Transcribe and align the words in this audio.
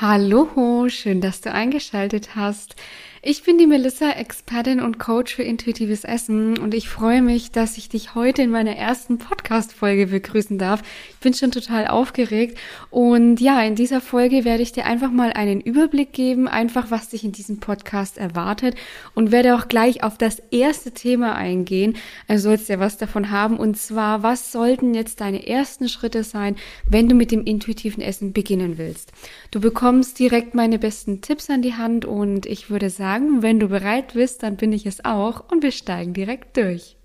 Hallo, 0.00 0.88
schön, 0.88 1.20
dass 1.20 1.42
du 1.42 1.52
eingeschaltet 1.52 2.34
hast. 2.34 2.74
Ich 3.22 3.42
bin 3.42 3.58
die 3.58 3.66
Melissa, 3.66 4.12
Expertin 4.12 4.80
und 4.80 4.98
Coach 4.98 5.34
für 5.34 5.42
intuitives 5.42 6.04
Essen 6.04 6.56
und 6.56 6.72
ich 6.72 6.88
freue 6.88 7.20
mich, 7.20 7.50
dass 7.50 7.76
ich 7.76 7.90
dich 7.90 8.14
heute 8.14 8.40
in 8.40 8.50
meiner 8.50 8.76
ersten 8.76 9.18
Podcast-Folge 9.18 10.06
begrüßen 10.06 10.56
darf. 10.56 10.80
Ich 11.10 11.18
bin 11.18 11.34
schon 11.34 11.50
total 11.50 11.86
aufgeregt 11.88 12.56
und 12.88 13.38
ja, 13.38 13.62
in 13.62 13.74
dieser 13.74 14.00
Folge 14.00 14.46
werde 14.46 14.62
ich 14.62 14.72
dir 14.72 14.86
einfach 14.86 15.10
mal 15.10 15.34
einen 15.34 15.60
Überblick 15.60 16.14
geben, 16.14 16.48
einfach 16.48 16.90
was 16.90 17.10
dich 17.10 17.22
in 17.22 17.32
diesem 17.32 17.60
Podcast 17.60 18.16
erwartet 18.16 18.74
und 19.14 19.32
werde 19.32 19.54
auch 19.54 19.68
gleich 19.68 20.02
auf 20.02 20.16
das 20.16 20.38
erste 20.50 20.92
Thema 20.92 21.34
eingehen. 21.34 21.98
Also 22.26 22.48
sollst 22.48 22.70
du 22.70 22.72
ja 22.72 22.80
was 22.80 22.96
davon 22.96 23.30
haben 23.30 23.58
und 23.58 23.76
zwar, 23.76 24.22
was 24.22 24.50
sollten 24.50 24.94
jetzt 24.94 25.20
deine 25.20 25.46
ersten 25.46 25.90
Schritte 25.90 26.24
sein, 26.24 26.56
wenn 26.88 27.06
du 27.06 27.14
mit 27.14 27.32
dem 27.32 27.44
intuitiven 27.44 28.02
Essen 28.02 28.32
beginnen 28.32 28.78
willst? 28.78 29.12
Du 29.50 29.60
bekommst 29.60 30.18
direkt 30.18 30.54
meine 30.54 30.78
besten 30.78 31.20
Tipps 31.20 31.50
an 31.50 31.60
die 31.60 31.74
Hand 31.74 32.06
und 32.06 32.46
ich 32.46 32.70
würde 32.70 32.88
sagen, 32.88 33.09
sagen, 33.10 33.42
wenn 33.42 33.58
du 33.58 33.68
bereit 33.68 34.14
bist, 34.14 34.44
dann 34.44 34.56
bin 34.56 34.72
ich 34.72 34.86
es 34.86 35.04
auch 35.04 35.50
und 35.50 35.64
wir 35.64 35.72
steigen 35.72 36.12
direkt 36.12 36.56
durch. 36.56 36.96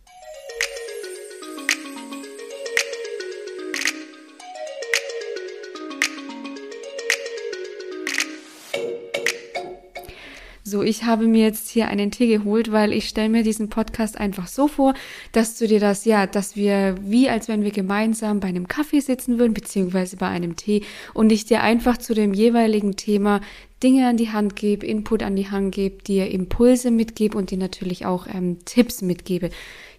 So, 10.67 10.81
ich 10.81 11.03
habe 11.03 11.27
mir 11.27 11.43
jetzt 11.43 11.69
hier 11.69 11.89
einen 11.89 12.09
Tee 12.09 12.25
geholt, 12.25 12.71
weil 12.71 12.91
ich 12.91 13.07
stelle 13.07 13.29
mir 13.29 13.43
diesen 13.43 13.69
Podcast 13.69 14.17
einfach 14.17 14.47
so 14.47 14.67
vor, 14.67 14.95
dass 15.31 15.59
du 15.59 15.67
dir 15.67 15.79
das, 15.79 16.05
ja, 16.05 16.25
dass 16.25 16.55
wir 16.55 16.95
wie 17.01 17.29
als 17.29 17.47
wenn 17.47 17.63
wir 17.63 17.69
gemeinsam 17.69 18.39
bei 18.39 18.47
einem 18.47 18.67
Kaffee 18.67 18.99
sitzen 18.99 19.37
würden, 19.37 19.53
beziehungsweise 19.53 20.17
bei 20.17 20.27
einem 20.27 20.55
Tee 20.55 20.81
und 21.13 21.31
ich 21.31 21.45
dir 21.45 21.61
einfach 21.61 21.97
zu 21.97 22.15
dem 22.15 22.33
jeweiligen 22.33 22.95
Thema 22.95 23.41
Dinge 23.83 24.07
an 24.07 24.17
die 24.17 24.31
Hand 24.31 24.55
gebe, 24.55 24.87
Input 24.87 25.21
an 25.21 25.35
die 25.35 25.51
Hand 25.51 25.75
gebe, 25.75 26.01
dir 26.01 26.31
Impulse 26.31 26.89
mitgebe 26.89 27.37
und 27.37 27.51
dir 27.51 27.59
natürlich 27.59 28.07
auch 28.07 28.25
ähm, 28.25 28.57
Tipps 28.65 29.03
mitgebe. 29.03 29.51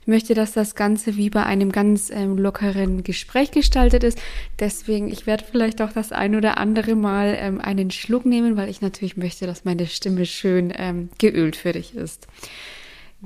Ich 0.07 0.09
möchte, 0.09 0.35
dass 0.35 0.53
das 0.53 0.77
Ganze 0.77 1.17
wie 1.17 1.31
bei 1.31 1.43
einem 1.43 1.73
ganz 1.73 2.11
ähm, 2.11 2.39
lockeren 2.39 3.03
Gespräch 3.03 3.51
gestaltet 3.51 4.05
ist. 4.05 4.21
Deswegen, 4.61 5.11
ich 5.11 5.27
werde 5.27 5.43
vielleicht 5.43 5.83
auch 5.83 5.91
das 5.91 6.13
ein 6.13 6.37
oder 6.37 6.59
andere 6.59 6.95
Mal 6.95 7.37
ähm, 7.41 7.61
einen 7.61 7.91
Schluck 7.91 8.25
nehmen, 8.25 8.57
weil 8.57 8.69
ich 8.69 8.81
natürlich 8.81 9.17
möchte, 9.17 9.49
dass 9.49 9.65
meine 9.65 9.89
Stimme 9.89 10.25
schön 10.25 10.73
ähm, 10.77 11.09
geölt 11.19 11.57
für 11.57 11.73
dich 11.73 11.97
ist. 11.97 12.29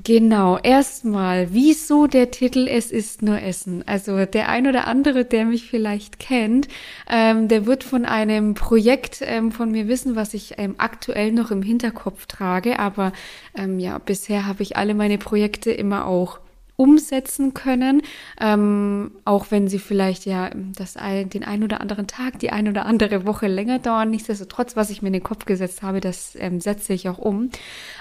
Genau, 0.03 0.57
erstmal, 0.57 1.53
wieso 1.53 2.07
der 2.07 2.31
Titel 2.31 2.67
Es 2.67 2.91
ist 2.91 3.21
nur 3.21 3.39
Essen? 3.39 3.87
Also 3.87 4.25
der 4.25 4.49
ein 4.49 4.65
oder 4.65 4.87
andere, 4.87 5.23
der 5.23 5.45
mich 5.45 5.69
vielleicht 5.69 6.17
kennt, 6.17 6.67
ähm, 7.07 7.47
der 7.47 7.67
wird 7.67 7.83
von 7.83 8.05
einem 8.05 8.55
Projekt 8.55 9.19
ähm, 9.21 9.51
von 9.51 9.69
mir 9.69 9.87
wissen, 9.87 10.15
was 10.15 10.33
ich 10.33 10.55
ähm, 10.57 10.73
aktuell 10.79 11.31
noch 11.31 11.51
im 11.51 11.61
Hinterkopf 11.61 12.25
trage. 12.25 12.79
Aber 12.79 13.13
ähm, 13.53 13.77
ja, 13.77 13.99
bisher 13.99 14.47
habe 14.47 14.63
ich 14.63 14.77
alle 14.77 14.95
meine 14.95 15.19
Projekte 15.19 15.69
immer 15.69 16.07
auch 16.07 16.39
umsetzen 16.81 17.53
können, 17.53 18.01
ähm, 18.39 19.11
auch 19.23 19.51
wenn 19.51 19.67
sie 19.67 19.77
vielleicht 19.77 20.25
ja 20.25 20.49
das 20.75 20.97
ein, 20.97 21.29
den 21.29 21.43
ein 21.43 21.63
oder 21.63 21.79
anderen 21.79 22.07
Tag, 22.07 22.39
die 22.39 22.49
ein 22.49 22.67
oder 22.67 22.87
andere 22.87 23.23
Woche 23.23 23.45
länger 23.45 23.77
dauern. 23.77 24.09
Nichtsdestotrotz, 24.09 24.75
was 24.75 24.89
ich 24.89 25.03
mir 25.03 25.09
in 25.09 25.13
den 25.13 25.21
Kopf 25.23 25.45
gesetzt 25.45 25.83
habe, 25.83 25.99
das 25.99 26.35
ähm, 26.39 26.59
setze 26.59 26.93
ich 26.93 27.07
auch 27.07 27.19
um. 27.19 27.51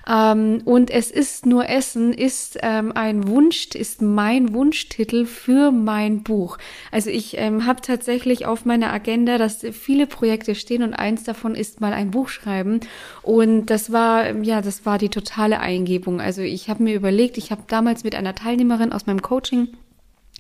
Ähm, 0.09 0.62
und 0.64 0.91
es 0.91 1.11
ist 1.11 1.45
nur 1.45 1.69
Essen 1.69 2.14
ist 2.14 2.59
ähm, 2.62 2.92
ein 2.95 3.28
Wunsch, 3.28 3.67
ist 3.75 4.00
mein 4.00 4.55
Wunschtitel 4.55 5.27
für 5.27 5.72
mein 5.72 6.22
Buch. 6.22 6.56
Also 6.91 7.11
ich 7.11 7.37
ähm, 7.37 7.67
habe 7.67 7.83
tatsächlich 7.83 8.47
auf 8.47 8.65
meiner 8.65 8.94
Agenda, 8.94 9.37
dass 9.37 9.59
viele 9.72 10.06
Projekte 10.06 10.55
stehen 10.55 10.83
und 10.83 10.94
eins 10.94 11.25
davon 11.25 11.55
ist 11.55 11.83
mal 11.83 11.92
ein 11.92 12.12
Buch 12.12 12.31
schreiben. 12.31 12.81
Und 13.20 13.67
das 13.67 13.92
war 13.92 14.34
ja, 14.42 14.62
das 14.62 14.87
war 14.87 14.97
die 14.97 15.11
totale 15.11 15.61
Eingebung. 15.61 16.19
Also 16.22 16.41
ich 16.41 16.70
habe 16.70 16.83
mir 16.83 16.94
überlegt, 16.94 17.37
ich 17.37 17.50
habe 17.50 17.65
damals 17.67 18.05
mit 18.05 18.15
einer 18.15 18.34
Teilnehmerin 18.34 18.69
Teilnehmerin 18.70 18.92
aus 18.92 19.06
meinem 19.06 19.22
Coaching 19.22 19.69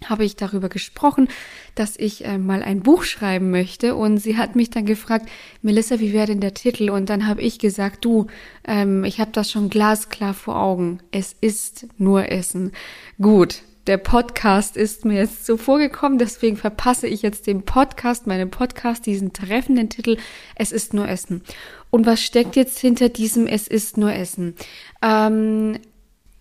habe 0.06 0.24
ich 0.24 0.34
darüber 0.34 0.70
gesprochen, 0.70 1.28
dass 1.74 1.98
ich 1.98 2.24
äh, 2.24 2.38
mal 2.38 2.62
ein 2.62 2.80
Buch 2.80 3.02
schreiben 3.02 3.50
möchte 3.50 3.96
und 3.96 4.16
sie 4.16 4.38
hat 4.38 4.56
mich 4.56 4.70
dann 4.70 4.86
gefragt, 4.86 5.28
Melissa, 5.60 6.00
wie 6.00 6.14
wäre 6.14 6.26
denn 6.26 6.40
der 6.40 6.54
Titel? 6.54 6.88
Und 6.88 7.10
dann 7.10 7.26
habe 7.26 7.42
ich 7.42 7.58
gesagt, 7.58 8.02
du, 8.06 8.28
ähm, 8.66 9.04
ich 9.04 9.20
habe 9.20 9.32
das 9.32 9.50
schon 9.50 9.68
glasklar 9.68 10.32
vor 10.32 10.56
Augen. 10.56 11.00
Es 11.10 11.36
ist 11.42 11.86
nur 11.98 12.32
Essen. 12.32 12.72
Gut, 13.20 13.60
der 13.86 13.98
Podcast 13.98 14.78
ist 14.78 15.04
mir 15.04 15.18
jetzt 15.18 15.44
so 15.44 15.58
vorgekommen, 15.58 16.18
deswegen 16.18 16.56
verpasse 16.56 17.06
ich 17.06 17.20
jetzt 17.20 17.46
dem 17.46 17.62
Podcast, 17.62 18.26
meinem 18.26 18.50
Podcast, 18.50 19.04
diesen 19.04 19.34
treffenden 19.34 19.90
Titel, 19.90 20.16
Es 20.54 20.72
ist 20.72 20.94
nur 20.94 21.08
Essen. 21.08 21.42
Und 21.90 22.06
was 22.06 22.22
steckt 22.22 22.56
jetzt 22.56 22.78
hinter 22.78 23.10
diesem 23.10 23.46
Es 23.46 23.68
ist 23.68 23.98
nur 23.98 24.14
Essen? 24.14 24.54
Ähm, 25.02 25.78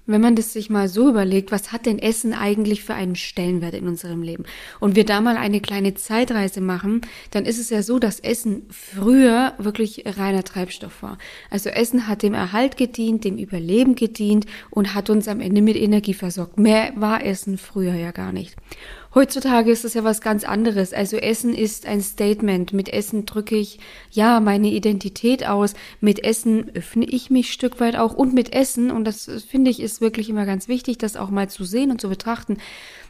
wenn 0.10 0.22
man 0.22 0.36
das 0.36 0.54
sich 0.54 0.70
mal 0.70 0.90
so 0.90 1.10
überlegt, 1.10 1.52
was 1.52 1.72
hat 1.72 1.86
denn 1.86 2.00
Essen 2.00 2.34
eigentlich 2.34 2.84
für 2.84 2.96
einen 2.96 3.16
Stellenwert 3.16 3.76
in 3.76 3.88
unserem 3.88 4.24
Leben? 4.24 4.44
Und 4.80 4.96
wir 4.96 5.06
da 5.06 5.22
mal 5.22 5.38
eine 5.38 5.62
kleine 5.62 5.94
Zeitreise 5.94 6.62
machen, 6.62 7.02
dann 7.32 7.46
ist 7.46 7.60
es 7.60 7.70
ja 7.70 7.84
so, 7.84 8.00
dass 8.00 8.20
Essen 8.20 8.64
früher 8.70 9.54
wirklich 9.60 10.04
reiner 10.06 10.44
Treibstoff 10.44 11.04
war. 11.04 11.18
Also 11.50 11.70
Essen 11.70 12.08
hat 12.08 12.24
dem 12.24 12.34
Erhalt 12.34 12.76
gedient, 12.76 13.24
dem 13.24 13.38
Überleben 13.38 13.96
gedient 13.96 14.46
und 14.70 14.96
hat 14.96 15.10
uns 15.10 15.28
am 15.28 15.42
Ende 15.42 15.62
mit 15.62 15.76
Energie 15.76 16.14
versorgt. 16.14 16.58
Mehr 16.58 16.92
war 16.96 17.24
Essen 17.24 17.58
früher 17.58 17.94
ja 17.94 18.12
gar 18.12 18.32
nicht. 18.32 18.56
Heutzutage 19.16 19.72
ist 19.72 19.86
es 19.86 19.96
ja 19.96 20.04
was 20.04 20.22
ganz 20.22 20.44
anderes. 20.44 20.94
Also 20.94 21.18
Essen 21.18 21.56
ist 21.56 21.88
ein 21.88 22.02
Statement. 22.02 22.74
Mit 22.74 22.90
Essen 22.90 23.26
drücke 23.26 23.56
ich 23.56 23.80
ja 24.12 24.40
meine 24.40 24.70
Identität 24.70 25.48
aus. 25.48 25.74
Mit 26.00 26.24
Essen 26.24 26.70
öffne 26.76 27.06
ich 27.06 27.32
mich 27.32 27.52
Stück 27.52 27.80
weit 27.80 27.96
auch. 27.96 28.14
Und 28.14 28.34
mit 28.34 28.54
Essen, 28.54 28.92
und 28.92 29.06
das 29.06 29.30
finde 29.50 29.72
ich 29.72 29.80
ist 29.80 30.00
wirklich 30.00 30.30
immer 30.30 30.46
ganz 30.46 30.68
wichtig, 30.68 31.00
das 31.00 31.16
auch 31.16 31.32
mal 31.32 31.50
zu 31.50 31.64
sehen 31.64 31.90
und 31.90 32.00
zu 32.00 32.10
betrachten, 32.10 32.58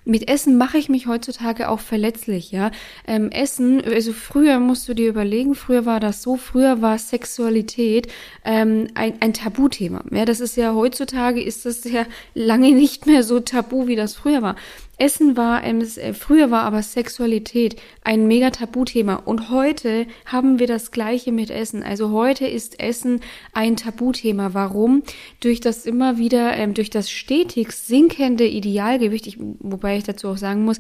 mit 0.06 0.30
Essen 0.30 0.58
mache 0.58 0.78
ich 0.78 0.90
mich 0.90 1.08
heutzutage 1.08 1.70
auch 1.70 1.80
verletzlich, 1.80 2.52
ja. 2.52 2.72
Ähm, 3.06 3.30
Essen, 3.32 3.84
also 3.84 4.14
früher 4.14 4.60
musst 4.60 4.88
du 4.88 4.94
dir 4.94 5.10
überlegen, 5.10 5.56
früher 5.56 5.86
war 5.86 6.00
das 6.00 6.24
so, 6.24 6.38
früher 6.38 6.82
war 6.82 6.98
Sexualität 6.98 8.08
ähm, 8.46 8.88
ein, 8.96 9.14
ein 9.20 9.34
Tabuthema. 9.34 10.04
Ja, 10.12 10.26
das 10.26 10.40
ist 10.40 10.56
ja 10.56 10.74
heutzutage 10.74 11.42
ist 11.42 11.66
das 11.66 11.84
ja 11.84 12.06
lange 12.34 12.72
nicht 12.72 13.06
mehr 13.06 13.24
so 13.24 13.40
tabu, 13.40 13.88
wie 13.88 13.96
das 13.96 14.16
früher 14.16 14.42
war. 14.42 14.56
Essen 15.00 15.38
war, 15.38 15.64
ähm, 15.64 15.82
äh, 15.82 16.14
früher 16.14 16.52
war 16.52 16.64
aber 16.64 16.84
Sexualität 16.84 17.78
ein 18.04 18.28
mega 18.28 18.50
Tabuthema 18.50 19.16
und 19.16 19.50
heute 19.50 20.06
haben 20.26 20.60
wir 20.60 20.68
das 20.68 20.92
Gleiche 20.92 21.32
mit 21.32 21.50
Essen. 21.50 21.84
Also 21.84 22.12
heute 22.12 22.46
ist 22.46 22.80
Essen 22.80 23.22
ein 23.54 23.78
Tabuthema. 23.78 24.54
Warum? 24.54 25.04
Durch 25.40 25.62
das 25.62 25.86
immer 25.86 26.18
wieder, 26.18 26.56
ähm, 26.58 26.74
durch 26.74 26.90
das 26.90 27.10
stetig 27.10 27.72
sinkende 27.72 28.46
Idealgewicht, 28.46 29.28
ich, 29.28 29.38
wobei 29.40 29.98
ich 29.98 30.04
dazu 30.04 30.28
auch 30.28 30.38
sagen 30.38 30.66
muss, 30.66 30.78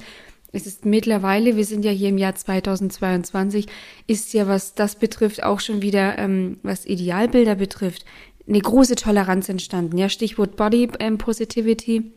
es 0.51 0.68
ist 0.68 0.84
mittlerweile, 0.84 1.56
wir 1.56 1.66
sind 1.66 1.86
ja 1.86 1.91
hier 1.91 2.09
im 2.09 2.18
Jahr 2.18 2.36
2022, 2.36 3.68
ist 4.07 4.34
ja, 4.34 4.47
was 4.47 4.74
das 4.74 4.96
betrifft, 4.96 5.44
auch 5.44 5.59
schon 5.59 5.81
wieder, 5.81 6.18
ähm, 6.18 6.57
was 6.63 6.86
Idealbilder 6.86 7.56
betrifft, 7.56 8.03
eine 8.47 8.59
große 8.59 8.96
Toleranz 8.96 9.47
entstanden. 9.47 9.97
Ja, 9.97 10.09
Stichwort 10.09 10.56
Body 10.56 10.88
Positivity 10.88 12.12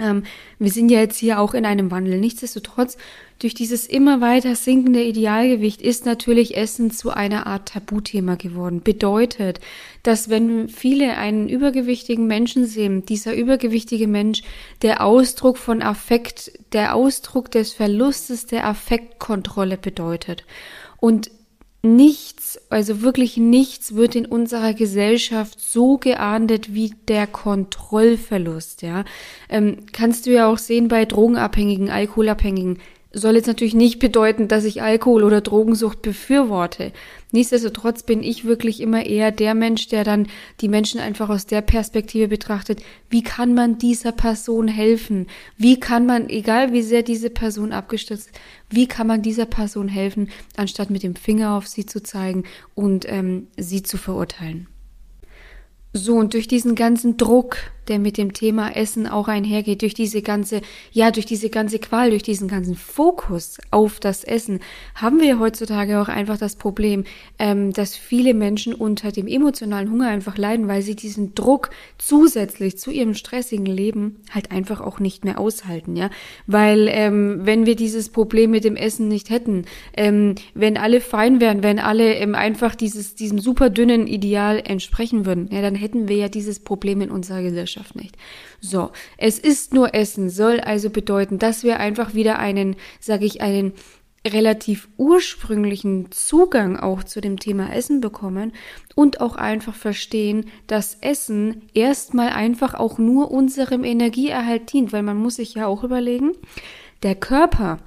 ähm, 0.00 0.24
wir 0.58 0.70
sind 0.70 0.90
ja 0.90 1.00
jetzt 1.00 1.18
hier 1.18 1.40
auch 1.40 1.54
in 1.54 1.64
einem 1.64 1.90
Wandel. 1.90 2.18
Nichtsdestotrotz, 2.18 2.96
durch 3.38 3.54
dieses 3.54 3.86
immer 3.86 4.20
weiter 4.20 4.56
sinkende 4.56 5.02
Idealgewicht 5.02 5.80
ist 5.80 6.06
natürlich 6.06 6.56
Essen 6.56 6.90
zu 6.90 7.10
einer 7.10 7.46
Art 7.46 7.68
Tabuthema 7.68 8.34
geworden. 8.34 8.82
Bedeutet, 8.82 9.60
dass 10.02 10.28
wenn 10.28 10.68
viele 10.68 11.16
einen 11.16 11.48
übergewichtigen 11.48 12.26
Menschen 12.26 12.66
sehen, 12.66 13.06
dieser 13.06 13.34
übergewichtige 13.34 14.08
Mensch 14.08 14.42
der 14.82 15.04
Ausdruck 15.04 15.56
von 15.56 15.82
Affekt, 15.82 16.52
der 16.72 16.96
Ausdruck 16.96 17.50
des 17.50 17.72
Verlustes 17.72 18.46
der 18.46 18.66
Affektkontrolle 18.66 19.76
bedeutet. 19.76 20.44
Und 20.98 21.30
nichts, 21.82 22.60
also 22.70 23.02
wirklich 23.02 23.36
nichts 23.36 23.94
wird 23.94 24.16
in 24.16 24.26
unserer 24.26 24.74
Gesellschaft 24.74 25.60
so 25.60 25.96
geahndet 25.96 26.74
wie 26.74 26.94
der 27.06 27.26
Kontrollverlust, 27.26 28.82
ja. 28.82 29.04
Ähm, 29.48 29.78
kannst 29.92 30.26
du 30.26 30.30
ja 30.30 30.48
auch 30.48 30.58
sehen 30.58 30.88
bei 30.88 31.04
Drogenabhängigen, 31.04 31.90
Alkoholabhängigen 31.90 32.78
soll 33.18 33.36
jetzt 33.36 33.46
natürlich 33.46 33.74
nicht 33.74 33.98
bedeuten, 33.98 34.48
dass 34.48 34.64
ich 34.64 34.82
Alkohol 34.82 35.24
oder 35.24 35.40
Drogensucht 35.40 36.02
befürworte. 36.02 36.92
Nichtsdestotrotz 37.30 38.02
bin 38.02 38.22
ich 38.22 38.44
wirklich 38.44 38.80
immer 38.80 39.04
eher 39.04 39.30
der 39.30 39.54
Mensch, 39.54 39.88
der 39.88 40.04
dann 40.04 40.28
die 40.60 40.68
Menschen 40.68 40.98
einfach 40.98 41.28
aus 41.28 41.44
der 41.44 41.60
Perspektive 41.60 42.28
betrachtet, 42.28 42.80
wie 43.10 43.22
kann 43.22 43.54
man 43.54 43.78
dieser 43.78 44.12
Person 44.12 44.66
helfen? 44.66 45.26
Wie 45.56 45.78
kann 45.78 46.06
man, 46.06 46.28
egal 46.30 46.72
wie 46.72 46.82
sehr 46.82 47.02
diese 47.02 47.28
Person 47.28 47.72
abgestürzt, 47.72 48.30
wie 48.70 48.86
kann 48.86 49.06
man 49.06 49.20
dieser 49.22 49.46
Person 49.46 49.88
helfen, 49.88 50.30
anstatt 50.56 50.88
mit 50.88 51.02
dem 51.02 51.16
Finger 51.16 51.54
auf 51.54 51.66
sie 51.66 51.84
zu 51.84 52.02
zeigen 52.02 52.44
und 52.74 53.04
ähm, 53.06 53.48
sie 53.56 53.82
zu 53.82 53.98
verurteilen? 53.98 54.68
So, 55.92 56.16
und 56.16 56.34
durch 56.34 56.48
diesen 56.48 56.74
ganzen 56.74 57.16
Druck, 57.16 57.56
der 57.88 57.98
mit 57.98 58.18
dem 58.18 58.32
Thema 58.32 58.76
Essen 58.76 59.06
auch 59.06 59.28
einhergeht, 59.28 59.82
durch 59.82 59.94
diese 59.94 60.22
ganze, 60.22 60.60
ja, 60.92 61.10
durch 61.10 61.26
diese 61.26 61.50
ganze 61.50 61.78
Qual, 61.78 62.10
durch 62.10 62.22
diesen 62.22 62.48
ganzen 62.48 62.74
Fokus 62.74 63.58
auf 63.70 64.00
das 64.00 64.24
Essen, 64.24 64.60
haben 64.94 65.20
wir 65.20 65.38
heutzutage 65.38 66.00
auch 66.00 66.08
einfach 66.08 66.38
das 66.38 66.56
Problem, 66.56 67.04
ähm, 67.38 67.72
dass 67.72 67.96
viele 67.96 68.34
Menschen 68.34 68.74
unter 68.74 69.12
dem 69.12 69.26
emotionalen 69.26 69.90
Hunger 69.90 70.08
einfach 70.08 70.36
leiden, 70.36 70.68
weil 70.68 70.82
sie 70.82 70.96
diesen 70.96 71.34
Druck 71.34 71.70
zusätzlich 71.96 72.78
zu 72.78 72.90
ihrem 72.90 73.14
stressigen 73.14 73.66
Leben 73.66 74.16
halt 74.30 74.50
einfach 74.50 74.80
auch 74.80 75.00
nicht 75.00 75.24
mehr 75.24 75.38
aushalten, 75.38 75.96
ja, 75.96 76.10
weil 76.46 76.88
ähm, 76.90 77.40
wenn 77.42 77.66
wir 77.66 77.76
dieses 77.76 78.10
Problem 78.10 78.50
mit 78.50 78.64
dem 78.64 78.76
Essen 78.76 79.08
nicht 79.08 79.30
hätten, 79.30 79.64
ähm, 79.96 80.34
wenn 80.54 80.76
alle 80.76 81.00
fein 81.00 81.40
wären, 81.40 81.62
wenn 81.62 81.78
alle 81.78 82.14
ähm, 82.14 82.34
einfach 82.34 82.74
dieses 82.74 83.14
diesem 83.14 83.38
super 83.38 83.70
dünnen 83.70 84.06
Ideal 84.06 84.62
entsprechen 84.64 85.26
würden, 85.26 85.48
ja, 85.50 85.62
dann 85.62 85.74
hätten 85.74 86.08
wir 86.08 86.16
ja 86.16 86.28
dieses 86.28 86.60
Problem 86.60 87.00
in 87.00 87.10
unserer 87.10 87.42
Gesellschaft 87.42 87.77
nicht. 87.94 88.16
So, 88.60 88.90
es 89.16 89.38
ist 89.38 89.72
nur 89.72 89.94
Essen, 89.94 90.30
soll 90.30 90.60
also 90.60 90.90
bedeuten, 90.90 91.38
dass 91.38 91.62
wir 91.62 91.78
einfach 91.80 92.14
wieder 92.14 92.38
einen, 92.38 92.76
sage 93.00 93.24
ich, 93.24 93.40
einen 93.40 93.72
relativ 94.26 94.88
ursprünglichen 94.96 96.10
Zugang 96.10 96.76
auch 96.76 97.04
zu 97.04 97.20
dem 97.20 97.38
Thema 97.38 97.72
Essen 97.72 98.00
bekommen 98.00 98.52
und 98.94 99.20
auch 99.20 99.36
einfach 99.36 99.74
verstehen, 99.74 100.46
dass 100.66 100.98
Essen 101.00 101.62
erstmal 101.74 102.30
einfach 102.30 102.74
auch 102.74 102.98
nur 102.98 103.30
unserem 103.30 103.84
Energieerhalt 103.84 104.72
dient, 104.72 104.92
weil 104.92 105.02
man 105.02 105.16
muss 105.16 105.36
sich 105.36 105.54
ja 105.54 105.66
auch 105.66 105.84
überlegen, 105.84 106.32
der 107.02 107.14
Körper, 107.14 107.78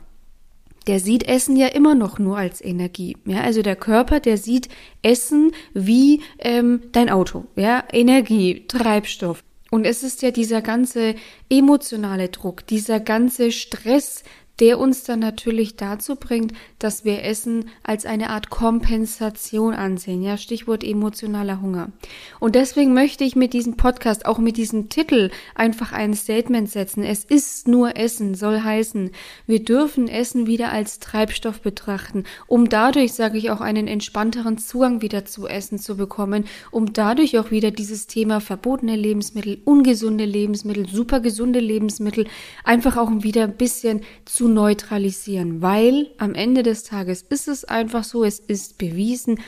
der 0.88 1.00
sieht 1.00 1.28
Essen 1.28 1.58
ja 1.58 1.68
immer 1.68 1.96
noch 1.96 2.18
nur 2.18 2.38
als 2.38 2.62
Energie. 2.64 3.18
Ja, 3.26 3.42
also 3.42 3.62
der 3.62 3.76
Körper, 3.76 4.20
der 4.20 4.38
sieht 4.38 4.70
Essen 5.04 5.52
wie 5.74 6.22
ähm, 6.40 6.82
dein 6.92 7.10
Auto. 7.10 7.46
Ja, 7.56 7.84
Energie, 7.92 8.66
Treibstoff. 8.68 9.44
Und 9.74 9.86
es 9.86 10.04
ist 10.04 10.22
ja 10.22 10.32
dieser 10.32 10.62
ganze 10.62 11.16
emotionale 11.50 12.28
Druck, 12.28 12.68
dieser 12.68 13.00
ganze 13.00 13.54
Stress, 13.54 14.24
der 14.62 14.78
uns 14.78 15.04
dann 15.04 15.20
natürlich 15.20 15.76
dazu 15.76 16.16
bringt, 16.16 16.54
dass 16.78 17.04
wir 17.04 17.24
Essen 17.24 17.66
als 17.82 18.06
eine 18.06 18.30
Art 18.30 18.52
Kompensation 18.52 19.74
ansehen. 19.74 20.22
Ja, 20.22 20.38
Stichwort 20.38 20.84
emotionaler 20.84 21.62
Hunger. 21.64 21.92
Und 22.40 22.54
deswegen 22.54 22.94
möchte 22.94 23.24
ich 23.24 23.36
mit 23.36 23.54
diesem 23.54 23.76
Podcast, 23.76 24.28
auch 24.28 24.38
mit 24.38 24.58
diesem 24.58 24.88
Titel, 24.90 25.32
einfach 25.56 25.94
ein 25.94 26.14
Statement 26.14 26.70
setzen. 26.70 27.04
Es 27.04 27.26
ist 27.26 27.68
nur 27.68 27.98
Essen, 27.98 28.36
soll 28.36 28.62
heißen, 28.62 29.10
wir 29.48 29.64
dürfen 29.64 30.08
Essen 30.08 30.46
wieder 30.46 30.72
als 30.72 31.00
Treibstoff 31.00 31.62
betrachten, 31.62 32.26
um 32.46 32.70
dadurch, 32.70 33.14
sage 33.14 33.40
ich, 33.40 33.50
auch 33.50 33.62
einen 33.62 33.88
entspannteren 33.88 34.60
Zugang 34.60 35.02
wieder 35.02 35.26
zu 35.26 35.48
Essen 35.48 35.80
zu 35.80 35.98
bekommen, 35.98 36.46
um 36.70 36.94
dadurch 36.94 37.40
auch 37.40 37.50
wieder 37.50 37.72
dieses 37.72 38.06
Thema 38.06 38.40
verbotene 38.40 38.96
Lebensmittel, 38.96 39.60
ungesunde 39.66 40.26
Lebensmittel, 40.26 40.88
super 40.88 41.20
gesunde 41.20 41.60
Lebensmittel 41.60 42.28
einfach 42.64 42.98
auch 42.98 43.10
wieder 43.24 43.46
ein 43.46 43.58
bisschen 43.58 44.02
zu 44.26 44.51
neutralisieren, 44.54 45.62
weil 45.62 46.12
am 46.18 46.34
Ende 46.34 46.64
des 46.64 46.84
Tages 46.84 47.24
ist 47.30 47.48
es 47.48 47.66
einfach 47.66 48.04
so, 48.04 48.24
es 48.24 48.40
ist 48.40 48.78
bewiesen, 48.78 49.40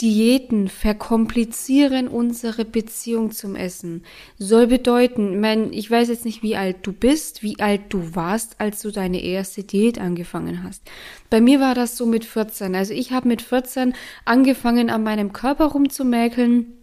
Diäten 0.00 0.68
verkomplizieren 0.68 2.08
unsere 2.08 2.66
Beziehung 2.66 3.30
zum 3.30 3.56
Essen. 3.56 4.04
Soll 4.38 4.66
bedeuten, 4.66 5.40
mein, 5.40 5.72
ich 5.72 5.90
weiß 5.90 6.08
jetzt 6.08 6.26
nicht, 6.26 6.42
wie 6.42 6.54
alt 6.54 6.76
du 6.82 6.92
bist, 6.92 7.42
wie 7.42 7.60
alt 7.60 7.80
du 7.88 8.14
warst, 8.14 8.60
als 8.60 8.82
du 8.82 8.90
deine 8.90 9.22
erste 9.22 9.62
Diät 9.62 9.98
angefangen 9.98 10.62
hast. 10.62 10.82
Bei 11.30 11.40
mir 11.40 11.60
war 11.60 11.74
das 11.74 11.96
so 11.96 12.04
mit 12.04 12.26
14. 12.26 12.74
Also 12.74 12.92
ich 12.92 13.12
habe 13.12 13.26
mit 13.26 13.40
14 13.40 13.94
angefangen, 14.26 14.90
an 14.90 15.02
meinem 15.02 15.32
Körper 15.32 15.66
rumzumäkeln 15.66 16.74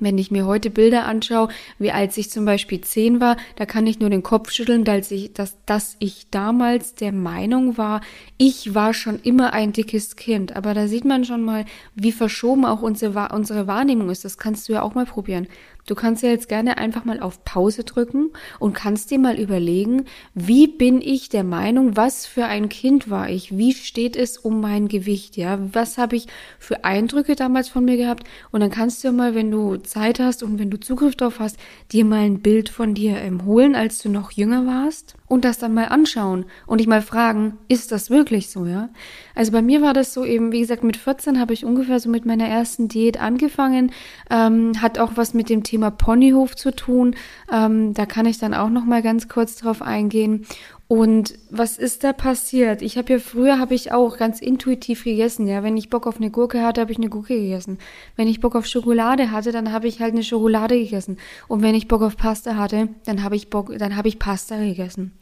wenn 0.00 0.18
ich 0.18 0.30
mir 0.30 0.46
heute 0.46 0.70
Bilder 0.70 1.06
anschaue, 1.06 1.48
wie 1.78 1.92
als 1.92 2.16
ich 2.16 2.30
zum 2.30 2.44
Beispiel 2.44 2.80
zehn 2.80 3.20
war, 3.20 3.36
da 3.56 3.66
kann 3.66 3.86
ich 3.86 4.00
nur 4.00 4.10
den 4.10 4.22
Kopf 4.22 4.50
schütteln, 4.50 4.84
dass 4.84 5.10
ich, 5.10 5.32
dass, 5.32 5.56
dass 5.66 5.96
ich 5.98 6.26
damals 6.30 6.94
der 6.94 7.12
Meinung 7.12 7.78
war, 7.78 8.00
ich 8.36 8.74
war 8.74 8.94
schon 8.94 9.20
immer 9.22 9.52
ein 9.52 9.72
dickes 9.72 10.16
Kind. 10.16 10.56
Aber 10.56 10.74
da 10.74 10.88
sieht 10.88 11.04
man 11.04 11.24
schon 11.24 11.42
mal, 11.42 11.64
wie 11.94 12.12
verschoben 12.12 12.64
auch 12.64 12.82
unsere, 12.82 13.28
unsere 13.32 13.66
Wahrnehmung 13.66 14.10
ist. 14.10 14.24
Das 14.24 14.38
kannst 14.38 14.68
du 14.68 14.72
ja 14.72 14.82
auch 14.82 14.94
mal 14.94 15.06
probieren. 15.06 15.46
Du 15.86 15.94
kannst 15.94 16.22
ja 16.22 16.30
jetzt 16.30 16.48
gerne 16.48 16.78
einfach 16.78 17.04
mal 17.04 17.20
auf 17.20 17.44
Pause 17.44 17.84
drücken 17.84 18.30
und 18.58 18.74
kannst 18.74 19.10
dir 19.10 19.18
mal 19.18 19.38
überlegen, 19.38 20.04
wie 20.34 20.66
bin 20.66 21.00
ich 21.00 21.28
der 21.28 21.44
Meinung, 21.44 21.96
was 21.96 22.26
für 22.26 22.46
ein 22.46 22.68
Kind 22.68 23.10
war 23.10 23.28
ich? 23.28 23.56
Wie 23.56 23.72
steht 23.72 24.16
es 24.16 24.38
um 24.38 24.60
mein 24.60 24.88
Gewicht? 24.88 25.36
Ja, 25.36 25.58
was 25.72 25.98
habe 25.98 26.16
ich 26.16 26.26
für 26.58 26.84
Eindrücke 26.84 27.36
damals 27.36 27.68
von 27.68 27.84
mir 27.84 27.96
gehabt? 27.96 28.24
Und 28.50 28.60
dann 28.60 28.70
kannst 28.70 29.04
du 29.04 29.12
mal, 29.12 29.34
wenn 29.34 29.50
du 29.50 29.76
Zeit 29.76 30.20
hast 30.20 30.42
und 30.42 30.58
wenn 30.58 30.70
du 30.70 30.80
Zugriff 30.80 31.16
drauf 31.16 31.40
hast, 31.40 31.56
dir 31.92 32.04
mal 32.04 32.20
ein 32.20 32.40
Bild 32.40 32.68
von 32.68 32.94
dir 32.94 33.16
ähm, 33.18 33.44
holen, 33.44 33.74
als 33.74 33.98
du 33.98 34.08
noch 34.08 34.32
jünger 34.32 34.66
warst 34.66 35.16
und 35.30 35.44
das 35.44 35.58
dann 35.58 35.72
mal 35.74 35.84
anschauen 35.84 36.44
und 36.66 36.78
dich 36.78 36.88
mal 36.88 37.02
fragen, 37.02 37.56
ist 37.68 37.92
das 37.92 38.10
wirklich 38.10 38.50
so, 38.50 38.66
ja? 38.66 38.88
Also 39.36 39.52
bei 39.52 39.62
mir 39.62 39.80
war 39.80 39.92
das 39.92 40.12
so 40.12 40.24
eben, 40.24 40.50
wie 40.50 40.58
gesagt, 40.58 40.82
mit 40.82 40.96
14 40.96 41.38
habe 41.38 41.52
ich 41.52 41.64
ungefähr 41.64 42.00
so 42.00 42.10
mit 42.10 42.26
meiner 42.26 42.48
ersten 42.48 42.88
Diät 42.88 43.20
angefangen, 43.20 43.92
ähm, 44.28 44.72
hat 44.82 44.98
auch 44.98 45.12
was 45.14 45.32
mit 45.32 45.48
dem 45.48 45.62
Thema 45.62 45.92
Ponyhof 45.92 46.56
zu 46.56 46.74
tun, 46.74 47.14
ähm, 47.52 47.94
da 47.94 48.06
kann 48.06 48.26
ich 48.26 48.38
dann 48.38 48.54
auch 48.54 48.70
noch 48.70 48.84
mal 48.84 49.02
ganz 49.02 49.28
kurz 49.28 49.54
drauf 49.54 49.82
eingehen 49.82 50.46
und 50.90 51.38
was 51.50 51.78
ist 51.78 52.02
da 52.02 52.12
passiert? 52.12 52.82
Ich 52.82 52.98
habe 52.98 53.12
ja 53.12 53.18
früher 53.20 53.60
habe 53.60 53.76
ich 53.76 53.92
auch 53.92 54.16
ganz 54.16 54.40
intuitiv 54.40 55.04
gegessen, 55.04 55.46
ja. 55.46 55.62
Wenn 55.62 55.76
ich 55.76 55.88
Bock 55.88 56.04
auf 56.04 56.16
eine 56.16 56.32
Gurke 56.32 56.64
hatte, 56.64 56.80
habe 56.80 56.90
ich 56.90 56.98
eine 56.98 57.08
Gurke 57.08 57.40
gegessen. 57.40 57.78
Wenn 58.16 58.26
ich 58.26 58.40
Bock 58.40 58.56
auf 58.56 58.66
Schokolade 58.66 59.30
hatte, 59.30 59.52
dann 59.52 59.70
habe 59.70 59.86
ich 59.86 60.00
halt 60.00 60.14
eine 60.14 60.24
Schokolade 60.24 60.76
gegessen. 60.76 61.18
Und 61.46 61.62
wenn 61.62 61.76
ich 61.76 61.86
Bock 61.86 62.02
auf 62.02 62.16
Pasta 62.16 62.56
hatte, 62.56 62.88
dann 63.04 63.22
habe 63.22 63.36
ich 63.36 63.50
Bock, 63.50 63.72
dann 63.78 63.94
habe 63.94 64.08
ich 64.08 64.18
Pasta 64.18 64.58
gegessen. 64.58 65.12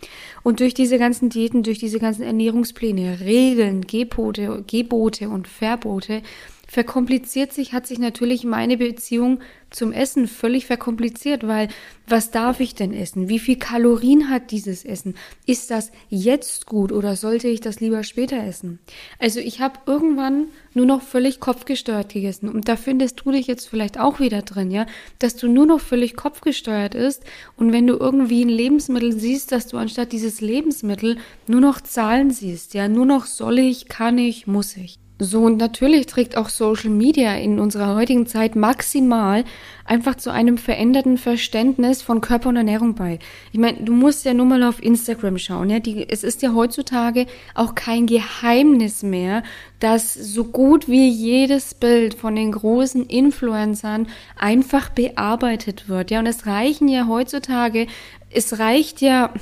Und 0.42 0.60
durch 0.60 0.72
diese 0.72 0.96
ganzen 0.96 1.28
Diäten, 1.28 1.62
durch 1.62 1.78
diese 1.78 1.98
ganzen 1.98 2.22
Ernährungspläne, 2.22 3.20
Regeln, 3.20 3.82
Gebote, 3.82 4.64
Gebote 4.66 5.28
und 5.28 5.48
Verbote 5.48 6.22
verkompliziert 6.68 7.52
sich, 7.54 7.72
hat 7.72 7.86
sich 7.86 7.98
natürlich 7.98 8.44
meine 8.44 8.76
Beziehung 8.76 9.40
zum 9.70 9.90
Essen 9.90 10.28
völlig 10.28 10.66
verkompliziert, 10.66 11.46
weil 11.46 11.68
was 12.06 12.30
darf 12.30 12.60
ich 12.60 12.74
denn 12.74 12.92
essen? 12.92 13.30
Wie 13.30 13.38
viel 13.38 13.56
Kalorien 13.56 14.28
hat 14.28 14.50
dieses 14.50 14.84
Essen? 14.84 15.14
Ist 15.46 15.70
das 15.70 15.90
jetzt 16.10 16.66
gut 16.66 16.92
oder 16.92 17.16
sollte 17.16 17.48
ich 17.48 17.62
das 17.62 17.80
lieber 17.80 18.04
später 18.04 18.36
essen? 18.44 18.78
Also 19.18 19.40
ich 19.40 19.60
habe 19.60 19.78
irgendwann 19.86 20.48
nur 20.74 20.84
noch 20.84 21.00
völlig 21.00 21.40
kopfgesteuert 21.40 22.12
gegessen 22.12 22.50
und 22.50 22.68
da 22.68 22.76
findest 22.76 23.22
du 23.24 23.32
dich 23.32 23.46
jetzt 23.46 23.66
vielleicht 23.66 23.98
auch 23.98 24.20
wieder 24.20 24.42
drin, 24.42 24.70
ja, 24.70 24.86
dass 25.18 25.36
du 25.36 25.48
nur 25.48 25.66
noch 25.66 25.80
völlig 25.80 26.16
kopfgesteuert 26.16 26.94
ist 26.94 27.24
und 27.56 27.72
wenn 27.72 27.86
du 27.86 27.96
irgendwie 27.96 28.44
ein 28.44 28.50
Lebensmittel 28.50 29.18
siehst, 29.18 29.52
dass 29.52 29.68
du 29.68 29.78
anstatt 29.78 30.12
dieses 30.12 30.42
Lebensmittel 30.42 31.16
nur 31.46 31.62
noch 31.62 31.80
Zahlen 31.80 32.30
siehst, 32.30 32.74
ja, 32.74 32.88
nur 32.88 33.06
noch 33.06 33.24
soll 33.24 33.58
ich, 33.58 33.88
kann 33.88 34.18
ich, 34.18 34.46
muss 34.46 34.76
ich. 34.76 34.98
So, 35.20 35.40
und 35.42 35.56
natürlich 35.56 36.06
trägt 36.06 36.36
auch 36.36 36.48
Social 36.48 36.90
Media 36.90 37.34
in 37.34 37.58
unserer 37.58 37.96
heutigen 37.96 38.26
Zeit 38.28 38.54
maximal 38.54 39.44
einfach 39.84 40.14
zu 40.14 40.30
einem 40.30 40.58
veränderten 40.58 41.18
Verständnis 41.18 42.02
von 42.02 42.20
Körper 42.20 42.50
und 42.50 42.56
Ernährung 42.56 42.94
bei. 42.94 43.18
Ich 43.52 43.58
meine, 43.58 43.78
du 43.82 43.92
musst 43.92 44.24
ja 44.24 44.32
nur 44.32 44.46
mal 44.46 44.62
auf 44.62 44.80
Instagram 44.80 45.38
schauen, 45.38 45.70
ja. 45.70 45.80
Die, 45.80 46.08
es 46.08 46.22
ist 46.22 46.42
ja 46.42 46.54
heutzutage 46.54 47.26
auch 47.54 47.74
kein 47.74 48.06
Geheimnis 48.06 49.02
mehr, 49.02 49.42
dass 49.80 50.14
so 50.14 50.44
gut 50.44 50.88
wie 50.88 51.08
jedes 51.08 51.74
Bild 51.74 52.14
von 52.14 52.34
den 52.34 52.52
großen 52.52 53.06
Influencern 53.06 54.08
einfach 54.36 54.88
bearbeitet 54.88 55.88
wird, 55.88 56.10
ja. 56.10 56.18
Und 56.18 56.26
es 56.26 56.46
reichen 56.46 56.88
ja 56.88 57.06
heutzutage, 57.06 57.86
es 58.30 58.58
reicht 58.58 59.00
ja, 59.00 59.32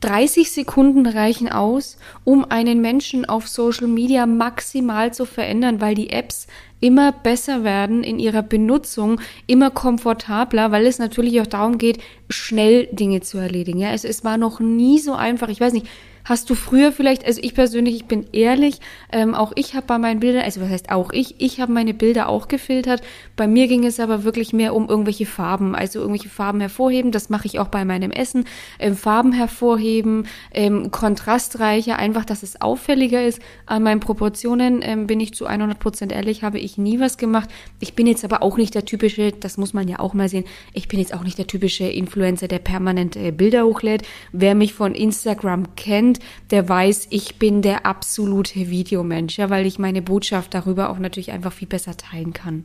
30 0.00 0.50
Sekunden 0.50 1.06
reichen 1.06 1.48
aus, 1.48 1.96
um 2.24 2.44
einen 2.44 2.80
Menschen 2.82 3.24
auf 3.24 3.48
Social 3.48 3.86
Media 3.86 4.26
maximal 4.26 5.14
zu 5.14 5.24
verändern, 5.24 5.80
weil 5.80 5.94
die 5.94 6.10
Apps 6.10 6.46
immer 6.80 7.12
besser 7.12 7.64
werden 7.64 8.04
in 8.04 8.18
ihrer 8.18 8.42
Benutzung, 8.42 9.18
immer 9.46 9.70
komfortabler, 9.70 10.70
weil 10.70 10.84
es 10.84 10.98
natürlich 10.98 11.40
auch 11.40 11.46
darum 11.46 11.78
geht, 11.78 11.98
schnell 12.28 12.86
Dinge 12.92 13.22
zu 13.22 13.38
erledigen. 13.38 13.78
Ja, 13.78 13.92
es, 13.92 14.04
es 14.04 14.24
war 14.24 14.36
noch 14.36 14.60
nie 14.60 14.98
so 14.98 15.14
einfach. 15.14 15.48
Ich 15.48 15.60
weiß 15.60 15.72
nicht, 15.72 15.86
Hast 16.24 16.48
du 16.48 16.54
früher 16.54 16.90
vielleicht, 16.90 17.26
also 17.26 17.40
ich 17.42 17.54
persönlich, 17.54 17.96
ich 17.96 18.04
bin 18.06 18.26
ehrlich, 18.32 18.80
ähm, 19.12 19.34
auch 19.34 19.52
ich 19.56 19.74
habe 19.74 19.86
bei 19.86 19.98
meinen 19.98 20.20
Bildern, 20.20 20.42
also 20.42 20.62
was 20.62 20.70
heißt 20.70 20.90
auch 20.90 21.12
ich, 21.12 21.34
ich 21.38 21.60
habe 21.60 21.70
meine 21.70 21.92
Bilder 21.92 22.30
auch 22.30 22.48
gefiltert. 22.48 23.02
Bei 23.36 23.46
mir 23.46 23.68
ging 23.68 23.84
es 23.84 24.00
aber 24.00 24.24
wirklich 24.24 24.54
mehr 24.54 24.74
um 24.74 24.88
irgendwelche 24.88 25.26
Farben, 25.26 25.74
also 25.74 26.00
irgendwelche 26.00 26.30
Farben 26.30 26.60
hervorheben. 26.60 27.12
Das 27.12 27.28
mache 27.28 27.46
ich 27.46 27.58
auch 27.58 27.68
bei 27.68 27.84
meinem 27.84 28.10
Essen. 28.10 28.46
Ähm, 28.78 28.96
Farben 28.96 29.32
hervorheben, 29.32 30.26
ähm, 30.52 30.90
kontrastreicher, 30.90 31.98
einfach, 31.98 32.24
dass 32.24 32.42
es 32.42 32.60
auffälliger 32.60 33.22
ist. 33.22 33.40
An 33.66 33.82
meinen 33.82 34.00
Proportionen 34.00 34.80
ähm, 34.82 35.06
bin 35.06 35.20
ich 35.20 35.34
zu 35.34 35.44
100 35.44 35.78
Prozent 35.78 36.10
ehrlich, 36.10 36.42
habe 36.42 36.58
ich 36.58 36.78
nie 36.78 37.00
was 37.00 37.18
gemacht. 37.18 37.50
Ich 37.80 37.92
bin 37.94 38.06
jetzt 38.06 38.24
aber 38.24 38.42
auch 38.42 38.56
nicht 38.56 38.74
der 38.74 38.86
typische, 38.86 39.32
das 39.32 39.58
muss 39.58 39.74
man 39.74 39.88
ja 39.88 39.98
auch 39.98 40.14
mal 40.14 40.30
sehen, 40.30 40.44
ich 40.72 40.88
bin 40.88 41.00
jetzt 41.00 41.12
auch 41.12 41.22
nicht 41.22 41.36
der 41.36 41.46
typische 41.46 41.84
Influencer, 41.84 42.48
der 42.48 42.60
permanent 42.60 43.14
äh, 43.14 43.30
Bilder 43.30 43.66
hochlädt. 43.66 44.04
Wer 44.32 44.54
mich 44.54 44.72
von 44.72 44.94
Instagram 44.94 45.76
kennt, 45.76 46.13
kennt, 46.14 46.50
der 46.50 46.68
weiß, 46.68 47.08
ich 47.10 47.36
bin 47.38 47.62
der 47.62 47.86
absolute 47.86 48.70
Videomensch, 48.70 49.38
ja, 49.38 49.50
weil 49.50 49.66
ich 49.66 49.78
meine 49.78 50.02
Botschaft 50.02 50.54
darüber 50.54 50.90
auch 50.90 50.98
natürlich 50.98 51.32
einfach 51.32 51.52
viel 51.52 51.68
besser 51.68 51.96
teilen 51.96 52.32
kann. 52.32 52.64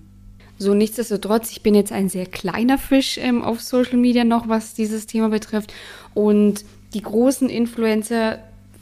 So, 0.58 0.74
nichtsdestotrotz, 0.74 1.52
ich 1.52 1.64
bin 1.64 1.74
jetzt 1.74 1.92
ein 1.92 2.10
sehr 2.10 2.26
kleiner 2.26 2.78
Fisch 2.78 3.18
ähm, 3.18 3.42
auf 3.44 3.62
Social 3.62 3.98
Media 3.98 4.26
noch, 4.26 4.50
was 4.50 4.74
dieses 4.74 5.06
Thema 5.06 5.30
betrifft. 5.30 5.74
Und 6.14 6.66
die 6.94 7.02
großen 7.02 7.50
Influencer 7.50 8.40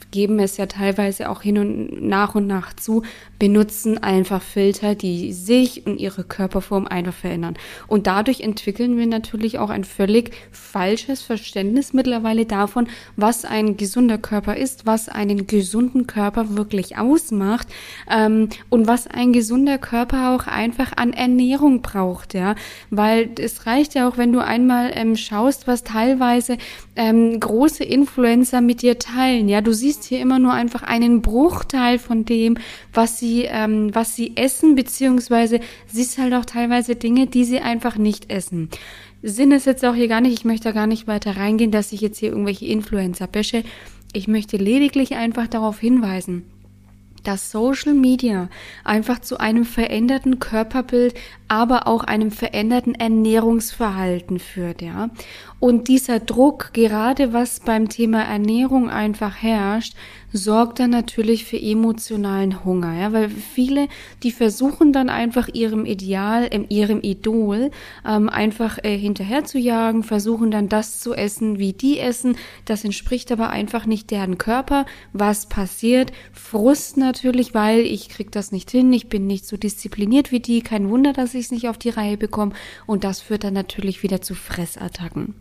geben 0.10 0.40
es 0.40 0.58
ja 0.58 0.66
teilweise 0.66 1.30
auch 1.30 1.42
hin 1.42 1.58
und 1.60 2.02
nach 2.02 2.34
und 2.34 2.48
nach 2.48 2.74
zu, 2.76 3.04
benutzen 3.40 3.98
einfach 3.98 4.42
Filter, 4.42 4.96
die 4.96 5.34
sich 5.34 5.86
und 5.86 6.00
ihre 6.00 6.24
Körperform 6.24 6.88
einfach 6.88 7.14
verändern. 7.14 7.58
Und 7.88 8.08
dadurch 8.08 8.42
entwickeln 8.42 8.98
wir 8.98 9.08
natürlich 9.08 9.60
auch 9.60 9.70
ein 9.70 9.84
völlig 9.84 10.32
falsches 10.52 11.22
Verständnis 11.22 11.94
mittlerweile 11.94 12.46
davon, 12.46 12.88
was 13.16 13.46
ein 13.46 13.78
gesunder 13.78 14.18
Körper 14.18 14.58
ist, 14.58 14.86
was 14.86 15.10
einen 15.10 15.48
gesunden 15.48 16.08
Körper 16.08 16.58
wirklich 16.58 16.98
ausmacht 16.98 17.68
ähm, 18.10 18.50
und 18.70 18.88
was 18.88 19.08
ein 19.08 19.34
gesunder 19.34 19.78
Körper 19.78 20.36
auch 20.36 20.48
einfach 20.48 20.94
an 20.96 21.14
Ernährung 21.14 21.82
braucht, 21.82 22.34
ja. 22.34 22.56
Weil 22.90 23.30
es 23.40 23.66
reicht 23.66 23.96
ja 23.96 24.08
auch, 24.08 24.18
wenn 24.18 24.34
du 24.34 24.44
einmal 24.44 24.92
ähm, 24.94 25.16
schaust, 25.16 25.68
was 25.68 25.84
teilweise 25.84 26.58
ähm, 26.96 27.40
große 27.40 27.84
Influencer 27.84 28.62
mit 28.62 28.82
dir 28.82 29.00
teilen. 29.00 29.48
Ja, 29.48 29.62
du 29.62 29.74
siehst 29.74 30.04
hier 30.04 30.20
immer 30.20 30.40
nur 30.40 30.54
einfach 30.54 30.84
einen 30.84 31.22
Bruchteil 31.22 32.00
von 32.00 32.26
dem, 32.26 32.58
was 32.94 33.20
sie, 33.20 33.27
ähm, 33.46 33.94
was 33.94 34.16
sie 34.16 34.36
essen, 34.36 34.76
beziehungsweise 34.76 35.60
siehst 35.88 36.18
halt 36.18 36.34
auch 36.34 36.46
teilweise 36.46 36.96
Dinge, 36.96 37.28
die 37.28 37.44
sie 37.44 37.60
einfach 37.60 37.98
nicht 37.98 38.32
essen. 38.32 38.70
Sinn 39.24 39.52
ist 39.52 39.66
jetzt 39.66 39.84
auch 39.86 39.96
hier 39.96 40.08
gar 40.08 40.22
nicht, 40.22 40.34
ich 40.34 40.46
möchte 40.46 40.66
da 40.66 40.72
gar 40.72 40.88
nicht 40.88 41.08
weiter 41.08 41.38
reingehen, 41.38 41.72
dass 41.72 41.92
ich 41.92 42.02
jetzt 42.02 42.20
hier 42.20 42.30
irgendwelche 42.30 42.66
Influencer 42.66 43.28
bäsche. 43.28 43.64
Ich 44.14 44.28
möchte 44.28 44.58
lediglich 44.58 45.16
einfach 45.16 45.48
darauf 45.48 45.80
hinweisen, 45.80 46.44
dass 47.24 47.52
Social 47.52 47.94
Media 47.94 48.50
einfach 48.84 49.20
zu 49.20 49.40
einem 49.40 49.66
veränderten 49.66 50.40
Körperbild, 50.40 51.14
aber 51.48 51.88
auch 51.88 52.04
einem 52.04 52.32
veränderten 52.32 52.96
Ernährungsverhalten 52.96 54.40
führt, 54.40 54.82
ja. 54.82 55.10
Und 55.60 55.88
dieser 55.88 56.20
Druck, 56.20 56.72
gerade 56.74 57.34
was 57.34 57.60
beim 57.62 57.90
Thema 57.90 58.22
Ernährung 58.22 58.90
einfach 58.90 59.42
herrscht, 59.42 59.96
sorgt 60.34 60.80
dann 60.80 60.90
natürlich 60.90 61.46
für 61.46 61.60
emotionalen 61.60 62.66
Hunger, 62.66 62.94
ja, 63.00 63.14
weil 63.14 63.30
viele, 63.30 63.88
die 64.24 64.32
versuchen 64.32 64.92
dann 64.92 65.10
einfach 65.10 65.48
ihrem 65.48 65.86
Ideal, 65.86 66.48
ähm, 66.52 66.66
ihrem 66.70 67.02
Idol 67.02 67.72
ähm, 68.06 68.30
einfach 68.30 68.78
äh, 68.84 68.98
hinterher 68.98 69.46
zu 69.46 69.58
jagen, 69.58 70.04
versuchen 70.04 70.52
dann 70.52 70.70
das 70.70 71.00
zu 71.00 71.14
essen, 71.14 71.60
wie 71.60 71.74
die 71.74 72.00
essen. 72.00 72.36
Das 72.66 72.84
entspricht 72.84 73.32
aber 73.32 73.50
einfach 73.50 73.86
nicht 73.86 74.12
deren 74.12 74.38
Körper. 74.38 74.86
Was 75.14 75.48
passiert? 75.48 76.12
Frust 76.34 76.98
natürlich, 76.98 77.54
weil 77.54 77.80
ich 77.80 78.10
krieg 78.10 78.32
das 78.32 78.52
nicht 78.52 78.70
hin, 78.70 78.92
ich 78.94 79.10
bin 79.10 79.28
nicht 79.28 79.48
so 79.48 79.58
diszipliniert 79.58 80.32
wie 80.32 80.40
die. 80.40 80.62
Kein 80.62 80.90
Wunder, 80.90 81.14
dass 81.14 81.34
ich 81.34 81.46
es 81.46 81.52
nicht 81.52 81.70
auf 81.70 81.78
die 81.78 81.90
Reihe 81.90 82.18
bekomme. 82.18 82.54
Und 82.86 83.04
das 83.04 83.22
führt 83.22 83.44
dann 83.44 83.54
natürlich 83.54 84.04
wieder 84.04 84.22
zu 84.22 84.36
Fressattacken. 84.36 85.36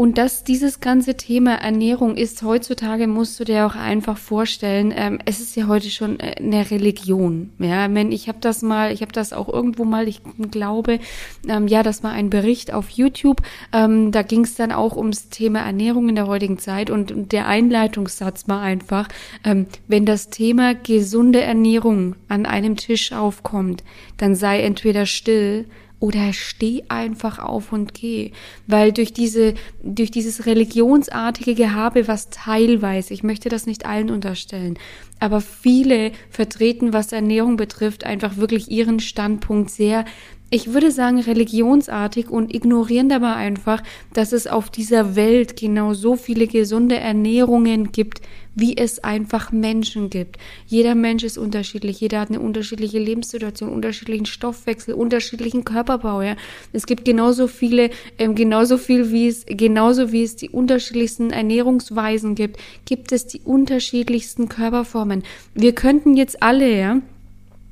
Und 0.00 0.16
dass 0.16 0.44
dieses 0.44 0.80
ganze 0.80 1.14
Thema 1.18 1.56
Ernährung 1.56 2.16
ist 2.16 2.42
heutzutage, 2.42 3.06
musst 3.06 3.38
du 3.38 3.44
dir 3.44 3.66
auch 3.66 3.76
einfach 3.76 4.16
vorstellen, 4.16 4.94
ähm, 4.96 5.18
es 5.26 5.40
ist 5.40 5.56
ja 5.56 5.66
heute 5.66 5.90
schon 5.90 6.18
äh, 6.20 6.36
eine 6.38 6.70
Religion. 6.70 7.50
Ja, 7.58 7.92
wenn 7.92 8.10
ich 8.10 8.26
habe 8.26 8.38
das 8.40 8.62
mal, 8.62 8.92
ich 8.92 9.02
habe 9.02 9.12
das 9.12 9.34
auch 9.34 9.50
irgendwo 9.50 9.84
mal, 9.84 10.08
ich 10.08 10.22
glaube, 10.50 11.00
ähm, 11.46 11.68
ja, 11.68 11.82
das 11.82 12.02
war 12.02 12.12
ein 12.12 12.30
Bericht 12.30 12.72
auf 12.72 12.88
YouTube. 12.88 13.42
Ähm, 13.74 14.10
da 14.10 14.22
ging 14.22 14.44
es 14.44 14.54
dann 14.54 14.72
auch 14.72 14.96
ums 14.96 15.28
Thema 15.28 15.58
Ernährung 15.58 16.08
in 16.08 16.14
der 16.14 16.28
heutigen 16.28 16.58
Zeit 16.58 16.88
und, 16.88 17.12
und 17.12 17.32
der 17.32 17.46
Einleitungssatz 17.46 18.48
war 18.48 18.62
einfach, 18.62 19.06
ähm, 19.44 19.66
wenn 19.86 20.06
das 20.06 20.30
Thema 20.30 20.74
gesunde 20.74 21.42
Ernährung 21.42 22.16
an 22.26 22.46
einem 22.46 22.76
Tisch 22.76 23.12
aufkommt, 23.12 23.84
dann 24.16 24.34
sei 24.34 24.62
entweder 24.62 25.04
still 25.04 25.66
oder 26.00 26.32
steh 26.32 26.82
einfach 26.88 27.38
auf 27.38 27.72
und 27.72 27.94
geh. 27.94 28.32
Weil 28.66 28.92
durch 28.92 29.12
diese, 29.12 29.54
durch 29.82 30.10
dieses 30.10 30.46
religionsartige 30.46 31.54
Gehabe, 31.54 32.08
was 32.08 32.30
teilweise, 32.30 33.14
ich 33.14 33.22
möchte 33.22 33.50
das 33.50 33.66
nicht 33.66 33.86
allen 33.86 34.10
unterstellen, 34.10 34.78
aber 35.20 35.42
viele 35.42 36.12
vertreten, 36.30 36.94
was 36.94 37.12
Ernährung 37.12 37.56
betrifft, 37.58 38.04
einfach 38.04 38.38
wirklich 38.38 38.70
ihren 38.70 38.98
Standpunkt 38.98 39.70
sehr 39.70 40.06
ich 40.50 40.72
würde 40.72 40.90
sagen, 40.90 41.20
religionsartig 41.20 42.28
und 42.28 42.52
ignorieren 42.52 43.08
dabei 43.08 43.34
einfach, 43.34 43.82
dass 44.12 44.32
es 44.32 44.48
auf 44.48 44.68
dieser 44.68 45.14
Welt 45.14 45.56
genau 45.56 45.94
so 45.94 46.16
viele 46.16 46.48
gesunde 46.48 46.96
Ernährungen 46.96 47.92
gibt, 47.92 48.20
wie 48.56 48.76
es 48.76 49.02
einfach 49.04 49.52
Menschen 49.52 50.10
gibt. 50.10 50.38
Jeder 50.66 50.96
Mensch 50.96 51.22
ist 51.22 51.38
unterschiedlich, 51.38 52.00
jeder 52.00 52.20
hat 52.20 52.30
eine 52.30 52.40
unterschiedliche 52.40 52.98
Lebenssituation, 52.98 53.70
unterschiedlichen 53.70 54.26
Stoffwechsel, 54.26 54.94
unterschiedlichen 54.94 55.64
Körperbau. 55.64 56.22
Ja. 56.22 56.34
Es 56.72 56.86
gibt 56.86 57.04
genauso 57.04 57.46
viele, 57.46 57.90
ähm, 58.18 58.34
genauso 58.34 58.76
viel 58.76 59.12
wie 59.12 59.28
es, 59.28 59.46
genauso 59.46 60.10
wie 60.10 60.24
es 60.24 60.34
die 60.34 60.50
unterschiedlichsten 60.50 61.30
Ernährungsweisen 61.30 62.34
gibt, 62.34 62.58
gibt 62.86 63.12
es 63.12 63.26
die 63.26 63.40
unterschiedlichsten 63.40 64.48
Körperformen. 64.48 65.22
Wir 65.54 65.74
könnten 65.74 66.16
jetzt 66.16 66.42
alle, 66.42 66.76
ja, 66.76 67.00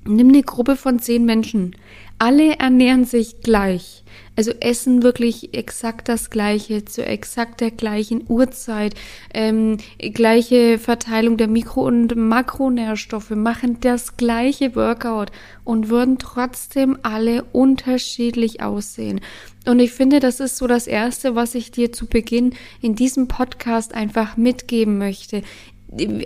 nimm 0.04 0.28
eine 0.28 0.42
Gruppe 0.42 0.76
von 0.76 1.00
zehn 1.00 1.24
Menschen 1.24 1.74
alle 2.18 2.58
ernähren 2.58 3.04
sich 3.04 3.40
gleich. 3.40 4.04
Also 4.36 4.52
essen 4.60 5.02
wirklich 5.02 5.52
exakt 5.54 6.08
das 6.08 6.30
Gleiche, 6.30 6.84
zu 6.84 7.04
exakt 7.04 7.60
der 7.60 7.72
gleichen 7.72 8.22
Uhrzeit, 8.28 8.94
ähm, 9.34 9.78
gleiche 9.98 10.78
Verteilung 10.78 11.36
der 11.36 11.48
Mikro- 11.48 11.84
und 11.84 12.14
Makronährstoffe, 12.14 13.30
machen 13.30 13.78
das 13.80 14.16
gleiche 14.16 14.76
Workout 14.76 15.32
und 15.64 15.88
würden 15.88 16.18
trotzdem 16.18 16.98
alle 17.02 17.42
unterschiedlich 17.50 18.62
aussehen. 18.62 19.20
Und 19.66 19.80
ich 19.80 19.90
finde, 19.90 20.20
das 20.20 20.38
ist 20.38 20.56
so 20.56 20.68
das 20.68 20.86
Erste, 20.86 21.34
was 21.34 21.56
ich 21.56 21.72
dir 21.72 21.92
zu 21.92 22.06
Beginn 22.06 22.54
in 22.80 22.94
diesem 22.94 23.26
Podcast 23.26 23.92
einfach 23.92 24.36
mitgeben 24.36 24.98
möchte 24.98 25.42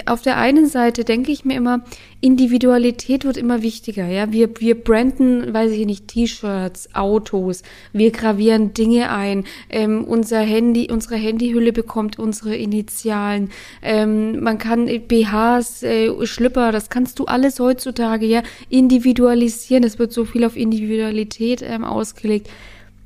auf 0.07 0.23
der 0.23 0.39
einen 0.39 0.67
Seite 0.67 1.05
denke 1.05 1.31
ich 1.31 1.45
mir 1.45 1.57
immer, 1.57 1.85
Individualität 2.21 3.25
wird 3.25 3.37
immer 3.37 3.63
wichtiger, 3.63 4.07
ja. 4.07 4.33
Wir, 4.33 4.51
wir 4.61 4.83
branden, 4.83 5.55
weiß 5.55 5.71
ich 5.73 5.87
nicht, 5.87 6.09
T-Shirts, 6.09 6.95
Autos, 6.95 7.63
wir 7.93 8.11
gravieren 8.11 8.75
Dinge 8.75 9.11
ein, 9.11 9.45
ähm, 9.71 10.05
unser 10.05 10.41
Handy, 10.41 10.89
unsere 10.91 11.17
Handyhülle 11.17 11.73
bekommt 11.73 12.19
unsere 12.19 12.57
Initialen, 12.57 13.51
ähm, 13.83 14.41
man 14.41 14.59
kann 14.59 14.87
BHs, 14.87 15.83
äh, 15.85 16.27
Schlüpper, 16.27 16.73
das 16.73 16.91
kannst 16.91 17.19
du 17.19 17.27
alles 17.27 17.61
heutzutage, 17.61 18.27
ja, 18.27 18.43
individualisieren. 18.69 19.85
Es 19.85 19.99
wird 19.99 20.13
so 20.13 20.25
viel 20.25 20.45
auf 20.45 20.57
Individualität 20.57 21.63
ähm, 21.63 21.85
ausgelegt. 21.85 22.49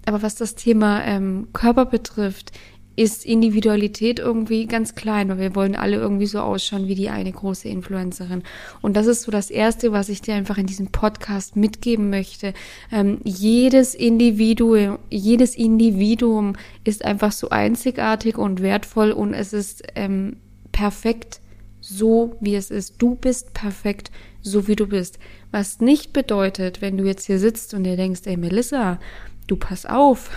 Aber 0.07 0.23
was 0.23 0.37
das 0.37 0.55
Thema 0.55 1.05
ähm, 1.05 1.49
Körper 1.53 1.85
betrifft, 1.85 2.53
ist 2.97 3.27
Individualität 3.27 4.19
irgendwie 4.19 4.67
ganz 4.67 4.95
klein, 4.95 5.29
weil 5.29 5.39
wir 5.39 5.55
wollen 5.55 5.77
alle 5.77 5.97
irgendwie 5.97 6.27
so 6.27 6.41
ausschauen 6.41 6.89
wie 6.89 6.95
die 6.95 7.11
eine 7.11 7.31
große 7.31 7.69
Influencerin. 7.69 8.43
Und 8.81 8.97
das 8.97 9.07
ist 9.07 9.23
so 9.23 9.31
das 9.31 9.51
Erste, 9.51 9.93
was 9.93 10.09
ich 10.09 10.23
dir 10.23 10.35
einfach 10.35 10.57
in 10.57 10.67
diesem 10.67 10.89
Podcast 10.89 11.57
mitgeben 11.57 12.09
möchte. 12.09 12.55
Ähm, 12.91 13.21
jedes 13.23 13.95
Individuum, 13.95 14.99
jedes 15.11 15.55
Individuum 15.55 16.55
ist 16.85 17.05
einfach 17.05 17.33
so 17.33 17.51
einzigartig 17.51 18.39
und 18.39 18.63
wertvoll 18.63 19.13
und 19.13 19.35
es 19.35 19.53
ist 19.53 19.83
ähm, 19.95 20.37
perfekt 20.73 21.41
so, 21.81 22.37
wie 22.41 22.57
es 22.57 22.71
ist. 22.71 22.95
Du 22.99 23.15
bist 23.15 23.53
perfekt, 23.53 24.11
so 24.43 24.67
wie 24.69 24.77
du 24.77 24.87
bist. 24.87 25.19
Was 25.51 25.81
nicht 25.81 26.13
bedeutet, 26.13 26.81
wenn 26.81 26.97
du 26.97 27.05
jetzt 27.05 27.27
hier 27.27 27.39
sitzt 27.39 27.75
und 27.75 27.85
dir 27.85 27.97
denkst, 27.97 28.23
ey 28.25 28.37
Melissa, 28.37 28.99
du 29.47 29.57
pass 29.57 29.87
auf, 29.87 30.31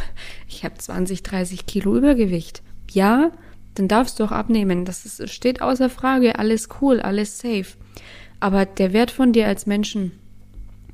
ich 0.47 0.63
habe 0.63 0.75
20, 0.75 1.23
30 1.23 1.65
Kilo 1.65 1.95
Übergewicht. 1.95 2.61
Ja, 2.91 3.31
dann 3.75 3.87
darfst 3.87 4.19
du 4.19 4.23
auch 4.23 4.31
abnehmen. 4.31 4.85
Das 4.85 5.05
ist, 5.05 5.29
steht 5.29 5.61
außer 5.61 5.89
Frage. 5.89 6.37
Alles 6.37 6.69
cool, 6.81 6.99
alles 6.99 7.39
safe. 7.39 7.77
Aber 8.39 8.65
der 8.65 8.93
Wert 8.93 9.11
von 9.11 9.33
dir 9.33 9.47
als 9.47 9.65
Menschen 9.65 10.11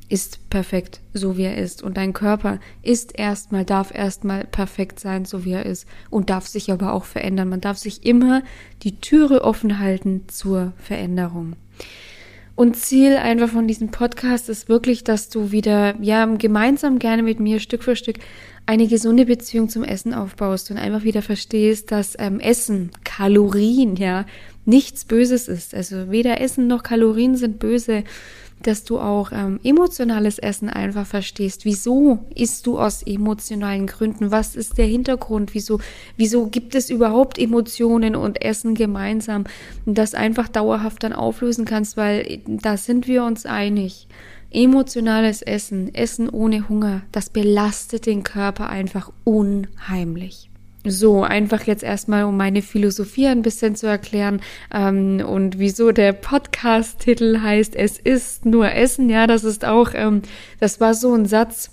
ist 0.07 0.49
perfekt, 0.49 1.01
so 1.13 1.37
wie 1.37 1.43
er 1.43 1.57
ist. 1.57 1.81
Und 1.81 1.97
dein 1.97 2.13
Körper 2.13 2.59
ist 2.83 3.17
erstmal, 3.17 3.65
darf 3.65 3.93
erstmal 3.93 4.43
perfekt 4.45 4.99
sein, 4.99 5.25
so 5.25 5.45
wie 5.45 5.53
er 5.53 5.65
ist. 5.65 5.87
Und 6.09 6.29
darf 6.29 6.47
sich 6.47 6.71
aber 6.71 6.93
auch 6.93 7.05
verändern. 7.05 7.49
Man 7.49 7.61
darf 7.61 7.77
sich 7.77 8.05
immer 8.05 8.43
die 8.83 8.99
Türe 8.99 9.43
offen 9.43 9.79
halten 9.79 10.25
zur 10.27 10.73
Veränderung. 10.77 11.55
Und 12.55 12.77
Ziel 12.77 13.17
einfach 13.17 13.49
von 13.49 13.67
diesem 13.67 13.91
Podcast 13.91 14.47
ist 14.47 14.69
wirklich, 14.69 15.03
dass 15.03 15.27
du 15.27 15.51
wieder, 15.51 15.95
ja, 16.01 16.25
gemeinsam 16.25 16.99
gerne 16.99 17.21
mit 17.21 17.39
mir 17.41 17.59
Stück 17.59 17.83
für 17.83 17.97
Stück 17.97 18.17
eine 18.65 18.87
gesunde 18.87 19.25
Beziehung 19.25 19.67
zum 19.67 19.83
Essen 19.83 20.13
aufbaust 20.13 20.71
und 20.71 20.77
einfach 20.77 21.03
wieder 21.03 21.21
verstehst, 21.21 21.91
dass 21.91 22.15
ähm, 22.17 22.39
Essen, 22.39 22.91
Kalorien, 23.03 23.97
ja, 23.97 24.25
nichts 24.63 25.05
Böses 25.05 25.47
ist. 25.47 25.75
Also 25.75 26.09
weder 26.09 26.39
Essen 26.39 26.67
noch 26.67 26.81
Kalorien 26.81 27.35
sind 27.35 27.59
böse 27.59 28.03
dass 28.63 28.83
du 28.83 28.99
auch 28.99 29.31
ähm, 29.31 29.59
emotionales 29.63 30.39
Essen 30.39 30.69
einfach 30.69 31.05
verstehst. 31.05 31.65
Wieso 31.65 32.25
isst 32.33 32.65
du 32.65 32.79
aus 32.79 33.03
emotionalen 33.03 33.87
Gründen? 33.87 34.31
Was 34.31 34.55
ist 34.55 34.77
der 34.77 34.85
Hintergrund? 34.87 35.53
Wieso, 35.53 35.79
wieso 36.17 36.47
gibt 36.47 36.73
es 36.73 36.89
überhaupt 36.89 37.37
Emotionen 37.37 38.15
und 38.15 38.41
Essen 38.41 38.73
gemeinsam? 38.73 39.43
Und 39.85 39.97
das 39.97 40.13
einfach 40.15 40.47
dauerhaft 40.47 41.03
dann 41.03 41.13
auflösen 41.13 41.65
kannst, 41.65 41.97
weil 41.97 42.41
da 42.47 42.77
sind 42.77 43.07
wir 43.07 43.23
uns 43.23 43.45
einig. 43.45 44.07
Emotionales 44.51 45.41
Essen, 45.41 45.93
Essen 45.93 46.29
ohne 46.29 46.69
Hunger, 46.69 47.01
das 47.11 47.29
belastet 47.29 48.05
den 48.05 48.23
Körper 48.23 48.69
einfach 48.69 49.11
unheimlich. 49.25 50.49
So, 50.87 51.23
einfach 51.23 51.63
jetzt 51.63 51.83
erstmal, 51.83 52.25
um 52.25 52.37
meine 52.37 52.61
Philosophie 52.61 53.27
ein 53.27 53.41
bisschen 53.41 53.75
zu 53.75 53.87
erklären 53.87 54.41
ähm, 54.71 55.23
und 55.25 55.57
wieso 55.57 55.91
der 55.91 56.13
Podcast-Titel 56.13 57.41
heißt, 57.41 57.75
es 57.75 57.97
ist 57.97 58.45
nur 58.45 58.71
Essen. 58.71 59.09
Ja, 59.09 59.25
das 59.25 59.43
ist 59.43 59.65
auch, 59.65 59.91
ähm, 59.95 60.21
das 60.59 60.79
war 60.79 60.93
so 60.93 61.13
ein 61.15 61.25
Satz, 61.25 61.71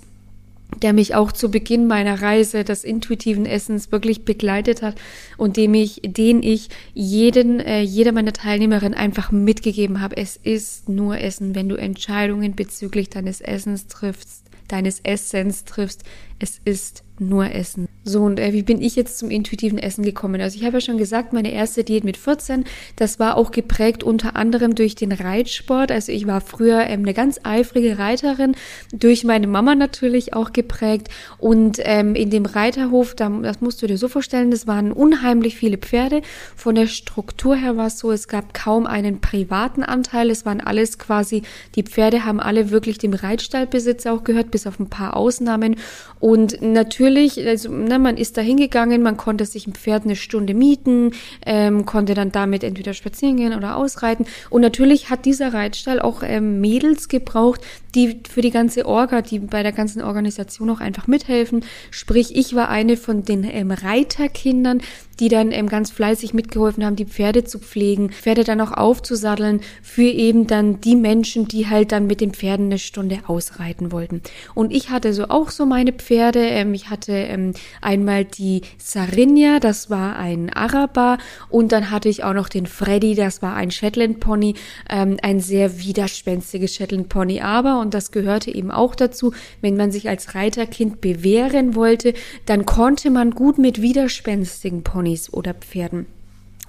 der 0.80 0.92
mich 0.92 1.14
auch 1.14 1.32
zu 1.32 1.50
Beginn 1.50 1.86
meiner 1.86 2.22
Reise 2.22 2.64
des 2.64 2.84
intuitiven 2.84 3.44
Essens 3.44 3.92
wirklich 3.92 4.24
begleitet 4.24 4.80
hat 4.80 4.94
und 5.36 5.56
dem 5.56 5.74
ich, 5.74 6.00
den 6.02 6.42
ich 6.42 6.70
jeden, 6.94 7.60
äh, 7.60 7.82
jeder 7.82 8.12
meiner 8.12 8.32
Teilnehmerinnen 8.32 8.94
einfach 8.94 9.30
mitgegeben 9.30 10.00
habe. 10.00 10.16
Es 10.16 10.36
ist 10.36 10.88
nur 10.88 11.18
Essen, 11.18 11.54
wenn 11.54 11.68
du 11.68 11.76
Entscheidungen 11.76 12.54
bezüglich 12.54 13.10
deines 13.10 13.40
Essens 13.40 13.88
triffst, 13.88 14.44
deines 14.68 15.00
Essens 15.00 15.64
triffst. 15.64 16.04
Es 16.42 16.60
ist 16.64 17.04
nur 17.20 17.54
Essen. 17.54 17.88
So, 18.04 18.22
und 18.22 18.40
äh, 18.40 18.52
wie 18.52 18.62
bin 18.62 18.82
ich 18.82 18.96
jetzt 18.96 19.18
zum 19.18 19.30
intuitiven 19.30 19.78
Essen 19.78 20.04
gekommen? 20.04 20.40
Also 20.40 20.58
ich 20.58 20.64
habe 20.64 20.78
ja 20.78 20.80
schon 20.80 20.98
gesagt, 20.98 21.32
meine 21.32 21.52
erste 21.52 21.84
Diät 21.84 22.02
mit 22.02 22.16
14, 22.16 22.64
das 22.96 23.20
war 23.20 23.36
auch 23.36 23.52
geprägt 23.52 24.02
unter 24.02 24.34
anderem 24.34 24.74
durch 24.74 24.96
den 24.96 25.12
Reitsport. 25.12 25.92
Also 25.92 26.10
ich 26.10 26.26
war 26.26 26.40
früher 26.40 26.80
ähm, 26.80 27.02
eine 27.02 27.14
ganz 27.14 27.38
eifrige 27.44 27.98
Reiterin, 27.98 28.56
durch 28.92 29.22
meine 29.22 29.46
Mama 29.46 29.76
natürlich 29.76 30.34
auch 30.34 30.52
geprägt. 30.52 31.08
Und 31.38 31.78
ähm, 31.82 32.16
in 32.16 32.30
dem 32.30 32.44
Reiterhof, 32.44 33.14
da, 33.14 33.28
das 33.28 33.60
musst 33.60 33.82
du 33.82 33.86
dir 33.86 33.98
so 33.98 34.08
vorstellen, 34.08 34.50
das 34.50 34.66
waren 34.66 34.90
unheimlich 34.90 35.56
viele 35.56 35.78
Pferde. 35.78 36.22
Von 36.56 36.74
der 36.74 36.88
Struktur 36.88 37.54
her 37.54 37.76
war 37.76 37.86
es 37.86 38.00
so, 38.00 38.10
es 38.10 38.26
gab 38.26 38.52
kaum 38.52 38.86
einen 38.86 39.20
privaten 39.20 39.84
Anteil. 39.84 40.28
Es 40.30 40.44
waren 40.44 40.60
alles 40.60 40.98
quasi, 40.98 41.42
die 41.76 41.84
Pferde 41.84 42.24
haben 42.24 42.40
alle 42.40 42.70
wirklich 42.70 42.98
dem 42.98 43.14
Reitstallbesitzer 43.14 44.12
auch 44.12 44.24
gehört, 44.24 44.50
bis 44.50 44.66
auf 44.66 44.80
ein 44.80 44.88
paar 44.88 45.16
Ausnahmen. 45.16 45.76
Und 46.18 46.31
natürlich, 46.36 47.44
also 47.46 47.70
ne, 47.70 47.98
man 47.98 48.16
ist 48.16 48.36
da 48.36 48.40
hingegangen, 48.40 49.02
man 49.02 49.16
konnte 49.16 49.44
sich 49.44 49.66
ein 49.66 49.74
Pferd 49.74 50.04
eine 50.04 50.16
Stunde 50.16 50.54
mieten, 50.54 51.12
ähm, 51.44 51.84
konnte 51.86 52.14
dann 52.14 52.32
damit 52.32 52.64
entweder 52.64 52.94
spazieren 52.94 53.36
gehen 53.36 53.54
oder 53.54 53.76
ausreiten. 53.76 54.26
Und 54.50 54.62
natürlich 54.62 55.10
hat 55.10 55.24
dieser 55.24 55.52
Reitstall 55.52 56.00
auch 56.00 56.22
ähm, 56.24 56.60
Mädels 56.60 57.08
gebraucht, 57.08 57.60
die 57.94 58.20
für 58.28 58.40
die 58.40 58.50
ganze 58.50 58.86
Orga, 58.86 59.22
die 59.22 59.38
bei 59.38 59.62
der 59.62 59.72
ganzen 59.72 60.02
Organisation 60.02 60.70
auch 60.70 60.80
einfach 60.80 61.06
mithelfen. 61.06 61.64
Sprich, 61.90 62.34
ich 62.36 62.54
war 62.54 62.68
eine 62.68 62.96
von 62.96 63.24
den 63.24 63.44
ähm, 63.44 63.70
Reiterkindern, 63.70 64.80
die 65.20 65.28
dann 65.28 65.52
ähm, 65.52 65.68
ganz 65.68 65.90
fleißig 65.90 66.34
mitgeholfen 66.34 66.84
haben, 66.84 66.96
die 66.96 67.04
Pferde 67.04 67.44
zu 67.44 67.58
pflegen, 67.58 68.10
Pferde 68.10 68.44
dann 68.44 68.60
auch 68.60 68.72
aufzusatteln 68.72 69.60
für 69.82 70.02
eben 70.02 70.46
dann 70.46 70.80
die 70.80 70.96
Menschen, 70.96 71.46
die 71.46 71.68
halt 71.68 71.92
dann 71.92 72.06
mit 72.06 72.20
den 72.20 72.32
Pferden 72.32 72.66
eine 72.66 72.78
Stunde 72.78 73.20
ausreiten 73.26 73.92
wollten. 73.92 74.22
Und 74.54 74.72
ich 74.72 74.90
hatte 74.90 75.12
so 75.12 75.28
auch 75.28 75.50
so 75.50 75.66
meine 75.66 75.92
Pferde. 75.92 76.40
Ähm, 76.40 76.74
ich 76.74 76.90
hatte 76.90 77.12
ähm, 77.12 77.52
einmal 77.80 78.24
die 78.24 78.62
Sarinja, 78.78 79.60
das 79.60 79.90
war 79.90 80.16
ein 80.16 80.50
Araber, 80.52 81.18
und 81.50 81.72
dann 81.72 81.90
hatte 81.90 82.08
ich 82.08 82.24
auch 82.24 82.34
noch 82.34 82.48
den 82.48 82.66
Freddy, 82.66 83.14
das 83.14 83.42
war 83.42 83.54
ein 83.54 83.70
Shetland 83.70 84.20
Pony, 84.20 84.54
ähm, 84.88 85.18
ein 85.22 85.40
sehr 85.40 85.78
widerspenstiges 85.78 86.74
Shetland 86.74 87.08
Pony. 87.08 87.40
Aber 87.40 87.81
und 87.82 87.94
das 87.94 88.10
gehörte 88.10 88.54
eben 88.54 88.70
auch 88.70 88.94
dazu, 88.94 89.32
wenn 89.60 89.76
man 89.76 89.92
sich 89.92 90.08
als 90.08 90.34
Reiterkind 90.34 91.00
bewähren 91.00 91.74
wollte, 91.74 92.14
dann 92.46 92.64
konnte 92.64 93.10
man 93.10 93.32
gut 93.32 93.58
mit 93.58 93.82
widerspenstigen 93.82 94.82
Ponys 94.82 95.32
oder 95.32 95.52
Pferden 95.52 96.06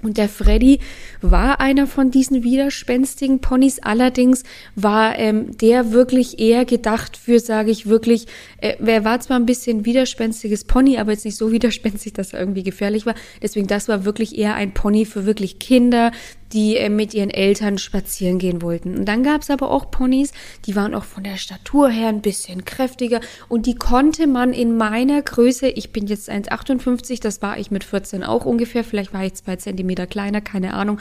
und 0.04 0.18
der 0.18 0.28
Freddy 0.28 0.80
war 1.22 1.60
einer 1.60 1.86
von 1.86 2.10
diesen 2.10 2.44
widerspenstigen 2.44 3.40
Ponys. 3.40 3.78
Allerdings 3.78 4.44
war 4.76 5.18
ähm, 5.18 5.56
der 5.56 5.92
wirklich 5.92 6.38
eher 6.38 6.66
gedacht 6.66 7.16
für, 7.16 7.40
sage 7.40 7.70
ich 7.70 7.86
wirklich, 7.86 8.26
äh, 8.58 8.74
er 8.84 9.04
war 9.04 9.18
zwar 9.20 9.38
ein 9.38 9.46
bisschen 9.46 9.86
widerspenstiges 9.86 10.64
Pony, 10.64 10.98
aber 10.98 11.12
jetzt 11.12 11.24
nicht 11.24 11.36
so 11.36 11.50
widerspenstig, 11.52 12.12
dass 12.12 12.34
er 12.34 12.40
irgendwie 12.40 12.62
gefährlich 12.62 13.06
war. 13.06 13.14
Deswegen, 13.42 13.66
das 13.66 13.88
war 13.88 14.04
wirklich 14.04 14.36
eher 14.36 14.54
ein 14.54 14.74
Pony 14.74 15.06
für 15.06 15.24
wirklich 15.24 15.58
Kinder, 15.58 16.12
die 16.52 16.76
äh, 16.76 16.88
mit 16.88 17.14
ihren 17.14 17.30
Eltern 17.30 17.78
spazieren 17.78 18.38
gehen 18.38 18.62
wollten. 18.62 18.96
Und 18.96 19.06
dann 19.06 19.22
gab 19.22 19.42
es 19.42 19.50
aber 19.50 19.70
auch 19.70 19.90
Ponys, 19.90 20.32
die 20.66 20.76
waren 20.76 20.94
auch 20.94 21.04
von 21.04 21.24
der 21.24 21.36
Statur 21.36 21.88
her 21.88 22.08
ein 22.08 22.22
bisschen 22.22 22.64
kräftiger 22.64 23.20
und 23.48 23.66
die 23.66 23.74
konnte 23.74 24.26
man 24.26 24.52
in 24.52 24.76
meiner 24.76 25.22
Größe, 25.22 25.68
ich 25.68 25.92
bin 25.92 26.06
jetzt 26.06 26.30
1,58, 26.30 27.20
das 27.20 27.42
war 27.42 27.58
ich 27.58 27.70
mit 27.70 27.84
14 27.84 28.22
auch 28.22 28.44
ungefähr, 28.44 28.84
vielleicht 28.84 29.12
war 29.12 29.24
ich 29.24 29.34
zwei 29.34 29.56
Zentimeter 29.56 30.06
kleiner, 30.06 30.40
keine 30.40 30.74
Ahnung. 30.74 30.98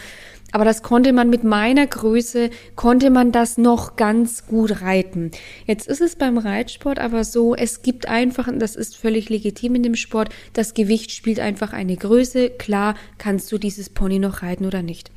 Aber 0.53 0.65
das 0.65 0.84
konnte 0.84 1.13
man 1.13 1.32
mit 1.32 1.43
meiner 1.43 1.88
Größe, 1.88 2.51
konnte 2.75 3.10
man 3.10 3.32
das 3.32 3.58
noch 3.58 3.95
ganz 3.95 4.45
gut 4.45 4.82
reiten. 4.82 5.32
Jetzt 5.65 5.88
ist 5.88 5.99
es 5.99 6.15
beim 6.15 6.38
Reitsport 6.38 6.99
aber 6.99 7.23
so, 7.23 7.56
es 7.56 7.82
gibt 7.82 8.08
einfach, 8.08 8.47
und 8.47 8.60
das 8.60 8.75
ist 8.75 8.95
völlig 8.95 9.29
legitim 9.29 9.73
in 9.73 9.82
dem 9.82 9.95
Sport, 9.95 10.29
das 10.53 10.75
Gewicht 10.75 11.10
spielt 11.12 11.39
einfach 11.39 11.73
eine 11.73 11.97
Größe. 11.97 12.51
Klar 12.51 12.93
kannst 13.17 13.51
du 13.51 13.58
dieses 13.58 13.89
Pony 13.89 14.19
noch 14.19 14.43
reiten 14.43 14.65
oder 14.65 14.84
nicht. 14.84 15.10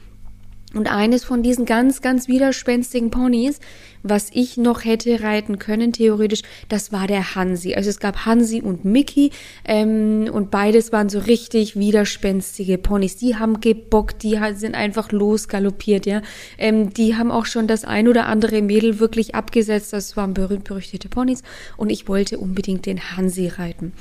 Und 0.74 0.90
eines 0.90 1.24
von 1.24 1.42
diesen 1.42 1.64
ganz, 1.64 2.00
ganz 2.02 2.28
widerspenstigen 2.28 3.10
Ponys 3.10 3.60
was 4.08 4.30
ich 4.32 4.56
noch 4.56 4.84
hätte 4.84 5.22
reiten 5.22 5.58
können, 5.58 5.92
theoretisch, 5.92 6.42
das 6.68 6.92
war 6.92 7.06
der 7.06 7.34
Hansi. 7.34 7.74
Also 7.74 7.90
es 7.90 8.00
gab 8.00 8.26
Hansi 8.26 8.60
und 8.60 8.84
Mickey 8.84 9.30
ähm, 9.64 10.28
und 10.32 10.50
beides 10.50 10.92
waren 10.92 11.08
so 11.08 11.18
richtig 11.18 11.76
widerspenstige 11.76 12.78
Ponys. 12.78 13.16
Die 13.16 13.36
haben 13.36 13.60
gebockt, 13.60 14.22
die 14.22 14.38
sind 14.54 14.74
einfach 14.74 15.12
losgaloppiert, 15.12 16.06
ja. 16.06 16.22
Ähm, 16.58 16.92
die 16.92 17.16
haben 17.16 17.30
auch 17.30 17.46
schon 17.46 17.66
das 17.66 17.84
ein 17.84 18.08
oder 18.08 18.26
andere 18.26 18.62
Mädel 18.62 18.98
wirklich 18.98 19.34
abgesetzt. 19.34 19.92
Das 19.92 20.16
waren 20.16 20.34
berühmt-berüchtigte 20.34 21.08
Ponys 21.08 21.42
und 21.76 21.90
ich 21.90 22.08
wollte 22.08 22.38
unbedingt 22.38 22.86
den 22.86 23.16
Hansi 23.16 23.48
reiten. 23.48 23.92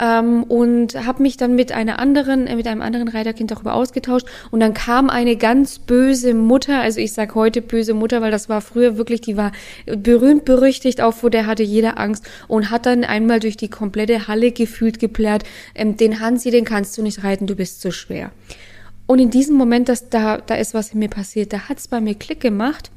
Ähm, 0.00 0.44
und 0.44 0.94
habe 1.06 1.22
mich 1.22 1.36
dann 1.36 1.54
mit 1.54 1.72
einer 1.72 1.98
anderen, 1.98 2.46
äh, 2.46 2.56
mit 2.56 2.66
einem 2.66 2.82
anderen 2.82 3.08
Reiterkind 3.08 3.50
darüber 3.50 3.74
ausgetauscht 3.74 4.26
und 4.50 4.60
dann 4.60 4.74
kam 4.74 5.10
eine 5.10 5.36
ganz 5.36 5.78
böse 5.78 6.34
Mutter, 6.34 6.80
also 6.80 7.00
ich 7.00 7.12
sag 7.12 7.34
heute 7.34 7.62
böse 7.62 7.94
Mutter, 7.94 8.20
weil 8.20 8.30
das 8.30 8.48
war 8.48 8.60
früher 8.60 8.96
wirklich, 8.96 9.20
die 9.20 9.36
war 9.36 9.47
berühmt 9.86 10.44
berüchtigt, 10.44 11.00
auch 11.00 11.14
vor 11.14 11.30
der 11.30 11.46
hatte 11.46 11.62
jeder 11.62 11.98
Angst 11.98 12.24
und 12.48 12.70
hat 12.70 12.86
dann 12.86 13.04
einmal 13.04 13.40
durch 13.40 13.56
die 13.56 13.68
komplette 13.68 14.28
Halle 14.28 14.52
gefühlt 14.52 14.98
geplärt, 14.98 15.44
ähm, 15.74 15.96
den 15.96 16.20
Hansi, 16.20 16.50
den 16.50 16.64
kannst 16.64 16.96
du 16.98 17.02
nicht 17.02 17.24
reiten, 17.24 17.46
du 17.46 17.56
bist 17.56 17.80
zu 17.80 17.92
schwer. 17.92 18.30
Und 19.06 19.20
in 19.20 19.30
diesem 19.30 19.56
Moment, 19.56 19.88
dass 19.88 20.10
da, 20.10 20.38
da 20.38 20.54
ist 20.54 20.74
was 20.74 20.92
in 20.92 20.98
mir 20.98 21.08
passiert, 21.08 21.52
da 21.52 21.68
hat's 21.68 21.88
bei 21.88 22.00
mir 22.00 22.14
Klick 22.14 22.40
gemacht 22.40 22.90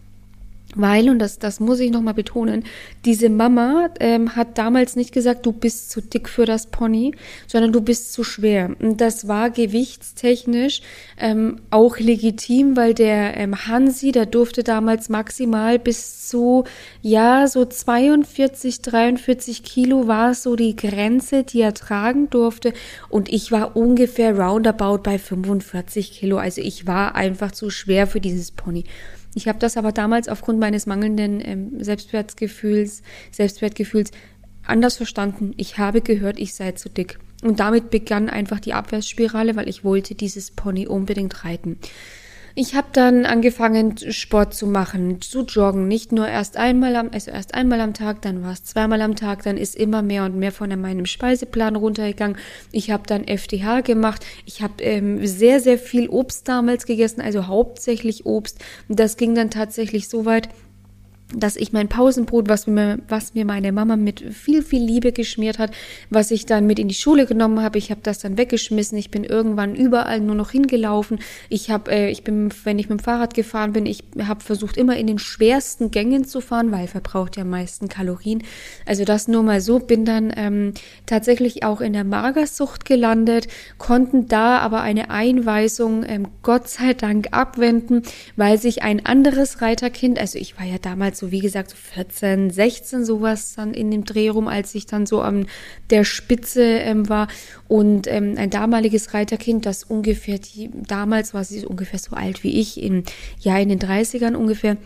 weil, 0.76 1.10
und 1.10 1.20
das, 1.20 1.40
das 1.40 1.60
muss 1.60 1.80
ich 1.80 1.92
nochmal 1.92 2.14
betonen, 2.14 2.64
diese 3.04 3.30
Mama 3.30 3.90
ähm, 4.00 4.36
hat 4.36 4.58
damals 4.58 4.96
nicht 4.96 5.12
gesagt, 5.12 5.46
du 5.46 5.52
bist 5.52 5.92
zu 5.92 6.02
dick 6.02 6.30
für 6.30 6.46
das 6.46 6.68
Pony, 6.68 7.14
sondern 7.48 7.74
du 7.74 7.82
bist 7.82 8.14
zu 8.14 8.24
schwer. 8.24 8.76
Und 8.80 9.02
das 9.02 9.28
war 9.28 9.50
gewichtstechnisch 9.50 10.82
ähm, 11.20 11.58
auch 11.72 11.98
legitim, 11.98 12.78
weil 12.78 12.94
der 12.94 13.38
ähm, 13.38 13.68
Hansi, 13.68 14.12
der 14.12 14.26
durfte 14.26 14.64
damals 14.64 15.10
maximal 15.10 15.78
bis 15.78 16.28
zu, 16.30 16.64
ja, 17.02 17.48
so 17.48 17.66
42, 17.66 18.82
43 18.82 19.64
Kilo 19.64 20.08
war 20.08 20.34
so 20.34 20.56
die 20.56 20.76
Grenze, 20.76 21.44
die 21.44 21.62
er 21.62 21.74
tragen 21.74 22.30
durfte. 22.30 22.74
Und 23.10 23.28
ich 23.28 23.52
war 23.52 23.76
ungefähr 23.76 24.38
roundabout 24.38 25.00
bei 25.04 25.20
45 25.20 26.12
Kilo. 26.12 26.38
Also 26.38 26.62
ich 26.62 26.88
war 26.88 27.16
einfach 27.16 27.52
zu 27.52 27.70
schwer 27.70 28.08
für 28.08 28.22
dieses 28.22 28.52
Pony. 28.52 28.86
Ich 29.34 29.48
habe 29.48 29.60
das 29.60 29.78
aber 29.78 29.91
damals 29.91 30.28
aufgrund 30.28 30.60
meines 30.60 30.86
mangelnden 30.86 31.41
ähm, 31.44 31.84
Selbstwertgefühls, 31.84 33.02
Selbstwertgefühls 33.32 34.12
anders 34.65 34.98
verstanden. 34.98 35.54
Ich 35.58 35.78
habe 35.78 36.02
gehört, 36.02 36.39
ich 36.39 36.54
sei 36.54 36.74
zu 36.74 36.89
dick. 36.89 37.20
Und 37.44 37.60
damit 37.60 37.89
begann 37.89 38.30
einfach 38.30 38.60
die 38.60 38.74
Abwärtsspirale, 38.74 39.56
weil 39.56 39.67
ich 39.67 39.84
wollte 39.84 40.13
dieses 40.15 40.52
Pony 40.52 40.88
unbedingt 40.88 41.44
reiten. 41.44 41.78
Ich 42.54 42.76
habe 42.76 42.88
dann 42.92 43.26
angefangen, 43.26 43.98
Sport 43.98 44.54
zu 44.54 44.68
machen, 44.68 45.22
zu 45.22 45.44
joggen. 45.44 45.88
Nicht 45.88 46.12
nur 46.12 46.28
erst 46.28 46.58
einmal 46.58 46.96
am, 46.96 47.10
also 47.12 47.32
erst 47.32 47.54
einmal 47.54 47.80
am 47.80 47.94
Tag, 47.94 48.22
dann 48.22 48.44
war 48.44 48.52
es 48.52 48.64
zweimal 48.64 49.02
am 49.02 49.16
Tag, 49.16 49.44
dann 49.44 49.58
ist 49.58 49.76
immer 49.76 50.02
mehr 50.02 50.26
und 50.26 50.38
mehr 50.38 50.52
von 50.52 50.70
meinem 50.80 51.06
Speiseplan 51.06 51.76
runtergegangen. 51.76 52.38
Ich 52.72 52.92
habe 52.92 53.04
dann 53.08 53.24
FDH 53.24 53.82
gemacht. 53.82 54.26
Ich 54.46 54.62
habe 54.62 54.84
ähm, 54.84 55.26
sehr, 55.26 55.60
sehr 55.60 55.78
viel 55.78 56.10
Obst 56.10 56.48
damals 56.48 56.86
gegessen, 56.86 57.22
also 57.22 57.48
hauptsächlich 57.48 58.26
Obst. 58.26 58.60
Das 58.90 59.16
ging 59.16 59.34
dann 59.34 59.50
tatsächlich 59.50 60.10
so 60.10 60.26
weit, 60.26 60.50
dass 61.36 61.56
ich 61.56 61.72
mein 61.72 61.88
Pausenbrot, 61.88 62.50
was 62.50 62.67
mir, 62.67 63.00
was 63.08 63.34
mir 63.34 63.46
meine 63.46 63.72
Mama 63.72 63.96
mit 63.96 64.22
viel, 64.34 64.62
viel 64.63 64.84
Liebe 64.84 65.12
geschmiert 65.12 65.60
hat, 65.60 65.72
was 66.10 66.32
ich 66.32 66.46
dann 66.46 66.67
mit 66.67 66.80
in 66.80 66.88
die 66.88 66.94
Schule 66.94 67.26
genommen 67.26 67.62
habe, 67.62 67.78
ich 67.78 67.91
habe 67.91 68.02
das 68.04 68.20
dann 68.20 68.38
weggeschmissen. 68.38 68.98
Ich 68.98 69.12
bin 69.12 69.24
irgendwann 69.24 69.76
überall 69.76 70.20
nur 70.20 70.36
noch 70.36 70.52
hingelaufen. 70.52 71.20
Ich 71.50 71.70
habe, 71.70 71.91
äh, 71.91 72.10
ich 72.10 72.24
bin, 72.24 72.50
wenn 72.63 72.80
ich 72.80 72.89
mit 72.89 73.00
dem 73.00 73.04
Fahrrad 73.04 73.34
gefahren 73.34 73.74
bin, 73.74 73.86
ich 73.86 74.04
habe 74.24 74.44
versucht 74.44 74.78
immer 74.78 74.98
in 74.98 75.08
den 75.08 75.20
schwersten 75.20 75.91
Gängen 75.91 76.26
zu 76.26 76.41
fahren, 76.41 76.72
weil 76.72 76.88
verbraucht 76.88 77.38
ja 77.38 77.44
am 77.44 77.50
meisten 77.50 77.88
Kalorien. 77.88 78.44
Also 78.86 79.06
das 79.06 79.28
nur 79.28 79.44
mal 79.44 79.62
so. 79.62 79.80
Bin 79.80 80.06
dann 80.06 80.34
ähm, 80.36 80.74
tatsächlich 81.06 81.63
auch 81.63 81.82
in 81.82 81.94
der 81.94 82.04
Magersucht 82.04 82.86
gelandet, 82.86 83.48
konnten 83.78 84.28
da 84.28 84.60
aber 84.60 84.82
eine 84.82 85.10
Einweisung 85.10 86.04
ähm, 86.08 86.28
Gott 86.44 86.67
sei 86.67 86.94
Dank 86.94 87.30
abwenden, 87.32 88.04
weil 88.36 88.58
sich 88.58 88.84
ein 88.84 89.06
anderes 89.06 89.62
Reiterkind, 89.62 90.20
also 90.20 90.38
ich 90.38 90.60
war 90.60 90.65
ja 90.65 90.78
damals 90.78 91.21
so 91.22 91.32
wie 91.32 91.40
gesagt, 91.40 91.72
14, 91.72 92.50
16 92.50 93.06
sowas 93.06 93.54
dann 93.56 93.76
in 93.76 93.92
dem 93.92 94.06
Dreh 94.06 94.30
rum, 94.30 94.48
als 94.48 94.74
ich 94.74 94.88
dann 94.88 95.06
so 95.06 95.22
an 95.22 95.46
der 95.92 96.04
Spitze 96.04 96.64
ähm, 96.64 97.08
war. 97.10 97.28
Und 97.68 98.08
ähm, 98.08 98.34
ein 98.38 98.50
damaliges 98.50 99.14
Reiterkind, 99.14 99.68
das 99.68 99.84
ungefähr, 99.84 100.40
die, 100.40 100.72
damals 100.74 101.36
war 101.36 101.44
sie 101.44 101.64
ungefähr 101.64 102.00
so 102.00 102.16
alt 102.16 102.44
wie 102.44 102.60
ich, 102.60 102.82
im 102.82 103.04
Jahr 103.40 103.60
in 103.60 103.70
den 103.70 103.80
30ern 103.80 104.34
ungefähr, 104.34 104.78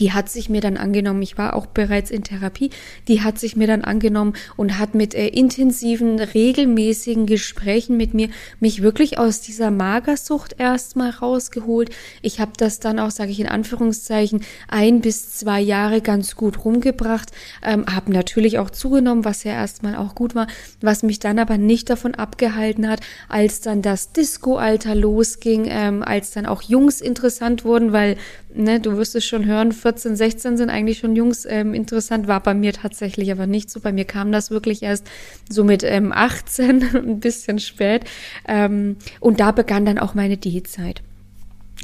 die 0.00 0.12
hat 0.12 0.28
sich 0.28 0.48
mir 0.48 0.60
dann 0.60 0.76
angenommen, 0.76 1.22
ich 1.22 1.38
war 1.38 1.54
auch 1.54 1.66
bereits 1.66 2.10
in 2.10 2.22
Therapie, 2.22 2.70
die 3.08 3.22
hat 3.22 3.38
sich 3.38 3.56
mir 3.56 3.66
dann 3.66 3.82
angenommen 3.82 4.34
und 4.56 4.78
hat 4.78 4.94
mit 4.94 5.14
äh, 5.14 5.28
intensiven, 5.28 6.18
regelmäßigen 6.18 7.26
Gesprächen 7.26 7.96
mit 7.96 8.14
mir 8.14 8.28
mich 8.60 8.82
wirklich 8.82 9.18
aus 9.18 9.40
dieser 9.40 9.70
Magersucht 9.70 10.56
erstmal 10.58 11.10
rausgeholt. 11.10 11.90
Ich 12.22 12.40
habe 12.40 12.52
das 12.56 12.80
dann 12.80 12.98
auch, 12.98 13.10
sage 13.10 13.30
ich 13.30 13.40
in 13.40 13.48
Anführungszeichen, 13.48 14.42
ein 14.68 15.00
bis 15.00 15.32
zwei 15.34 15.60
Jahre 15.60 16.00
ganz 16.00 16.36
gut 16.36 16.64
rumgebracht, 16.64 17.30
ähm, 17.62 17.86
habe 17.86 18.12
natürlich 18.12 18.58
auch 18.58 18.70
zugenommen, 18.70 19.24
was 19.24 19.44
ja 19.44 19.52
erstmal 19.52 19.96
auch 19.96 20.14
gut 20.14 20.34
war, 20.34 20.46
was 20.80 21.02
mich 21.02 21.18
dann 21.18 21.38
aber 21.38 21.58
nicht 21.58 21.90
davon 21.90 22.14
abgehalten 22.14 22.88
hat, 22.88 23.00
als 23.28 23.60
dann 23.60 23.82
das 23.82 24.12
Disco-Alter 24.12 24.94
losging, 24.94 25.66
ähm, 25.68 26.02
als 26.02 26.32
dann 26.32 26.46
auch 26.46 26.62
Jungs 26.62 27.00
interessant 27.00 27.64
wurden, 27.64 27.92
weil 27.92 28.16
ne, 28.54 28.80
du 28.80 28.96
wirst 28.96 29.14
es 29.14 29.24
schon 29.24 29.46
hören, 29.46 29.72
14, 29.72 30.16
16 30.16 30.56
sind 30.56 30.70
eigentlich 30.70 30.98
schon 30.98 31.16
Jungs 31.16 31.46
ähm, 31.48 31.74
interessant, 31.74 32.26
war 32.26 32.42
bei 32.42 32.54
mir 32.54 32.72
tatsächlich 32.72 33.30
aber 33.30 33.46
nicht 33.46 33.70
so. 33.70 33.80
Bei 33.80 33.92
mir 33.92 34.04
kam 34.04 34.32
das 34.32 34.50
wirklich 34.50 34.82
erst 34.82 35.06
so 35.50 35.64
mit 35.64 35.82
ähm, 35.82 36.12
18, 36.12 36.82
ein 36.94 37.20
bisschen 37.20 37.58
spät. 37.58 38.04
Ähm, 38.46 38.96
und 39.20 39.40
da 39.40 39.52
begann 39.52 39.84
dann 39.84 39.98
auch 39.98 40.14
meine 40.14 40.36
Diätzeit. 40.36 41.02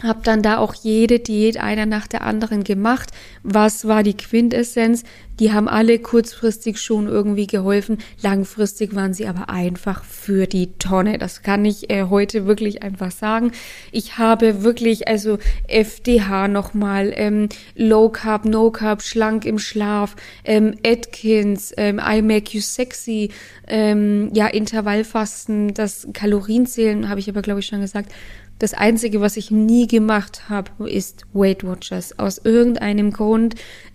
Hab 0.02 0.24
dann 0.24 0.42
da 0.42 0.58
auch 0.58 0.74
jede 0.74 1.18
Diät 1.18 1.58
einer 1.58 1.84
nach 1.84 2.06
der 2.06 2.22
anderen 2.22 2.64
gemacht. 2.64 3.10
Was 3.42 3.86
war 3.86 4.02
die 4.02 4.16
Quintessenz? 4.16 5.02
Die 5.40 5.52
haben 5.52 5.68
alle 5.68 5.98
kurzfristig 5.98 6.80
schon 6.80 7.06
irgendwie 7.06 7.46
geholfen. 7.46 7.98
Langfristig 8.22 8.94
waren 8.94 9.12
sie 9.12 9.26
aber 9.26 9.50
einfach 9.50 10.04
für 10.04 10.46
die 10.46 10.72
Tonne. 10.78 11.18
Das 11.18 11.42
kann 11.42 11.64
ich 11.64 11.90
äh, 11.90 12.04
heute 12.04 12.46
wirklich 12.46 12.82
einfach 12.82 13.10
sagen. 13.10 13.52
Ich 13.90 14.16
habe 14.16 14.62
wirklich 14.62 15.08
also 15.08 15.38
FDH 15.66 16.48
nochmal, 16.48 17.12
ähm, 17.14 17.48
Low 17.74 18.08
Carb, 18.08 18.46
No 18.46 18.70
Carb, 18.70 19.02
schlank 19.02 19.44
im 19.44 19.58
Schlaf, 19.58 20.16
ähm, 20.44 20.74
Atkins, 20.84 21.72
ähm, 21.76 22.00
I 22.02 22.22
Make 22.22 22.52
You 22.52 22.60
Sexy, 22.60 23.30
ähm, 23.66 24.30
ja 24.34 24.46
Intervallfasten, 24.46 25.74
das 25.74 26.06
Kalorienzählen 26.12 27.08
habe 27.08 27.20
ich 27.20 27.28
aber 27.28 27.42
glaube 27.42 27.60
ich 27.60 27.66
schon 27.66 27.80
gesagt 27.80 28.12
das 28.60 28.74
Einzige, 28.74 29.22
was 29.22 29.38
ich 29.38 29.50
nie 29.50 29.86
gemacht 29.86 30.50
habe, 30.50 30.88
ist 30.88 31.24
Weight 31.32 31.64
Watchers. 31.64 32.18
Aus 32.18 32.38
irgendeinem 32.44 33.10
Grund. 33.10 33.54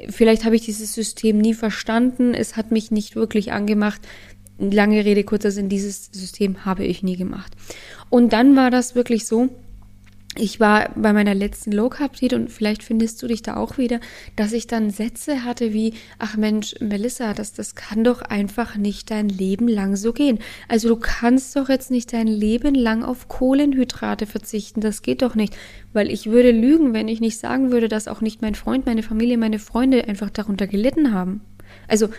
Vielleicht 0.10 0.44
habe 0.44 0.56
ich 0.56 0.64
dieses 0.64 0.94
System 0.94 1.38
nie 1.38 1.54
verstanden. 1.54 2.34
Es 2.34 2.58
hat 2.58 2.72
mich 2.72 2.90
nicht 2.90 3.16
wirklich 3.16 3.52
angemacht. 3.52 4.02
Lange 4.58 5.06
Rede, 5.06 5.24
kurzer 5.24 5.52
Sinn, 5.52 5.70
dieses 5.70 6.10
System 6.12 6.66
habe 6.66 6.84
ich 6.84 7.04
nie 7.04 7.16
gemacht. 7.16 7.54
Und 8.10 8.34
dann 8.34 8.56
war 8.56 8.72
das 8.72 8.96
wirklich 8.96 9.28
so, 9.28 9.50
ich 10.38 10.60
war 10.60 10.90
bei 10.96 11.14
meiner 11.14 11.34
letzten 11.34 11.72
Low 11.72 11.90
Carb 11.90 12.14
Diät 12.14 12.34
und 12.34 12.52
vielleicht 12.52 12.84
findest 12.84 13.24
du 13.24 13.28
dich 13.28 13.42
da 13.42 13.56
auch 13.56 13.78
wieder, 13.78 14.00
dass 14.36 14.52
ich 14.52 14.68
dann 14.68 14.90
Sätze 14.90 15.44
hatte 15.44 15.74
wie, 15.74 15.94
ach 16.20 16.36
Mensch, 16.36 16.76
Melissa, 16.82 17.34
das, 17.34 17.54
das 17.54 17.76
kann 17.76 18.04
doch 18.04 18.22
einfach 18.22 18.76
nicht 18.76 19.12
dein 19.12 19.30
Leben 19.30 19.68
lang 19.68 19.96
so 19.96 20.12
gehen. 20.12 20.40
Also 20.68 20.90
du 20.90 20.98
kannst 20.98 21.56
doch 21.56 21.70
jetzt 21.70 21.90
nicht 21.90 22.12
dein 22.12 22.28
Leben 22.28 22.76
lang 22.76 23.04
auf 23.04 23.28
Kohlenhydrate 23.28 24.26
verzichten. 24.26 24.82
Das 24.82 25.02
geht 25.02 25.22
doch 25.22 25.36
nicht. 25.36 25.56
Weil 25.94 26.12
ich 26.12 26.28
würde 26.28 26.52
lügen, 26.52 26.94
wenn 26.94 27.08
ich 27.08 27.22
nicht 27.22 27.40
sagen 27.40 27.72
würde, 27.72 27.88
dass 27.88 28.08
auch 28.08 28.22
nicht 28.22 28.42
mein 28.42 28.56
Freund, 28.56 28.86
meine 28.86 29.04
Familie, 29.04 29.38
meine 29.38 29.60
Freunde 29.60 30.08
einfach 30.08 30.30
darunter 30.30 30.68
gelitten 30.68 31.14
haben. 31.14 31.42
Also 31.88 32.10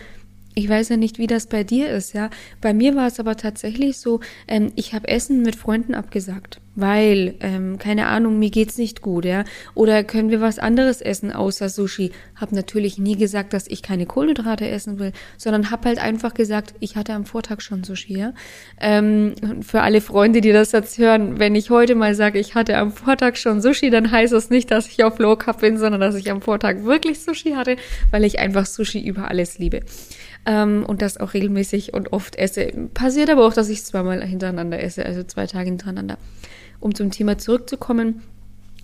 ich 0.55 0.67
weiß 0.67 0.89
ja 0.89 0.97
nicht, 0.97 1.19
wie 1.19 1.27
das 1.27 1.45
bei 1.45 1.63
dir 1.63 1.91
ist, 1.91 2.13
ja. 2.13 2.31
Bei 2.61 2.73
mir 2.73 2.95
war 2.95 3.05
es 3.05 3.19
aber 3.19 3.37
tatsächlich 3.37 3.97
so, 3.97 4.21
ähm, 4.47 4.71
ich 4.75 4.95
habe 4.95 5.07
Essen 5.07 5.43
mit 5.43 5.55
Freunden 5.55 5.93
abgesagt, 5.93 6.59
weil, 6.77 7.33
ähm, 7.39 7.79
keine 7.79 8.05
Ahnung, 8.05 8.37
mir 8.37 8.51
geht's 8.51 8.77
nicht 8.77 9.01
gut, 9.01 9.25
ja. 9.25 9.43
Oder 9.73 10.03
können 10.03 10.29
wir 10.29 10.41
was 10.41 10.59
anderes 10.59 11.01
essen 11.01 11.31
außer 11.31 11.69
Sushi? 11.69 12.11
Hab 12.35 12.51
natürlich 12.51 12.99
nie 12.99 13.17
gesagt, 13.17 13.53
dass 13.53 13.67
ich 13.67 13.81
keine 13.81 14.05
Kohlenhydrate 14.05 14.69
essen 14.69 14.99
will, 14.99 15.11
sondern 15.37 15.71
hab 15.71 15.85
halt 15.85 15.97
einfach 15.97 16.35
gesagt, 16.35 16.75
ich 16.79 16.95
hatte 16.95 17.13
am 17.13 17.25
Vortag 17.25 17.61
schon 17.61 17.83
Sushi, 17.83 18.19
ja. 18.19 18.33
Ähm, 18.79 19.33
für 19.61 19.81
alle 19.81 20.01
Freunde, 20.01 20.39
die 20.39 20.51
das 20.51 20.71
jetzt 20.71 20.99
hören, 20.99 21.39
wenn 21.39 21.55
ich 21.55 21.71
heute 21.71 21.95
mal 21.95 22.13
sage, 22.13 22.37
ich 22.37 22.53
hatte 22.53 22.77
am 22.77 22.91
Vortag 22.91 23.37
schon 23.37 23.59
Sushi, 23.59 23.89
dann 23.89 24.11
heißt 24.11 24.31
das 24.31 24.51
nicht, 24.51 24.69
dass 24.69 24.87
ich 24.87 25.03
auf 25.03 25.17
Low 25.17 25.35
Carb 25.35 25.61
bin, 25.61 25.79
sondern 25.79 25.99
dass 25.99 26.13
ich 26.13 26.29
am 26.29 26.43
Vortag 26.43 26.83
wirklich 26.83 27.19
Sushi 27.21 27.53
hatte, 27.53 27.75
weil 28.11 28.23
ich 28.23 28.37
einfach 28.37 28.67
Sushi 28.67 28.99
über 28.99 29.31
alles 29.31 29.57
liebe 29.57 29.81
ähm, 30.47 30.85
und 30.87 31.01
das 31.01 31.17
auch 31.17 31.33
regelmäßig 31.33 31.93
und 31.93 32.13
oft 32.13 32.35
esse. 32.37 32.71
Passiert 32.93 33.29
aber 33.29 33.45
auch, 33.45 33.53
dass 33.53 33.69
ich 33.69 33.83
zweimal 33.83 34.23
hintereinander 34.23 34.81
esse, 34.81 35.05
also 35.05 35.23
zwei 35.23 35.45
Tage 35.45 35.69
hintereinander. 35.69 36.17
Um 36.79 36.93
zum 36.93 37.11
Thema 37.11 37.37
zurückzukommen, 37.37 38.21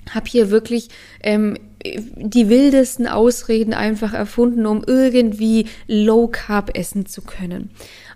habe 0.10 0.27
hier 0.27 0.49
wirklich 0.49 0.89
ähm, 1.21 1.58
die 1.86 2.49
wildesten 2.49 3.08
Ausreden 3.08 3.73
einfach 3.73 4.13
erfunden, 4.13 4.65
um 4.65 4.84
irgendwie 4.86 5.67
Low 5.88 6.27
Carb 6.27 6.77
essen 6.77 7.06
zu 7.06 7.21
können. 7.21 7.69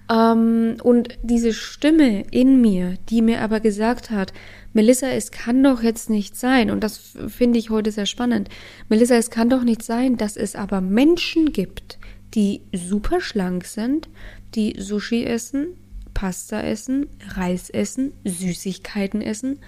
Ähm, 0.10 0.78
und 0.84 1.18
diese 1.22 1.54
Stimme 1.54 2.24
in 2.32 2.62
mir, 2.62 2.96
die 3.10 3.22
mir 3.22 3.42
aber 3.42 3.60
gesagt 3.60 4.10
hat, 4.10 4.34
Melissa, 4.74 5.08
es 5.08 5.32
kann 5.32 5.64
doch 5.64 5.82
jetzt 5.82 6.10
nicht 6.10 6.36
sein, 6.38 6.70
und 6.70 6.84
das 6.84 7.18
finde 7.28 7.60
ich 7.60 7.70
heute 7.70 7.92
sehr 7.92 8.06
spannend, 8.06 8.50
Melissa, 8.90 9.16
es 9.16 9.32
kann 9.32 9.50
doch 9.50 9.64
nicht 9.64 9.84
sein, 9.84 10.18
dass 10.18 10.38
es 10.38 10.56
aber 10.56 10.82
Menschen 10.82 11.52
gibt, 11.52 11.98
die 12.36 12.62
super 12.74 13.20
schlank 13.20 13.66
sind, 13.66 14.08
die 14.56 14.76
Sushi 14.78 15.26
essen, 15.26 15.70
Pasta 16.18 16.62
essen, 16.62 17.10
Reis 17.36 17.70
essen, 17.70 18.12
Süßigkeiten 18.26 19.22
essen, 19.22 19.60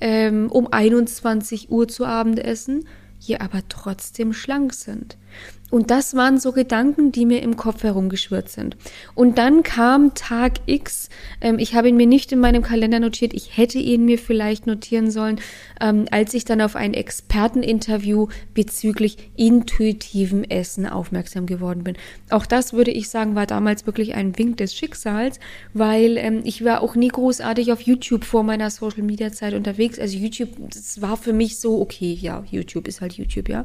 ähm, 0.00 0.48
um 0.52 0.72
21 0.72 1.68
Uhr 1.68 1.88
zu 1.88 2.04
Abend 2.04 2.38
essen, 2.38 2.86
hier 3.18 3.40
aber 3.40 3.62
trotzdem 3.68 4.32
schlank 4.32 4.72
sind. 4.72 5.18
Und 5.68 5.90
das 5.90 6.14
waren 6.14 6.38
so 6.38 6.52
Gedanken, 6.52 7.10
die 7.10 7.26
mir 7.26 7.42
im 7.42 7.56
Kopf 7.56 7.82
herumgeschwirrt 7.82 8.48
sind. 8.48 8.76
Und 9.16 9.36
dann 9.36 9.64
kam 9.64 10.14
Tag 10.14 10.60
X. 10.66 11.08
Ähm, 11.40 11.58
ich 11.58 11.74
habe 11.74 11.88
ihn 11.88 11.96
mir 11.96 12.06
nicht 12.06 12.30
in 12.30 12.38
meinem 12.38 12.62
Kalender 12.62 13.00
notiert. 13.00 13.34
Ich 13.34 13.56
hätte 13.56 13.78
ihn 13.78 14.04
mir 14.04 14.18
vielleicht 14.18 14.68
notieren 14.68 15.10
sollen, 15.10 15.40
ähm, 15.80 16.06
als 16.12 16.34
ich 16.34 16.44
dann 16.44 16.60
auf 16.60 16.76
ein 16.76 16.94
Experteninterview 16.94 18.28
bezüglich 18.54 19.16
intuitivem 19.34 20.44
Essen 20.44 20.86
aufmerksam 20.86 21.46
geworden 21.46 21.82
bin. 21.82 21.96
Auch 22.30 22.46
das 22.46 22.72
würde 22.72 22.92
ich 22.92 23.08
sagen, 23.08 23.34
war 23.34 23.46
damals 23.46 23.86
wirklich 23.86 24.14
ein 24.14 24.38
Wink 24.38 24.58
des 24.58 24.72
Schicksals, 24.72 25.40
weil 25.74 26.16
ähm, 26.16 26.42
ich 26.44 26.64
war 26.64 26.80
auch 26.80 26.94
nie 26.94 27.08
großartig 27.08 27.72
auf 27.72 27.80
YouTube 27.80 28.24
vor 28.24 28.44
meiner 28.44 28.70
Social 28.70 29.02
Media 29.02 29.32
Zeit 29.32 29.54
unterwegs. 29.54 29.98
Also 29.98 30.16
YouTube, 30.16 30.50
das 30.70 31.02
war 31.02 31.16
für 31.16 31.32
mich 31.32 31.58
so, 31.58 31.80
okay, 31.80 32.12
ja, 32.12 32.44
YouTube 32.48 32.86
ist 32.86 33.00
halt 33.00 33.14
YouTube, 33.14 33.48
ja 33.48 33.64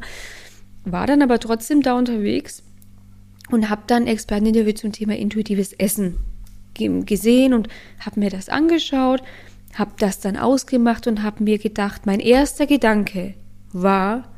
war 0.83 1.07
dann 1.07 1.21
aber 1.21 1.39
trotzdem 1.39 1.81
da 1.81 1.97
unterwegs 1.97 2.63
und 3.49 3.69
habe 3.69 3.83
dann 3.87 4.07
Experteninterview 4.07 4.73
zum 4.73 4.91
Thema 4.91 5.15
intuitives 5.15 5.73
Essen 5.73 6.17
gesehen 6.73 7.53
und 7.53 7.67
habe 7.99 8.19
mir 8.19 8.29
das 8.29 8.49
angeschaut, 8.49 9.21
habe 9.75 9.91
das 9.99 10.19
dann 10.19 10.37
ausgemacht 10.37 11.05
und 11.05 11.21
habe 11.21 11.43
mir 11.43 11.57
gedacht, 11.57 12.05
mein 12.05 12.19
erster 12.19 12.65
Gedanke 12.65 13.35
war, 13.71 14.31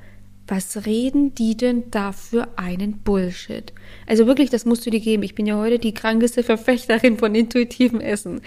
was 0.48 0.86
reden 0.86 1.34
die 1.36 1.56
denn 1.56 1.90
da 1.90 2.12
für 2.12 2.50
einen 2.58 3.00
Bullshit? 3.00 3.72
Also 4.08 4.28
wirklich, 4.28 4.50
das 4.50 4.66
musst 4.66 4.86
du 4.86 4.90
dir 4.90 5.00
geben. 5.00 5.24
Ich 5.24 5.36
bin 5.36 5.46
ja 5.46 5.56
heute 5.56 5.80
die 5.80 5.94
krankeste 5.94 6.44
Verfechterin 6.44 7.18
von 7.18 7.34
intuitivem 7.34 8.02
Essen. 8.02 8.42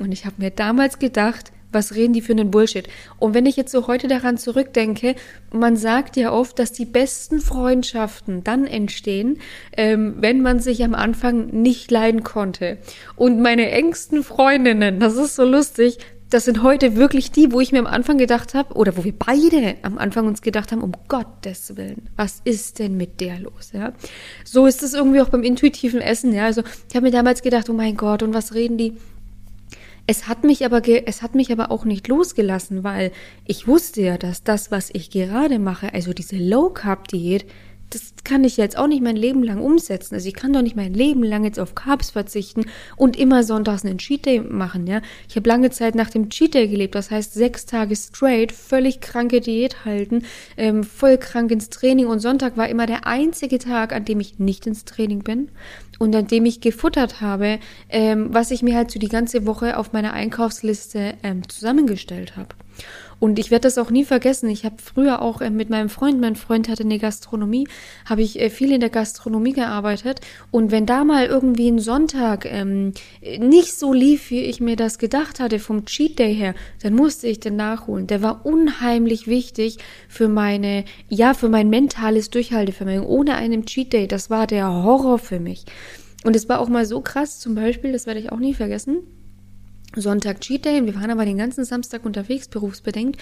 Und 0.00 0.12
ich 0.12 0.26
habe 0.26 0.36
mir 0.38 0.50
damals 0.50 0.98
gedacht, 0.98 1.52
was 1.72 1.94
reden 1.94 2.12
die 2.12 2.20
für 2.20 2.32
einen 2.32 2.50
Bullshit? 2.50 2.88
Und 3.18 3.34
wenn 3.34 3.46
ich 3.46 3.56
jetzt 3.56 3.72
so 3.72 3.86
heute 3.86 4.08
daran 4.08 4.38
zurückdenke, 4.38 5.14
man 5.52 5.76
sagt 5.76 6.16
ja 6.16 6.32
oft, 6.32 6.58
dass 6.58 6.72
die 6.72 6.84
besten 6.84 7.40
Freundschaften 7.40 8.44
dann 8.44 8.66
entstehen, 8.66 9.38
ähm, 9.76 10.16
wenn 10.18 10.42
man 10.42 10.60
sich 10.60 10.84
am 10.84 10.94
Anfang 10.94 11.46
nicht 11.48 11.90
leiden 11.90 12.22
konnte. 12.22 12.78
Und 13.16 13.40
meine 13.40 13.70
engsten 13.70 14.22
Freundinnen, 14.22 15.00
das 15.00 15.16
ist 15.16 15.36
so 15.36 15.44
lustig, 15.44 15.98
das 16.32 16.46
sind 16.46 16.62
heute 16.62 16.96
wirklich 16.96 17.30
die, 17.30 17.52
wo 17.52 17.60
ich 17.60 17.72
mir 17.72 17.80
am 17.80 17.86
Anfang 17.86 18.16
gedacht 18.16 18.54
habe, 18.54 18.72
oder 18.74 18.96
wo 18.96 19.04
wir 19.04 19.12
beide 19.12 19.76
am 19.82 19.98
Anfang 19.98 20.26
uns 20.26 20.40
gedacht 20.40 20.72
haben, 20.72 20.82
um 20.82 20.92
Gottes 21.08 21.76
Willen, 21.76 22.08
was 22.16 22.40
ist 22.44 22.78
denn 22.78 22.96
mit 22.96 23.20
der 23.20 23.38
los? 23.38 23.72
Ja, 23.74 23.92
so 24.44 24.66
ist 24.66 24.82
es 24.82 24.94
irgendwie 24.94 25.20
auch 25.20 25.28
beim 25.28 25.42
intuitiven 25.42 26.00
Essen. 26.00 26.32
Ja, 26.32 26.46
also 26.46 26.62
ich 26.88 26.96
habe 26.96 27.04
mir 27.04 27.12
damals 27.12 27.42
gedacht, 27.42 27.68
oh 27.68 27.74
mein 27.74 27.96
Gott, 27.96 28.22
und 28.22 28.32
was 28.32 28.54
reden 28.54 28.78
die? 28.78 28.96
Es 30.06 30.26
hat 30.26 30.42
mich 30.42 30.64
aber, 30.64 30.82
es 31.06 31.22
hat 31.22 31.34
mich 31.34 31.52
aber 31.52 31.70
auch 31.70 31.84
nicht 31.84 32.08
losgelassen, 32.08 32.82
weil 32.82 33.12
ich 33.46 33.68
wusste 33.68 34.02
ja, 34.02 34.18
dass 34.18 34.42
das, 34.42 34.70
was 34.70 34.90
ich 34.92 35.10
gerade 35.10 35.58
mache, 35.58 35.94
also 35.94 36.12
diese 36.12 36.36
Low 36.36 36.70
Carb 36.70 37.08
Diät, 37.08 37.46
das 37.94 38.14
kann 38.24 38.44
ich 38.44 38.56
jetzt 38.56 38.78
auch 38.78 38.86
nicht 38.86 39.02
mein 39.02 39.16
Leben 39.16 39.42
lang 39.42 39.60
umsetzen. 39.60 40.14
Also 40.14 40.26
ich 40.26 40.34
kann 40.34 40.52
doch 40.52 40.62
nicht 40.62 40.76
mein 40.76 40.94
Leben 40.94 41.22
lang 41.22 41.44
jetzt 41.44 41.60
auf 41.60 41.74
Carbs 41.74 42.10
verzichten 42.10 42.64
und 42.96 43.18
immer 43.18 43.44
sonntags 43.44 43.84
einen 43.84 43.98
Cheat 43.98 44.24
Day 44.24 44.40
machen, 44.40 44.86
ja. 44.86 45.02
Ich 45.28 45.36
habe 45.36 45.48
lange 45.48 45.70
Zeit 45.70 45.94
nach 45.94 46.10
dem 46.10 46.30
Cheat 46.30 46.54
Day 46.54 46.68
gelebt, 46.68 46.94
das 46.94 47.10
heißt 47.10 47.34
sechs 47.34 47.66
Tage 47.66 47.94
straight, 47.96 48.52
völlig 48.52 49.00
kranke 49.00 49.40
Diät 49.40 49.84
halten, 49.84 50.24
ähm, 50.56 50.84
voll 50.84 51.18
krank 51.18 51.50
ins 51.50 51.68
Training 51.68 52.06
und 52.06 52.20
Sonntag 52.20 52.56
war 52.56 52.68
immer 52.68 52.86
der 52.86 53.06
einzige 53.06 53.58
Tag, 53.58 53.92
an 53.92 54.04
dem 54.04 54.20
ich 54.20 54.38
nicht 54.38 54.66
ins 54.66 54.84
Training 54.84 55.22
bin 55.22 55.50
und 55.98 56.14
an 56.16 56.26
dem 56.26 56.46
ich 56.46 56.60
gefuttert 56.60 57.20
habe, 57.20 57.58
ähm, 57.88 58.28
was 58.32 58.50
ich 58.50 58.62
mir 58.62 58.76
halt 58.76 58.90
so 58.90 58.98
die 58.98 59.08
ganze 59.08 59.46
Woche 59.46 59.76
auf 59.76 59.92
meiner 59.92 60.12
Einkaufsliste 60.14 61.14
ähm, 61.22 61.48
zusammengestellt 61.48 62.36
habe. 62.36 62.48
Und 63.22 63.38
ich 63.38 63.52
werde 63.52 63.68
das 63.68 63.78
auch 63.78 63.92
nie 63.92 64.02
vergessen. 64.02 64.50
Ich 64.50 64.64
habe 64.64 64.74
früher 64.82 65.22
auch 65.22 65.40
äh, 65.40 65.50
mit 65.50 65.70
meinem 65.70 65.88
Freund, 65.88 66.20
mein 66.20 66.34
Freund 66.34 66.68
hatte 66.68 66.82
eine 66.82 66.98
Gastronomie, 66.98 67.68
habe 68.04 68.20
ich 68.20 68.40
äh, 68.40 68.50
viel 68.50 68.72
in 68.72 68.80
der 68.80 68.90
Gastronomie 68.90 69.52
gearbeitet. 69.52 70.20
Und 70.50 70.72
wenn 70.72 70.86
da 70.86 71.04
mal 71.04 71.26
irgendwie 71.26 71.68
ein 71.68 71.78
Sonntag 71.78 72.46
ähm, 72.46 72.94
nicht 73.38 73.78
so 73.78 73.92
lief, 73.92 74.30
wie 74.30 74.40
ich 74.40 74.60
mir 74.60 74.74
das 74.74 74.98
gedacht 74.98 75.38
hatte, 75.38 75.60
vom 75.60 75.84
Cheat 75.84 76.18
Day 76.18 76.34
her, 76.34 76.56
dann 76.82 76.94
musste 76.94 77.28
ich 77.28 77.38
den 77.38 77.54
nachholen. 77.54 78.08
Der 78.08 78.22
war 78.22 78.44
unheimlich 78.44 79.28
wichtig 79.28 79.78
für 80.08 80.26
meine, 80.26 80.84
ja, 81.08 81.32
für 81.32 81.48
mein 81.48 81.70
mentales 81.70 82.28
Durchhaltevermögen. 82.28 83.06
Ohne 83.06 83.36
einen 83.36 83.66
Cheat 83.66 83.92
Day, 83.92 84.08
das 84.08 84.30
war 84.30 84.48
der 84.48 84.66
Horror 84.68 85.20
für 85.20 85.38
mich. 85.38 85.64
Und 86.24 86.34
es 86.34 86.48
war 86.48 86.58
auch 86.58 86.68
mal 86.68 86.86
so 86.86 87.00
krass, 87.00 87.38
zum 87.38 87.54
Beispiel, 87.54 87.92
das 87.92 88.06
werde 88.08 88.18
ich 88.18 88.32
auch 88.32 88.40
nie 88.40 88.54
vergessen 88.54 89.04
Sonntag 89.96 90.40
Cheat 90.40 90.64
Day 90.64 90.80
und 90.80 90.86
wir 90.86 90.94
waren 90.94 91.10
aber 91.10 91.24
den 91.24 91.38
ganzen 91.38 91.64
Samstag 91.64 92.04
unterwegs, 92.04 92.48
berufsbedingt. 92.48 93.16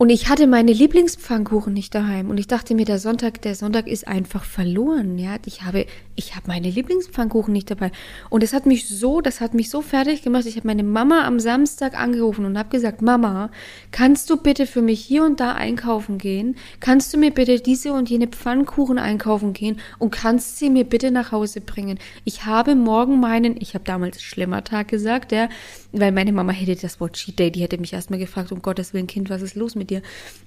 Und 0.00 0.10
ich 0.10 0.28
hatte 0.28 0.46
meine 0.46 0.72
Lieblingspfannkuchen 0.72 1.74
nicht 1.74 1.92
daheim 1.92 2.30
und 2.30 2.38
ich 2.38 2.46
dachte 2.46 2.76
mir, 2.76 2.84
der 2.84 3.00
Sonntag, 3.00 3.42
der 3.42 3.56
Sonntag 3.56 3.88
ist 3.88 4.06
einfach 4.06 4.44
verloren. 4.44 5.18
Ja, 5.18 5.38
ich 5.44 5.62
habe, 5.62 5.86
ich 6.14 6.36
habe 6.36 6.46
meine 6.46 6.70
Lieblingspfannkuchen 6.70 7.52
nicht 7.52 7.68
dabei 7.68 7.90
und 8.30 8.44
es 8.44 8.52
hat 8.52 8.64
mich 8.64 8.86
so, 8.86 9.20
das 9.20 9.40
hat 9.40 9.54
mich 9.54 9.70
so 9.70 9.82
fertig 9.82 10.22
gemacht. 10.22 10.46
Ich 10.46 10.54
habe 10.54 10.68
meine 10.68 10.84
Mama 10.84 11.26
am 11.26 11.40
Samstag 11.40 11.98
angerufen 11.98 12.44
und 12.44 12.56
habe 12.56 12.68
gesagt, 12.68 13.02
Mama, 13.02 13.50
kannst 13.90 14.30
du 14.30 14.36
bitte 14.36 14.66
für 14.66 14.82
mich 14.82 15.00
hier 15.00 15.24
und 15.24 15.40
da 15.40 15.54
einkaufen 15.54 16.18
gehen? 16.18 16.54
Kannst 16.78 17.12
du 17.12 17.18
mir 17.18 17.32
bitte 17.32 17.58
diese 17.58 17.92
und 17.92 18.08
jene 18.08 18.28
Pfannkuchen 18.28 18.98
einkaufen 18.98 19.52
gehen 19.52 19.80
und 19.98 20.12
kannst 20.12 20.58
sie 20.58 20.70
mir 20.70 20.84
bitte 20.84 21.10
nach 21.10 21.32
Hause 21.32 21.60
bringen? 21.60 21.98
Ich 22.24 22.46
habe 22.46 22.76
morgen 22.76 23.18
meinen, 23.18 23.56
ich 23.60 23.74
habe 23.74 23.84
damals 23.84 24.22
schlimmer 24.22 24.62
Tag 24.62 24.86
gesagt, 24.86 25.32
ja, 25.32 25.48
weil 25.90 26.12
meine 26.12 26.30
Mama 26.30 26.52
hätte 26.52 26.76
das 26.80 27.00
Wort 27.00 27.14
Cheat 27.14 27.40
Day, 27.40 27.50
die 27.50 27.62
hätte 27.62 27.78
mich 27.78 27.94
erstmal 27.94 28.20
gefragt, 28.20 28.52
um 28.52 28.62
Gottes 28.62 28.94
Willen, 28.94 29.08
Kind, 29.08 29.28
was 29.28 29.42
ist 29.42 29.56
los 29.56 29.74
mit 29.74 29.87
dir? 29.90 30.02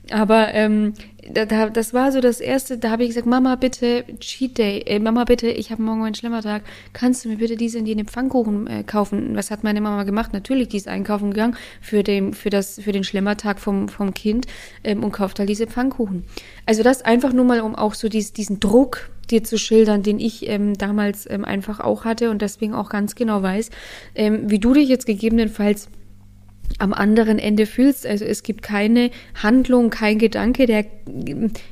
Aber 0.09 0.53
ähm, 0.53 0.93
da, 1.29 1.45
da, 1.45 1.69
das 1.69 1.93
war 1.93 2.11
so 2.11 2.19
das 2.19 2.39
Erste, 2.39 2.77
da 2.77 2.89
habe 2.89 3.03
ich 3.03 3.09
gesagt, 3.09 3.27
Mama, 3.27 3.55
bitte 3.55 4.03
Cheat 4.19 4.57
Day, 4.57 4.79
äh, 4.85 4.99
Mama, 4.99 5.23
bitte, 5.23 5.47
ich 5.47 5.71
habe 5.71 5.81
morgen 5.81 6.03
einen 6.03 6.15
schlimmer 6.15 6.41
Tag, 6.41 6.63
kannst 6.93 7.23
du 7.23 7.29
mir 7.29 7.37
bitte 7.37 7.55
diese 7.55 7.79
und 7.79 7.85
jene 7.85 8.05
Pfannkuchen 8.05 8.67
äh, 8.67 8.83
kaufen? 8.83 9.35
Was 9.35 9.51
hat 9.51 9.63
meine 9.63 9.81
Mama 9.81 10.03
gemacht? 10.03 10.33
Natürlich, 10.33 10.69
die 10.69 10.77
ist 10.77 10.87
einkaufen 10.87 11.31
gegangen 11.31 11.55
für 11.79 12.03
den, 12.03 12.33
für 12.33 12.49
das, 12.49 12.79
für 12.79 12.91
den 12.91 13.03
Schlemmertag 13.03 13.59
vom, 13.59 13.87
vom 13.87 14.13
Kind 14.13 14.47
ähm, 14.83 15.03
und 15.03 15.11
kauft 15.11 15.39
halt 15.39 15.49
diese 15.49 15.67
Pfannkuchen. 15.67 16.23
Also 16.65 16.83
das 16.83 17.03
einfach 17.03 17.33
nur 17.33 17.45
mal, 17.45 17.61
um 17.61 17.75
auch 17.75 17.93
so 17.93 18.09
dies, 18.09 18.33
diesen 18.33 18.59
Druck 18.59 19.11
dir 19.29 19.43
zu 19.43 19.57
schildern, 19.57 20.03
den 20.03 20.19
ich 20.19 20.49
ähm, 20.49 20.77
damals 20.77 21.29
ähm, 21.29 21.45
einfach 21.45 21.79
auch 21.79 22.03
hatte 22.05 22.31
und 22.31 22.41
deswegen 22.41 22.73
auch 22.73 22.89
ganz 22.89 23.15
genau 23.15 23.43
weiß, 23.43 23.69
ähm, 24.15 24.49
wie 24.49 24.59
du 24.59 24.73
dich 24.73 24.89
jetzt 24.89 25.05
gegebenenfalls 25.05 25.89
am 26.81 26.93
anderen 26.93 27.39
Ende 27.39 27.65
fühlst. 27.65 28.05
Also 28.05 28.25
es 28.25 28.43
gibt 28.43 28.63
keine 28.63 29.11
Handlung, 29.35 29.89
kein 29.89 30.17
Gedanke, 30.17 30.65
der, 30.65 30.85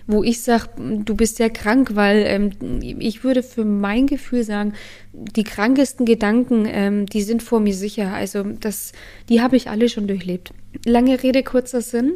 wo 0.07 0.23
ich 0.23 0.41
sage, 0.41 0.69
du 0.77 1.15
bist 1.15 1.37
sehr 1.37 1.49
krank, 1.49 1.95
weil 1.95 2.23
ähm, 2.27 2.51
ich 2.99 3.23
würde 3.23 3.41
für 3.43 3.65
mein 3.65 4.05
Gefühl 4.07 4.43
sagen, 4.43 4.73
die 5.11 5.43
krankesten 5.43 6.05
Gedanken, 6.05 6.67
ähm, 6.67 7.05
die 7.07 7.23
sind 7.23 7.41
vor 7.41 7.59
mir 7.59 7.73
sicher. 7.73 8.13
Also 8.13 8.43
das, 8.43 8.93
die 9.27 9.41
habe 9.41 9.55
ich 9.55 9.69
alle 9.69 9.89
schon 9.89 10.07
durchlebt. 10.07 10.51
Lange 10.85 11.21
Rede, 11.23 11.41
kurzer 11.43 11.81
Sinn. 11.81 12.13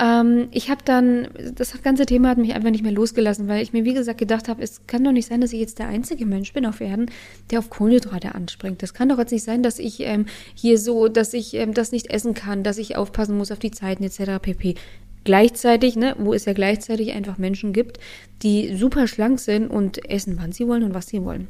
Ähm, 0.00 0.48
ich 0.52 0.70
habe 0.70 0.82
dann, 0.84 1.28
das 1.54 1.80
ganze 1.82 2.06
Thema 2.06 2.28
hat 2.28 2.38
mich 2.38 2.54
einfach 2.54 2.70
nicht 2.70 2.84
mehr 2.84 2.92
losgelassen, 2.92 3.48
weil 3.48 3.62
ich 3.62 3.72
mir, 3.72 3.84
wie 3.84 3.94
gesagt, 3.94 4.18
gedacht 4.18 4.48
habe, 4.48 4.62
es 4.62 4.86
kann 4.86 5.02
doch 5.02 5.12
nicht 5.12 5.26
sein, 5.26 5.40
dass 5.40 5.52
ich 5.52 5.60
jetzt 5.60 5.78
der 5.78 5.88
einzige 5.88 6.24
Mensch 6.24 6.52
bin 6.52 6.66
auf 6.66 6.80
Erden, 6.80 7.10
der 7.50 7.58
auf 7.58 7.70
Kohlenhydrate 7.70 8.34
anspringt. 8.34 8.82
Das 8.82 8.94
kann 8.94 9.08
doch 9.08 9.18
jetzt 9.18 9.32
nicht 9.32 9.44
sein, 9.44 9.62
dass 9.62 9.78
ich 9.78 10.00
ähm, 10.00 10.26
hier 10.54 10.78
so, 10.78 11.08
dass 11.08 11.34
ich 11.34 11.54
ähm, 11.54 11.74
das 11.74 11.90
nicht 11.90 12.10
essen 12.10 12.34
kann, 12.34 12.62
dass 12.62 12.78
ich 12.78 12.96
aufpassen 12.96 13.36
muss 13.36 13.50
auf 13.50 13.58
die 13.58 13.72
Zeiten 13.72 14.04
etc. 14.04 14.40
pp. 14.40 14.76
Gleichzeitig, 15.24 15.96
ne, 15.96 16.14
wo 16.18 16.32
es 16.32 16.44
ja 16.44 16.52
gleichzeitig 16.52 17.12
einfach 17.12 17.38
Menschen 17.38 17.72
gibt, 17.72 17.98
die 18.42 18.76
super 18.76 19.08
schlank 19.08 19.40
sind 19.40 19.66
und 19.66 20.08
essen, 20.08 20.38
wann 20.40 20.52
sie 20.52 20.68
wollen 20.68 20.84
und 20.84 20.94
was 20.94 21.08
sie 21.08 21.24
wollen. 21.24 21.48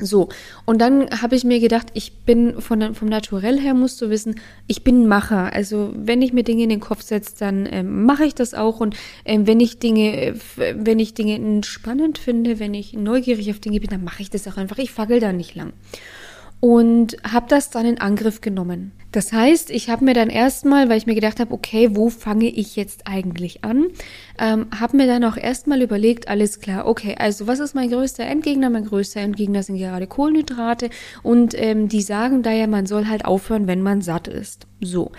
So, 0.00 0.28
und 0.64 0.80
dann 0.80 1.08
habe 1.22 1.36
ich 1.36 1.44
mir 1.44 1.60
gedacht, 1.60 1.86
ich 1.94 2.12
bin 2.18 2.60
von, 2.60 2.94
vom 2.94 3.08
Naturell 3.08 3.60
her, 3.60 3.74
musst 3.74 4.02
du 4.02 4.10
wissen, 4.10 4.40
ich 4.66 4.82
bin 4.82 5.02
ein 5.02 5.06
Macher. 5.06 5.52
Also 5.52 5.92
wenn 5.94 6.20
ich 6.20 6.32
mir 6.32 6.42
Dinge 6.42 6.64
in 6.64 6.68
den 6.68 6.80
Kopf 6.80 7.02
setze, 7.02 7.34
dann 7.38 7.68
ähm, 7.70 8.04
mache 8.04 8.24
ich 8.24 8.34
das 8.34 8.54
auch. 8.54 8.80
Und 8.80 8.96
ähm, 9.24 9.46
wenn 9.46 9.60
ich 9.60 9.78
Dinge, 9.78 10.16
äh, 10.16 10.34
wenn 10.56 10.98
ich 10.98 11.14
Dinge 11.14 11.62
spannend 11.62 12.18
finde, 12.18 12.58
wenn 12.58 12.74
ich 12.74 12.94
neugierig 12.94 13.50
auf 13.50 13.60
Dinge 13.60 13.78
bin, 13.78 13.90
dann 13.90 14.02
mache 14.02 14.22
ich 14.22 14.30
das 14.30 14.48
auch 14.48 14.56
einfach. 14.56 14.78
Ich 14.78 14.90
fackel 14.90 15.20
da 15.20 15.32
nicht 15.32 15.54
lang 15.54 15.72
und 16.64 17.18
habe 17.30 17.44
das 17.46 17.68
dann 17.68 17.84
in 17.84 18.00
Angriff 18.00 18.40
genommen. 18.40 18.92
Das 19.12 19.34
heißt, 19.34 19.68
ich 19.68 19.90
habe 19.90 20.02
mir 20.02 20.14
dann 20.14 20.30
erstmal, 20.30 20.88
weil 20.88 20.96
ich 20.96 21.04
mir 21.04 21.14
gedacht 21.14 21.38
habe, 21.38 21.52
okay, 21.52 21.90
wo 21.92 22.08
fange 22.08 22.46
ich 22.46 22.74
jetzt 22.74 23.06
eigentlich 23.06 23.62
an, 23.64 23.88
ähm, 24.38 24.68
habe 24.80 24.96
mir 24.96 25.06
dann 25.06 25.24
auch 25.24 25.36
erstmal 25.36 25.82
überlegt, 25.82 26.26
alles 26.26 26.60
klar, 26.60 26.86
okay, 26.86 27.16
also 27.18 27.46
was 27.46 27.58
ist 27.58 27.74
mein 27.74 27.90
größter 27.90 28.24
Endgegner? 28.24 28.70
Mein 28.70 28.86
größter 28.86 29.20
Endgegner 29.20 29.62
sind 29.62 29.76
gerade 29.76 30.06
Kohlenhydrate 30.06 30.88
und 31.22 31.52
ähm, 31.54 31.88
die 31.88 32.00
sagen 32.00 32.42
da 32.42 32.50
ja, 32.50 32.66
man 32.66 32.86
soll 32.86 33.08
halt 33.08 33.26
aufhören, 33.26 33.66
wenn 33.66 33.82
man 33.82 34.00
satt 34.00 34.26
ist. 34.26 34.66
So, 34.80 35.12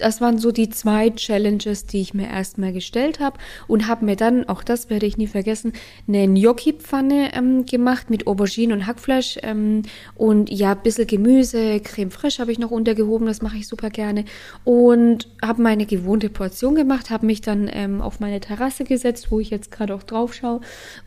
das 0.00 0.20
waren 0.20 0.38
so 0.38 0.52
die 0.52 0.68
zwei 0.68 1.10
Challenges, 1.10 1.86
die 1.86 2.00
ich 2.00 2.14
mir 2.14 2.28
erstmal 2.28 2.72
gestellt 2.72 3.20
habe 3.20 3.38
und 3.66 3.86
habe 3.86 4.04
mir 4.04 4.16
dann, 4.16 4.48
auch 4.48 4.62
das 4.62 4.90
werde 4.90 5.06
ich 5.06 5.16
nie 5.16 5.26
vergessen, 5.26 5.72
eine 6.08 6.26
Gnocchi-Pfanne 6.26 7.34
ähm, 7.34 7.66
gemacht 7.66 8.10
mit 8.10 8.26
Aubergine 8.26 8.74
und 8.74 8.86
Hackfleisch 8.86 9.38
ähm, 9.42 9.82
und 10.14 10.50
ja, 10.50 10.72
ein 10.72 10.82
bisschen 10.82 11.06
Gemüse, 11.06 11.80
Creme 11.80 12.10
fraiche 12.10 12.40
habe 12.40 12.52
ich 12.52 12.58
noch 12.58 12.70
untergehoben, 12.70 13.26
das 13.26 13.42
mache 13.42 13.58
ich 13.58 13.68
super 13.68 13.90
gerne 13.90 14.24
und 14.64 15.28
habe 15.42 15.62
meine 15.62 15.86
gewohnte 15.86 16.30
Portion 16.30 16.74
gemacht, 16.74 17.10
habe 17.10 17.26
mich 17.26 17.40
dann 17.40 17.68
ähm, 17.72 18.00
auf 18.00 18.20
meine 18.20 18.40
Terrasse 18.40 18.84
gesetzt, 18.84 19.30
wo 19.30 19.40
ich 19.40 19.50
jetzt 19.50 19.70
gerade 19.70 19.94
auch 19.94 20.02
drauf 20.02 20.34
schaue 20.34 20.60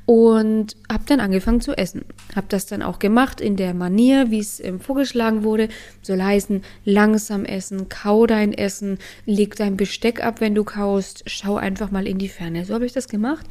und 0.05 0.75
habe 0.91 1.03
dann 1.07 1.19
angefangen 1.19 1.61
zu 1.61 1.77
essen. 1.77 2.05
Habe 2.35 2.47
das 2.49 2.65
dann 2.65 2.81
auch 2.81 2.99
gemacht 2.99 3.41
in 3.41 3.55
der 3.55 3.73
Manier, 3.73 4.31
wie 4.31 4.39
es 4.39 4.59
ähm, 4.59 4.79
vorgeschlagen 4.79 5.43
wurde, 5.43 5.69
soll 6.01 6.21
heißen, 6.21 6.61
langsam 6.85 7.45
essen, 7.45 7.89
kau 7.89 8.27
dein 8.27 8.53
Essen, 8.53 8.82
essen, 8.83 8.99
leg 9.25 9.55
dein 9.55 9.77
Besteck 9.77 10.23
ab, 10.23 10.41
wenn 10.41 10.55
du 10.55 10.63
kaust, 10.63 11.23
schau 11.27 11.55
einfach 11.55 11.91
mal 11.91 12.07
in 12.07 12.17
die 12.17 12.29
Ferne. 12.29 12.65
So 12.65 12.73
habe 12.73 12.85
ich 12.85 12.93
das 12.93 13.07
gemacht. 13.07 13.45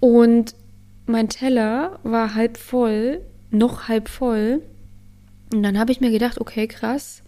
Und 0.00 0.54
mein 1.06 1.28
Teller 1.28 1.98
war 2.02 2.34
halb 2.34 2.56
voll, 2.56 3.20
noch 3.50 3.88
halb 3.88 4.08
voll. 4.08 4.62
Und 5.52 5.62
dann 5.62 5.78
habe 5.78 5.92
ich 5.92 6.00
mir 6.00 6.10
gedacht, 6.10 6.40
okay, 6.40 6.66
krass, 6.66 7.22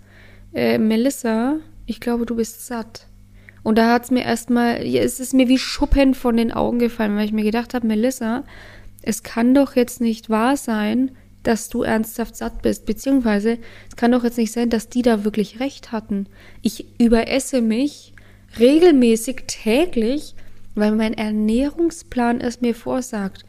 äh, 0.55 0.79
Melissa, 0.79 1.59
ich 1.87 2.01
glaube, 2.01 2.27
du 2.27 2.37
bist 2.37 2.67
satt. 2.67 3.07
Und 3.63 3.79
da 3.79 3.93
hat 3.93 4.05
es 4.05 4.11
mir 4.11 4.25
erstmal, 4.25 4.85
ja, 4.85 5.03
es 5.03 5.21
ist 5.21 5.35
mir 5.35 5.49
wie 5.49 5.59
Schuppen 5.59 6.15
von 6.15 6.37
den 6.37 6.53
Augen 6.53 6.79
gefallen, 6.79 7.17
weil 7.17 7.27
ich 7.27 7.33
mir 7.33 7.45
gedacht 7.45 7.75
habe, 7.75 7.87
Melissa, 7.87 8.45
es 9.03 9.23
kann 9.23 9.55
doch 9.55 9.77
jetzt 9.77 10.01
nicht 10.01 10.31
wahr 10.31 10.57
sein, 10.57 11.11
dass 11.45 11.69
du 11.69 11.83
ernsthaft 11.83 12.37
satt 12.37 12.63
bist. 12.63 12.87
Beziehungsweise, 12.87 13.59
es 13.89 13.97
kann 13.97 14.13
doch 14.13 14.25
jetzt 14.25 14.39
nicht 14.39 14.53
sein, 14.53 14.71
dass 14.71 14.89
die 14.89 15.03
da 15.03 15.25
wirklich 15.25 15.61
recht 15.61 15.93
hatten. 15.93 16.27
Ich 16.63 16.87
überesse 16.99 17.63
mich 17.63 18.13
regelmäßig 18.59 19.45
täglich, 19.47 20.35
weil 20.75 20.93
mein 20.93 21.15
Ernährungsplan 21.15 22.41
es 22.41 22.61
mir 22.61 22.75
vorsagt 22.75 23.45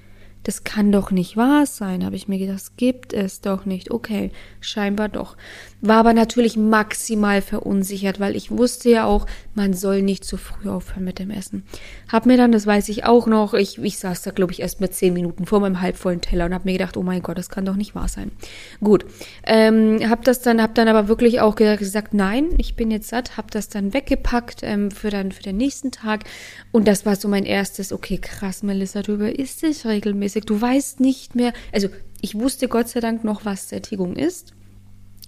das 0.45 0.63
kann 0.63 0.91
doch 0.91 1.10
nicht 1.10 1.38
wahr 1.38 1.65
sein, 1.65 2.05
habe 2.05 2.15
ich 2.15 2.27
mir 2.27 2.38
gedacht, 2.38 2.55
das 2.55 2.77
gibt 2.77 3.13
es 3.13 3.41
doch 3.41 3.65
nicht. 3.65 3.89
Okay, 3.89 4.31
scheinbar 4.62 5.10
doch. 5.10 5.36
War 5.81 5.97
aber 5.97 6.13
natürlich 6.13 6.55
maximal 6.55 7.41
verunsichert, 7.41 8.19
weil 8.19 8.36
ich 8.36 8.51
wusste 8.51 8.89
ja 8.89 9.05
auch, 9.05 9.25
man 9.55 9.73
soll 9.73 10.03
nicht 10.03 10.23
zu 10.23 10.38
früh 10.38 10.69
aufhören 10.69 11.03
mit 11.03 11.17
dem 11.17 11.31
Essen. 11.31 11.63
Hab 12.12 12.27
mir 12.27 12.38
dann, 12.38 12.51
das 12.51 12.67
weiß 12.67 12.89
ich 12.89 13.05
auch 13.05 13.25
noch, 13.25 13.55
ich, 13.55 13.79
ich 13.81 13.97
saß 13.97 14.21
da, 14.21 14.31
glaube 14.31 14.51
ich, 14.51 14.62
erst 14.62 14.81
mit 14.81 14.93
zehn 14.93 15.13
Minuten 15.13 15.47
vor 15.47 15.60
meinem 15.60 15.81
halbvollen 15.81 16.21
Teller 16.21 16.45
und 16.45 16.53
habe 16.53 16.65
mir 16.65 16.73
gedacht, 16.73 16.95
oh 16.95 17.03
mein 17.03 17.23
Gott, 17.23 17.38
das 17.38 17.49
kann 17.49 17.65
doch 17.65 17.75
nicht 17.75 17.95
wahr 17.95 18.08
sein. 18.08 18.31
Gut, 18.84 19.05
ähm, 19.45 19.99
hab 20.08 20.23
das 20.23 20.41
dann, 20.41 20.62
hab 20.62 20.75
dann 20.75 20.88
aber 20.88 21.08
wirklich 21.08 21.41
auch 21.41 21.55
gesagt, 21.55 22.13
nein, 22.13 22.49
ich 22.58 22.75
bin 22.75 22.91
jetzt 22.91 23.10
satt, 23.10 23.36
hab 23.36 23.49
das 23.49 23.69
dann 23.69 23.93
weggepackt 23.93 24.62
ähm, 24.62 24.91
für 24.91 25.10
dann 25.10 25.31
für 25.31 25.43
den 25.43 25.58
nächsten 25.58 25.91
Tag 25.91 26.25
und 26.71 26.88
das 26.88 27.05
war 27.05 27.15
so 27.15 27.27
mein 27.27 27.45
erstes, 27.45 27.91
okay, 27.91 28.19
krass, 28.19 28.62
Melissa, 28.62 29.01
du 29.01 29.13
überisst 29.13 29.63
dich 29.63 29.86
regelmäßig, 29.86 30.35
du 30.41 30.60
weißt 30.60 31.00
nicht 31.00 31.36
mehr, 31.36 31.54
also 31.71 31.89
ich 32.21 32.36
wusste 32.36 32.67
Gott 32.67 32.89
sei 32.89 33.00
Dank 33.02 33.24
noch, 33.24 33.45
was 33.45 33.69
Sättigung 33.69 34.15
ist. 34.15 34.55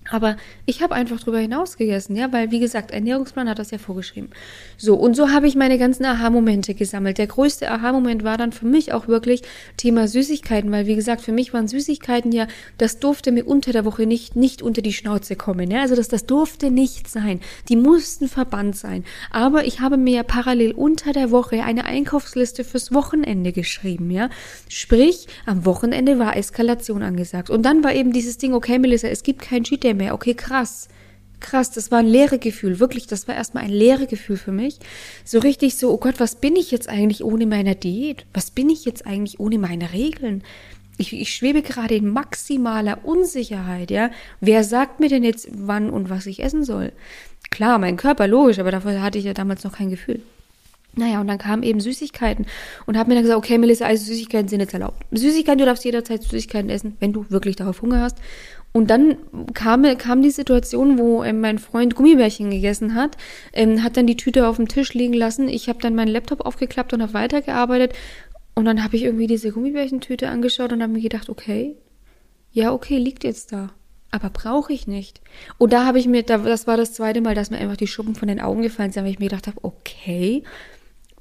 Aber 0.09 0.37
ich 0.65 0.81
habe 0.81 0.95
einfach 0.95 1.19
drüber 1.19 1.39
hinaus 1.39 1.77
gegessen, 1.77 2.15
ja, 2.15 2.31
weil 2.31 2.51
wie 2.51 2.59
gesagt, 2.59 2.91
Ernährungsplan 2.91 3.49
hat 3.49 3.59
das 3.59 3.71
ja 3.71 3.77
vorgeschrieben. 3.77 4.29
So, 4.77 4.95
und 4.95 5.15
so 5.15 5.31
habe 5.31 5.47
ich 5.47 5.55
meine 5.55 5.77
ganzen 5.77 6.05
Aha-Momente 6.05 6.73
gesammelt. 6.73 7.17
Der 7.17 7.27
größte 7.27 7.69
Aha-Moment 7.69 8.23
war 8.23 8.37
dann 8.37 8.51
für 8.51 8.65
mich 8.65 8.93
auch 8.93 9.07
wirklich 9.07 9.41
Thema 9.75 10.07
Süßigkeiten, 10.07 10.71
weil 10.71 10.87
wie 10.87 10.95
gesagt, 10.95 11.21
für 11.21 11.31
mich 11.31 11.53
waren 11.53 11.67
Süßigkeiten 11.67 12.31
ja, 12.31 12.47
das 12.77 12.99
durfte 12.99 13.31
mir 13.31 13.45
unter 13.45 13.71
der 13.71 13.85
Woche 13.85 14.05
nicht, 14.05 14.35
nicht 14.35 14.61
unter 14.61 14.81
die 14.81 14.93
Schnauze 14.93 15.35
kommen, 15.35 15.69
ja, 15.71 15.81
also 15.81 15.95
das, 15.95 16.07
das 16.07 16.25
durfte 16.25 16.71
nicht 16.71 17.09
sein. 17.09 17.39
Die 17.69 17.75
mussten 17.75 18.27
verbannt 18.27 18.75
sein. 18.75 19.03
Aber 19.31 19.65
ich 19.65 19.79
habe 19.79 19.97
mir 19.97 20.15
ja 20.15 20.23
parallel 20.23 20.71
unter 20.71 21.13
der 21.13 21.31
Woche 21.31 21.63
eine 21.63 21.85
Einkaufsliste 21.85 22.63
fürs 22.63 22.93
Wochenende 22.93 23.51
geschrieben, 23.51 24.11
ja. 24.11 24.29
Sprich, 24.69 25.27
am 25.45 25.65
Wochenende 25.65 26.19
war 26.19 26.37
Eskalation 26.37 27.03
angesagt. 27.03 27.49
Und 27.49 27.63
dann 27.63 27.83
war 27.83 27.93
eben 27.93 28.13
dieses 28.13 28.37
Ding, 28.37 28.53
okay, 28.53 28.79
Melissa, 28.79 29.07
es 29.07 29.23
gibt 29.23 29.41
kein 29.41 29.63
Cheat 29.63 29.83
Day 29.83 29.96
mehr. 29.97 30.13
Okay, 30.13 30.33
krass. 30.33 30.87
Krass, 31.39 31.69
das 31.69 31.91
war 31.91 31.99
ein 31.99 32.07
leere 32.07 32.39
Gefühl. 32.39 32.79
Wirklich, 32.79 33.05
das 33.05 33.27
war 33.27 33.35
erstmal 33.35 33.63
ein 33.63 33.69
leere 33.69 34.07
Gefühl 34.07 34.37
für 34.37 34.51
mich. 34.51 34.79
So 35.23 35.39
richtig 35.39 35.77
so, 35.77 35.91
oh 35.91 35.97
Gott, 35.97 36.19
was 36.19 36.35
bin 36.35 36.55
ich 36.55 36.71
jetzt 36.71 36.89
eigentlich 36.89 37.23
ohne 37.23 37.45
meine 37.45 37.75
Diät? 37.75 38.25
Was 38.33 38.49
bin 38.49 38.69
ich 38.69 38.85
jetzt 38.85 39.05
eigentlich 39.05 39.39
ohne 39.39 39.59
meine 39.59 39.93
Regeln? 39.93 40.43
Ich, 40.97 41.13
ich 41.13 41.31
schwebe 41.31 41.61
gerade 41.61 41.95
in 41.95 42.09
maximaler 42.09 43.05
Unsicherheit, 43.05 43.91
ja. 43.91 44.09
Wer 44.41 44.63
sagt 44.63 44.99
mir 44.99 45.09
denn 45.09 45.23
jetzt, 45.23 45.47
wann 45.51 45.91
und 45.91 46.09
was 46.09 46.25
ich 46.25 46.41
essen 46.41 46.63
soll? 46.63 46.91
Klar, 47.51 47.77
mein 47.77 47.97
Körper, 47.97 48.27
logisch, 48.27 48.57
aber 48.57 48.71
dafür 48.71 49.01
hatte 49.03 49.19
ich 49.19 49.25
ja 49.25 49.33
damals 49.33 49.63
noch 49.63 49.73
kein 49.73 49.91
Gefühl. 49.91 50.21
Naja, 50.97 51.21
und 51.21 51.27
dann 51.27 51.37
kamen 51.37 51.61
eben 51.61 51.79
Süßigkeiten 51.79 52.47
und 52.87 52.97
habe 52.97 53.09
mir 53.09 53.15
dann 53.15 53.23
gesagt, 53.23 53.37
okay, 53.37 53.59
Melissa, 53.59 53.85
also 53.85 54.03
Süßigkeiten 54.05 54.47
sind 54.47 54.61
jetzt 54.61 54.73
erlaubt. 54.73 55.05
Süßigkeiten, 55.11 55.59
du 55.59 55.65
darfst 55.65 55.85
jederzeit 55.85 56.23
Süßigkeiten 56.23 56.71
essen, 56.71 56.97
wenn 56.99 57.13
du 57.13 57.27
wirklich 57.29 57.55
darauf 57.55 57.83
Hunger 57.83 58.01
hast. 58.01 58.17
Und 58.77 58.91
dann 58.91 59.17
kam, 59.55 59.85
kam 59.97 60.21
die 60.21 60.29
Situation, 60.29 60.99
wo 60.99 61.23
ähm, 61.23 61.41
mein 61.41 61.57
Freund 61.57 61.95
Gummibärchen 61.95 62.51
gegessen 62.51 62.93
hat, 62.93 63.17
ähm, 63.51 63.81
hat 63.81 63.97
dann 63.97 64.05
die 64.05 64.17
Tüte 64.17 64.47
auf 64.47 64.57
dem 64.57 64.67
Tisch 64.67 64.93
liegen 64.93 65.15
lassen. 65.15 65.49
Ich 65.49 65.67
habe 65.67 65.79
dann 65.81 65.95
meinen 65.95 66.09
Laptop 66.09 66.41
aufgeklappt 66.41 66.93
und 66.93 67.01
habe 67.01 67.15
weitergearbeitet. 67.15 67.93
Und 68.53 68.65
dann 68.65 68.83
habe 68.83 68.95
ich 68.95 69.01
irgendwie 69.01 69.25
diese 69.25 69.51
Gummibärchentüte 69.51 70.29
angeschaut 70.29 70.71
und 70.73 70.83
habe 70.83 70.93
mir 70.93 71.01
gedacht, 71.01 71.27
okay, 71.27 71.75
ja, 72.51 72.71
okay, 72.71 72.99
liegt 72.99 73.23
jetzt 73.23 73.51
da. 73.51 73.71
Aber 74.11 74.29
brauche 74.29 74.71
ich 74.71 74.85
nicht. 74.85 75.21
Und 75.57 75.73
da 75.73 75.83
habe 75.87 75.97
ich 75.97 76.07
mir, 76.07 76.21
das 76.21 76.67
war 76.67 76.77
das 76.77 76.93
zweite 76.93 77.21
Mal, 77.21 77.33
dass 77.33 77.49
mir 77.49 77.57
einfach 77.57 77.77
die 77.77 77.87
Schuppen 77.87 78.13
von 78.13 78.27
den 78.27 78.39
Augen 78.39 78.61
gefallen 78.61 78.91
sind, 78.91 79.05
weil 79.05 79.11
ich 79.11 79.17
mir 79.17 79.29
gedacht 79.29 79.47
habe, 79.47 79.57
okay, 79.63 80.43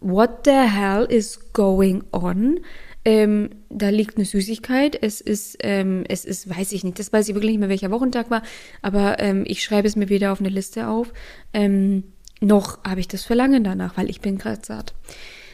what 0.01 0.40
the 0.45 0.51
hell 0.51 1.07
is 1.09 1.55
going 1.55 2.05
on? 2.12 2.61
Ähm, 3.07 3.51
da 3.71 3.88
liegt 3.88 4.16
eine 4.16 4.25
Süßigkeit. 4.25 4.99
Es 5.01 5.21
ist, 5.21 5.59
ähm, 5.61 6.03
es 6.09 6.25
ist, 6.25 6.51
weiß 6.51 6.73
ich 6.73 6.83
nicht, 6.83 6.99
das 6.99 7.12
weiß 7.12 7.29
ich 7.29 7.37
wirklich 7.37 7.53
nicht 7.53 7.61
mehr, 7.61 7.69
welcher 7.69 7.92
Wochentag 7.92 8.33
war, 8.33 8.42
aber 8.83 9.21
ähm, 9.21 9.45
ich 9.47 9.62
schreibe 9.62 9.87
es 9.87 9.95
mir 9.95 10.09
wieder 10.09 10.33
auf 10.33 10.40
eine 10.40 10.49
Liste 10.49 10.88
auf. 10.88 11.12
Ähm, 11.53 12.03
noch 12.40 12.83
habe 12.83 12.99
ich 12.99 13.07
das 13.07 13.23
Verlangen 13.23 13.62
danach, 13.62 13.97
weil 13.97 14.11
ich 14.11 14.21
bin 14.21 14.38
gerade 14.38 14.61
satt. 14.66 14.92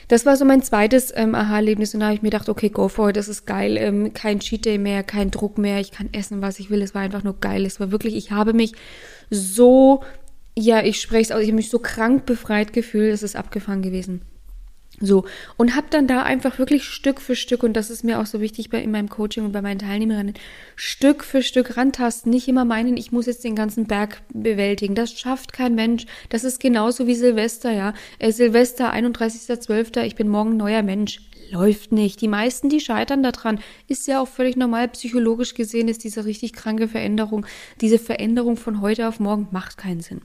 Das 0.09 0.25
war 0.25 0.39
so 0.39 0.47
mein 0.47 0.63
zweites 0.63 1.13
ähm, 1.15 1.35
Aha-Erlebnis 1.35 1.93
und 1.93 2.01
da 2.01 2.07
habe 2.07 2.15
ich 2.15 2.23
mir 2.23 2.31
gedacht, 2.31 2.49
okay, 2.49 2.71
go 2.71 2.89
for 2.89 3.11
it, 3.11 3.17
das 3.17 3.29
ist 3.29 3.47
geil, 3.47 3.77
ähm, 3.77 4.15
kein 4.15 4.41
Cheat 4.41 4.65
Day 4.65 4.79
mehr, 4.79 5.03
kein 5.03 5.31
Druck 5.31 5.59
mehr, 5.59 5.79
ich 5.79 5.91
kann 5.91 6.09
essen, 6.15 6.41
was 6.41 6.59
ich 6.59 6.71
will. 6.71 6.81
Es 6.81 6.95
war 6.95 7.03
einfach 7.03 7.23
nur 7.23 7.39
geil. 7.39 7.67
Es 7.67 7.81
war 7.81 7.93
wirklich, 7.93 8.17
ich 8.17 8.31
habe 8.31 8.55
mich 8.55 8.73
so, 9.29 10.03
ja, 10.57 10.83
ich 10.83 11.03
spreche 11.03 11.23
es 11.23 11.33
aus, 11.33 11.43
ich 11.43 11.49
habe 11.49 11.57
mich 11.57 11.69
so 11.69 11.81
krank 11.81 12.25
befreit 12.25 12.73
gefühlt, 12.73 13.13
es 13.13 13.23
ist 13.23 13.37
abgefangen 13.37 13.83
gewesen. 13.83 14.23
So, 15.03 15.25
und 15.57 15.75
habe 15.75 15.89
dann 15.91 16.07
da 16.07 16.23
einfach 16.23 16.61
wirklich 16.61 16.85
Stück 16.85 17.21
für 17.21 17.35
Stück, 17.35 17.65
und 17.65 17.73
das 17.73 17.91
ist 17.91 18.05
mir 18.05 18.21
auch 18.21 18.27
so 18.27 18.41
wichtig 18.41 18.71
bei, 18.71 18.81
in 18.81 18.93
meinem 18.93 19.09
Coaching 19.09 19.45
und 19.45 19.51
bei 19.51 19.61
meinen 19.61 19.81
Teilnehmerinnen, 19.81 20.35
Stück 20.77 21.25
für 21.25 21.43
Stück 21.43 21.77
rantasten. 21.77 22.31
Nicht 22.31 22.47
immer 22.47 22.65
meinen, 22.65 22.97
ich 22.97 23.11
muss 23.11 23.27
jetzt 23.27 23.43
den 23.43 23.57
ganzen 23.57 23.87
Berg 23.87 24.23
bewältigen. 24.33 24.95
Das 24.95 25.19
schafft 25.19 25.53
kein 25.53 25.75
Mensch. 25.75 26.07
Das 26.29 26.45
ist 26.45 26.61
genauso 26.61 27.09
wie 27.09 27.17
Silvester, 27.17 27.73
ja. 27.73 27.95
Äh, 28.21 28.31
Silvester, 28.31 28.95
31.12., 28.95 30.05
ich 30.05 30.15
bin 30.15 30.29
morgen 30.29 30.57
neuer 30.57 30.83
Mensch. 30.85 31.21
Läuft 31.51 31.91
nicht. 31.91 32.21
Die 32.21 32.29
meisten, 32.29 32.69
die 32.69 32.81
scheitern 32.81 33.25
daran, 33.25 33.59
ist 33.89 34.07
ja 34.07 34.23
auch 34.23 34.29
völlig 34.29 34.57
normal. 34.57 34.89
Psychologisch 34.89 35.55
gesehen 35.55 35.89
ist 35.89 36.05
diese 36.05 36.25
richtig 36.25 36.53
kranke 36.53 36.87
Veränderung, 36.87 37.45
diese 37.81 37.99
Veränderung 37.99 38.57
von 38.57 38.81
heute 38.81 39.09
auf 39.09 39.21
morgen 39.21 39.49
macht 39.51 39.77
keinen 39.77 40.01
Sinn. 40.01 40.23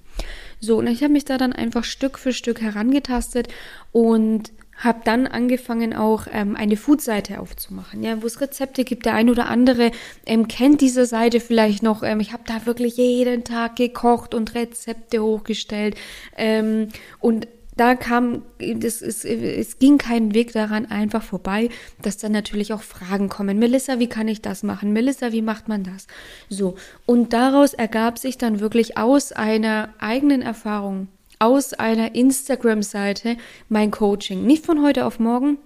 So, 0.59 0.77
und 0.77 0.87
ich 0.87 1.03
habe 1.03 1.11
mich 1.11 1.25
da 1.25 1.37
dann 1.37 1.51
einfach 1.51 1.83
Stück 1.83 2.17
für 2.17 2.31
Stück 2.31 2.61
herangetastet 2.61 3.49
und 3.91 4.53
habe 4.77 5.01
dann 5.03 5.27
angefangen 5.27 5.95
auch 5.95 6.27
ähm, 6.31 6.55
eine 6.55 6.77
Food-Seite 6.77 7.39
aufzumachen, 7.39 8.03
ja, 8.03 8.21
wo 8.21 8.27
es 8.27 8.39
Rezepte 8.41 8.83
gibt. 8.83 9.05
Der 9.05 9.15
ein 9.15 9.29
oder 9.29 9.49
andere 9.49 9.91
ähm, 10.25 10.47
kennt 10.47 10.81
diese 10.81 11.05
Seite 11.05 11.39
vielleicht 11.39 11.83
noch. 11.83 12.03
Ähm, 12.03 12.19
ich 12.19 12.31
habe 12.33 12.43
da 12.45 12.65
wirklich 12.65 12.97
jeden 12.97 13.43
Tag 13.43 13.75
gekocht 13.75 14.33
und 14.33 14.55
Rezepte 14.55 15.21
hochgestellt 15.21 15.95
ähm, 16.35 16.89
und 17.19 17.47
da 17.77 17.93
kam, 17.93 18.41
das 18.57 19.03
ist, 19.03 19.23
es 19.23 19.77
ging 19.77 19.99
kein 19.99 20.33
Weg 20.33 20.51
daran 20.51 20.87
einfach 20.87 21.21
vorbei, 21.21 21.69
dass 22.01 22.17
dann 22.17 22.31
natürlich 22.31 22.73
auch 22.73 22.81
Fragen 22.81 23.29
kommen. 23.29 23.59
Melissa, 23.59 23.99
wie 23.99 24.09
kann 24.09 24.27
ich 24.27 24.41
das 24.41 24.63
machen? 24.63 24.93
Melissa, 24.93 25.31
wie 25.31 25.43
macht 25.43 25.67
man 25.67 25.83
das? 25.83 26.07
So. 26.49 26.75
Und 27.05 27.33
daraus 27.33 27.75
ergab 27.75 28.17
sich 28.17 28.39
dann 28.39 28.59
wirklich 28.59 28.97
aus 28.97 29.31
einer 29.31 29.89
eigenen 29.99 30.41
Erfahrung 30.41 31.07
aus 31.39 31.73
einer 31.73 32.15
Instagram-Seite 32.15 33.37
mein 33.69 33.91
Coaching. 33.91 34.45
Nicht 34.45 34.65
von 34.65 34.83
heute 34.83 35.05
auf 35.05 35.19
morgen, 35.19 35.57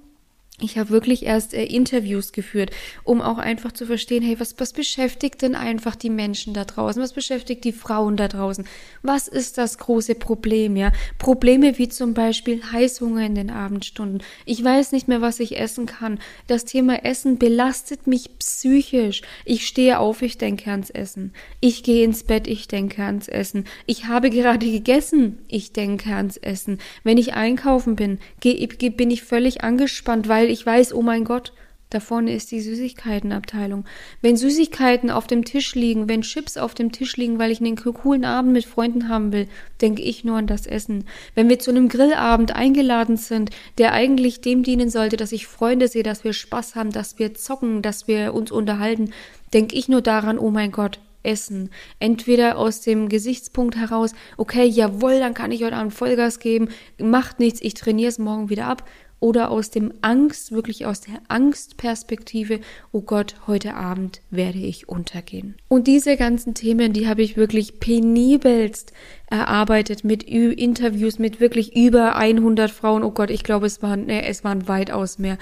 ich 0.63 0.77
habe 0.77 0.89
wirklich 0.89 1.25
erst 1.25 1.53
äh, 1.53 1.63
Interviews 1.63 2.31
geführt, 2.31 2.71
um 3.03 3.21
auch 3.21 3.37
einfach 3.37 3.71
zu 3.71 3.85
verstehen, 3.85 4.23
hey, 4.23 4.39
was, 4.39 4.55
was 4.57 4.73
beschäftigt 4.73 5.41
denn 5.41 5.55
einfach 5.55 5.95
die 5.95 6.09
Menschen 6.09 6.53
da 6.53 6.65
draußen? 6.65 7.01
Was 7.01 7.13
beschäftigt 7.13 7.63
die 7.63 7.71
Frauen 7.71 8.17
da 8.17 8.27
draußen? 8.27 8.65
Was 9.01 9.27
ist 9.27 9.57
das 9.57 9.77
große 9.77 10.15
Problem, 10.15 10.75
ja? 10.75 10.91
Probleme 11.17 11.77
wie 11.77 11.89
zum 11.89 12.13
Beispiel 12.13 12.61
Heißhunger 12.71 13.25
in 13.25 13.35
den 13.35 13.49
Abendstunden. 13.49 14.21
Ich 14.45 14.63
weiß 14.63 14.91
nicht 14.91 15.07
mehr, 15.07 15.21
was 15.21 15.39
ich 15.39 15.59
essen 15.59 15.85
kann. 15.85 16.19
Das 16.47 16.65
Thema 16.65 17.03
Essen 17.03 17.37
belastet 17.37 18.07
mich 18.07 18.37
psychisch. 18.39 19.21
Ich 19.45 19.67
stehe 19.67 19.99
auf, 19.99 20.21
ich 20.21 20.37
denke 20.37 20.71
ans 20.71 20.89
Essen. 20.89 21.33
Ich 21.59 21.83
gehe 21.83 22.03
ins 22.03 22.23
Bett, 22.23 22.47
ich 22.47 22.67
denke 22.67 23.03
ans 23.03 23.27
Essen. 23.27 23.65
Ich 23.85 24.05
habe 24.05 24.29
gerade 24.29 24.65
gegessen, 24.65 25.39
ich 25.47 25.73
denke 25.73 26.13
ans 26.13 26.37
Essen. 26.37 26.79
Wenn 27.03 27.17
ich 27.17 27.33
einkaufen 27.33 27.95
bin, 27.95 28.19
bin 28.41 29.11
ich 29.11 29.23
völlig 29.23 29.63
angespannt, 29.63 30.27
weil 30.27 30.49
ich 30.51 30.65
weiß, 30.65 30.93
oh 30.93 31.01
mein 31.01 31.23
Gott, 31.23 31.53
da 31.91 31.99
vorne 31.99 32.33
ist 32.33 32.51
die 32.51 32.61
Süßigkeitenabteilung. 32.61 33.83
Wenn 34.21 34.37
Süßigkeiten 34.37 35.11
auf 35.11 35.27
dem 35.27 35.43
Tisch 35.43 35.75
liegen, 35.75 36.07
wenn 36.07 36.21
Chips 36.21 36.55
auf 36.55 36.73
dem 36.73 36.93
Tisch 36.93 37.17
liegen, 37.17 37.37
weil 37.37 37.51
ich 37.51 37.59
einen 37.59 37.75
coolen 37.75 38.23
Abend 38.23 38.53
mit 38.53 38.65
Freunden 38.65 39.09
haben 39.09 39.33
will, 39.33 39.49
denke 39.81 40.01
ich 40.01 40.23
nur 40.23 40.37
an 40.37 40.47
das 40.47 40.67
Essen. 40.67 41.03
Wenn 41.35 41.49
wir 41.49 41.59
zu 41.59 41.69
einem 41.69 41.89
Grillabend 41.89 42.55
eingeladen 42.55 43.17
sind, 43.17 43.49
der 43.77 43.91
eigentlich 43.91 44.39
dem 44.39 44.63
dienen 44.63 44.89
sollte, 44.89 45.17
dass 45.17 45.33
ich 45.33 45.47
Freunde 45.47 45.89
sehe, 45.89 46.03
dass 46.03 46.23
wir 46.23 46.31
Spaß 46.31 46.75
haben, 46.75 46.91
dass 46.91 47.19
wir 47.19 47.33
zocken, 47.33 47.81
dass 47.81 48.07
wir 48.07 48.33
uns 48.33 48.51
unterhalten, 48.51 49.11
denke 49.53 49.75
ich 49.75 49.89
nur 49.89 50.01
daran, 50.01 50.39
oh 50.39 50.49
mein 50.49 50.71
Gott, 50.71 50.99
Essen. 51.23 51.69
Entweder 51.99 52.57
aus 52.57 52.81
dem 52.81 53.09
Gesichtspunkt 53.09 53.75
heraus, 53.75 54.13
okay, 54.37 54.65
jawohl, 54.65 55.19
dann 55.19 55.33
kann 55.33 55.51
ich 55.51 55.63
heute 55.63 55.75
Abend 55.75 55.93
Vollgas 55.93 56.39
geben, 56.39 56.69
macht 56.97 57.39
nichts, 57.39 57.61
ich 57.61 57.73
trainiere 57.73 58.09
es 58.09 58.17
morgen 58.17 58.49
wieder 58.49 58.65
ab 58.65 58.87
oder 59.21 59.51
aus 59.51 59.69
dem 59.69 59.93
Angst, 60.01 60.51
wirklich 60.51 60.85
aus 60.85 60.99
der 60.99 61.21
Angstperspektive, 61.29 62.59
oh 62.91 63.01
Gott, 63.01 63.35
heute 63.45 63.75
Abend 63.75 64.19
werde 64.31 64.57
ich 64.57 64.89
untergehen. 64.89 65.55
Und 65.69 65.87
diese 65.87 66.17
ganzen 66.17 66.55
Themen, 66.55 66.91
die 66.91 67.07
habe 67.07 67.21
ich 67.21 67.37
wirklich 67.37 67.79
penibelst 67.79 68.91
erarbeitet 69.27 70.03
mit 70.03 70.27
Ü 70.27 70.51
Interviews 70.51 71.19
mit 71.19 71.39
wirklich 71.39 71.75
über 71.75 72.15
100 72.15 72.71
Frauen. 72.71 73.03
Oh 73.03 73.11
Gott, 73.11 73.29
ich 73.29 73.43
glaube, 73.43 73.67
es 73.67 73.81
waren, 73.83 74.07
nee, 74.07 74.23
es 74.27 74.43
waren 74.43 74.67
weitaus 74.67 75.19
mehr, 75.19 75.37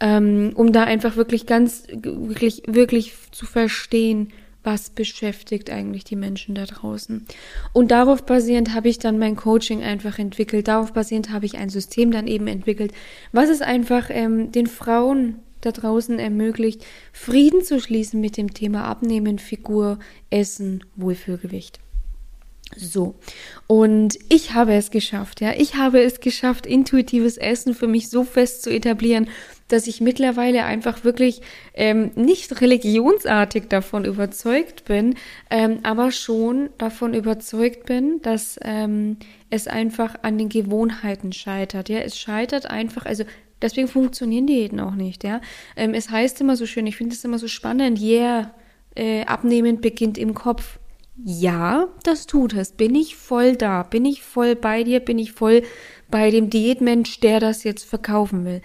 ähm, 0.00 0.52
um 0.54 0.72
da 0.72 0.84
einfach 0.84 1.16
wirklich 1.16 1.44
ganz, 1.44 1.84
wirklich, 1.92 2.62
wirklich 2.66 3.12
zu 3.30 3.44
verstehen, 3.44 4.32
was 4.68 4.90
beschäftigt 4.90 5.70
eigentlich 5.70 6.04
die 6.04 6.14
Menschen 6.14 6.54
da 6.54 6.66
draußen. 6.66 7.24
Und 7.72 7.90
darauf 7.90 8.26
basierend 8.26 8.74
habe 8.74 8.90
ich 8.90 8.98
dann 8.98 9.18
mein 9.18 9.34
Coaching 9.34 9.82
einfach 9.82 10.18
entwickelt. 10.18 10.68
Darauf 10.68 10.92
basierend 10.92 11.30
habe 11.30 11.46
ich 11.46 11.56
ein 11.56 11.70
System 11.70 12.10
dann 12.10 12.26
eben 12.26 12.46
entwickelt, 12.46 12.92
was 13.32 13.48
es 13.48 13.62
einfach 13.62 14.10
ähm, 14.10 14.52
den 14.52 14.66
Frauen 14.66 15.36
da 15.62 15.72
draußen 15.72 16.18
ermöglicht, 16.18 16.84
Frieden 17.14 17.64
zu 17.64 17.80
schließen 17.80 18.20
mit 18.20 18.36
dem 18.36 18.52
Thema 18.52 18.84
Abnehmen, 18.84 19.38
Figur, 19.38 19.98
Essen, 20.28 20.84
Wohlfühlgewicht. 20.96 21.80
So. 22.76 23.14
Und 23.66 24.18
ich 24.28 24.52
habe 24.52 24.74
es 24.74 24.90
geschafft, 24.90 25.40
ja. 25.40 25.54
Ich 25.56 25.76
habe 25.76 26.02
es 26.02 26.20
geschafft, 26.20 26.66
intuitives 26.66 27.38
Essen 27.38 27.72
für 27.72 27.88
mich 27.88 28.10
so 28.10 28.22
fest 28.22 28.62
zu 28.62 28.70
etablieren, 28.70 29.28
dass 29.68 29.86
ich 29.86 30.00
mittlerweile 30.00 30.64
einfach 30.64 31.04
wirklich 31.04 31.42
ähm, 31.74 32.10
nicht 32.14 32.60
religionsartig 32.60 33.68
davon 33.68 34.04
überzeugt 34.04 34.84
bin, 34.86 35.14
ähm, 35.50 35.80
aber 35.82 36.10
schon 36.10 36.70
davon 36.78 37.14
überzeugt 37.14 37.86
bin, 37.86 38.20
dass 38.22 38.58
ähm, 38.62 39.18
es 39.50 39.68
einfach 39.68 40.16
an 40.22 40.38
den 40.38 40.48
Gewohnheiten 40.48 41.32
scheitert. 41.32 41.88
Ja, 41.88 41.98
es 42.00 42.18
scheitert 42.18 42.70
einfach, 42.70 43.06
also 43.06 43.24
deswegen 43.62 43.88
funktionieren 43.88 44.46
Diäten 44.46 44.80
auch 44.80 44.94
nicht. 44.94 45.22
Ja, 45.22 45.40
ähm, 45.76 45.94
es 45.94 46.10
heißt 46.10 46.40
immer 46.40 46.56
so 46.56 46.66
schön, 46.66 46.86
ich 46.86 46.96
finde 46.96 47.14
es 47.14 47.24
immer 47.24 47.38
so 47.38 47.48
spannend, 47.48 48.00
yeah, 48.00 48.54
äh, 48.94 49.24
abnehmen 49.24 49.80
beginnt 49.80 50.18
im 50.18 50.34
Kopf. 50.34 50.78
Ja, 51.24 51.88
das 52.04 52.26
tut 52.26 52.54
es. 52.54 52.72
Bin 52.72 52.94
ich 52.94 53.16
voll 53.16 53.56
da? 53.56 53.82
Bin 53.82 54.04
ich 54.04 54.22
voll 54.22 54.54
bei 54.54 54.84
dir? 54.84 55.00
Bin 55.00 55.18
ich 55.18 55.32
voll 55.32 55.62
bei 56.10 56.30
dem 56.30 56.48
Diätmensch, 56.48 57.18
der 57.18 57.40
das 57.40 57.64
jetzt 57.64 57.84
verkaufen 57.84 58.44
will? 58.44 58.62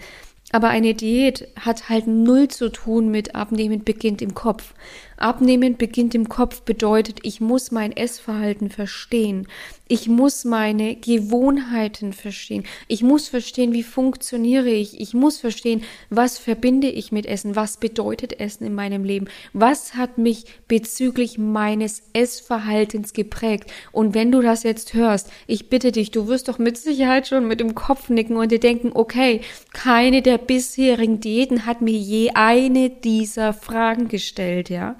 Aber 0.54 0.68
eine 0.68 0.94
Diät 0.94 1.48
hat 1.58 1.88
halt 1.88 2.06
null 2.06 2.46
zu 2.46 2.70
tun 2.70 3.08
mit 3.08 3.34
Abnehmen 3.34 3.82
beginnt 3.82 4.22
im 4.22 4.34
Kopf. 4.34 4.72
Abnehmen 5.16 5.76
beginnt 5.76 6.14
im 6.14 6.28
Kopf 6.28 6.62
bedeutet, 6.62 7.20
ich 7.22 7.40
muss 7.40 7.70
mein 7.70 7.92
Essverhalten 7.92 8.70
verstehen. 8.70 9.46
Ich 9.86 10.08
muss 10.08 10.46
meine 10.46 10.96
Gewohnheiten 10.96 12.14
verstehen. 12.14 12.64
Ich 12.88 13.02
muss 13.02 13.28
verstehen, 13.28 13.74
wie 13.74 13.82
funktioniere 13.82 14.70
ich. 14.70 14.98
Ich 14.98 15.12
muss 15.12 15.36
verstehen, 15.36 15.82
was 16.08 16.38
verbinde 16.38 16.88
ich 16.88 17.12
mit 17.12 17.26
Essen. 17.26 17.54
Was 17.54 17.76
bedeutet 17.76 18.40
Essen 18.40 18.64
in 18.64 18.74
meinem 18.74 19.04
Leben? 19.04 19.26
Was 19.52 19.94
hat 19.94 20.16
mich 20.16 20.46
bezüglich 20.68 21.36
meines 21.36 22.02
Essverhaltens 22.14 23.12
geprägt? 23.12 23.70
Und 23.92 24.14
wenn 24.14 24.32
du 24.32 24.40
das 24.40 24.62
jetzt 24.62 24.94
hörst, 24.94 25.30
ich 25.46 25.68
bitte 25.68 25.92
dich, 25.92 26.10
du 26.10 26.28
wirst 26.28 26.48
doch 26.48 26.58
mit 26.58 26.78
Sicherheit 26.78 27.28
schon 27.28 27.46
mit 27.46 27.60
dem 27.60 27.74
Kopf 27.74 28.08
nicken 28.08 28.36
und 28.36 28.52
dir 28.52 28.60
denken, 28.60 28.90
okay, 28.94 29.42
keine 29.74 30.22
der 30.22 30.38
bisherigen 30.38 31.20
Diäten 31.20 31.66
hat 31.66 31.82
mir 31.82 31.98
je 31.98 32.30
eine 32.32 32.88
dieser 32.88 33.52
Fragen 33.52 34.08
gestellt, 34.08 34.70
ja. 34.70 34.96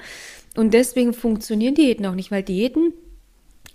Und 0.57 0.75
deswegen 0.75 1.15
funktionieren 1.15 1.75
Diäten 1.75 2.07
auch 2.07 2.15
nicht, 2.15 2.31
weil 2.31 2.43
Diäten 2.43 2.93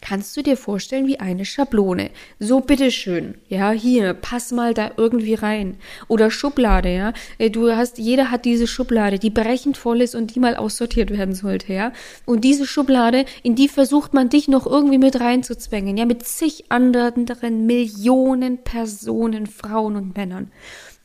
kannst 0.02 0.36
du 0.38 0.42
dir 0.42 0.58
vorstellen 0.58 1.08
wie 1.08 1.20
eine 1.20 1.46
Schablone. 1.46 2.10
So 2.40 2.62
bitteschön, 2.62 3.36
ja, 3.48 3.72
hier, 3.72 4.14
pass 4.14 4.52
mal 4.52 4.74
da 4.74 4.92
irgendwie 4.98 5.34
rein. 5.34 5.78
Oder 6.08 6.32
Schublade, 6.32 6.94
ja. 6.94 7.14
Äh, 7.38 7.50
du 7.50 7.76
hast, 7.76 7.98
jeder 7.98 8.32
hat 8.32 8.46
diese 8.46 8.68
Schublade, 8.68 9.20
die 9.20 9.30
brechend 9.30 9.78
voll 9.78 10.02
ist 10.02 10.16
und 10.16 10.36
die 10.36 10.40
mal 10.40 10.56
aussortiert 10.56 11.12
werden 11.12 11.36
sollte, 11.36 11.74
ja. 11.74 11.92
Und 12.26 12.44
diese 12.44 12.66
Schublade, 12.66 13.26
in 13.44 13.56
die 13.56 13.68
versucht 13.68 14.14
man 14.14 14.30
dich 14.30 14.48
noch 14.48 14.66
irgendwie 14.66 14.98
mit 14.98 15.20
reinzuzwängen, 15.20 15.98
ja, 15.98 16.06
mit 16.06 16.26
zig 16.26 16.66
anderen 16.70 17.66
Millionen 17.66 18.60
Personen, 18.60 19.48
Frauen 19.48 19.96
und 19.96 20.16
Männern. 20.16 20.52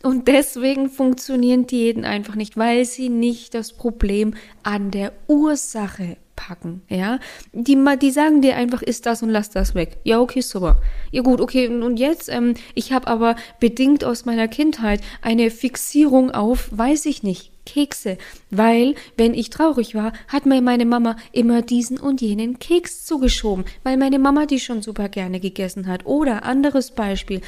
Und 0.04 0.28
deswegen 0.28 0.90
funktionieren 0.90 1.66
Diäten 1.66 2.04
einfach 2.04 2.34
nicht, 2.34 2.58
weil 2.58 2.84
sie 2.84 3.08
nicht 3.08 3.54
das 3.54 3.72
Problem 3.72 4.34
an 4.62 4.90
der 4.90 5.12
Ursache 5.28 6.18
packen, 6.36 6.82
ja. 6.90 7.20
Die, 7.54 7.82
die 8.02 8.10
sagen 8.10 8.42
dir 8.42 8.54
einfach, 8.56 8.82
ist 8.82 9.06
das 9.06 9.22
und 9.22 9.30
lass 9.30 9.48
das 9.48 9.74
weg. 9.74 9.96
Ja, 10.04 10.20
okay, 10.20 10.42
super. 10.42 10.76
Ja 11.10 11.22
gut, 11.22 11.40
okay, 11.40 11.68
und 11.68 11.96
jetzt, 11.96 12.28
ähm, 12.28 12.52
ich 12.74 12.92
habe 12.92 13.06
aber 13.06 13.36
bedingt 13.60 14.04
aus 14.04 14.26
meiner 14.26 14.46
Kindheit 14.46 15.00
eine 15.22 15.50
Fixierung 15.50 16.32
auf, 16.32 16.68
weiß 16.70 17.06
ich 17.06 17.22
nicht, 17.22 17.50
Kekse, 17.64 18.18
weil 18.50 18.96
wenn 19.16 19.32
ich 19.32 19.48
traurig 19.48 19.94
war, 19.94 20.12
hat 20.28 20.44
mir 20.44 20.60
meine 20.60 20.84
Mama 20.84 21.16
immer 21.32 21.62
diesen 21.62 21.98
und 21.98 22.20
jenen 22.20 22.58
Keks 22.58 23.06
zugeschoben, 23.06 23.64
weil 23.84 23.96
meine 23.96 24.18
Mama 24.18 24.44
die 24.44 24.60
schon 24.60 24.82
super 24.82 25.08
gerne 25.08 25.40
gegessen 25.40 25.86
hat. 25.86 26.04
Oder 26.04 26.44
anderes 26.44 26.90
Beispiel, 26.90 27.40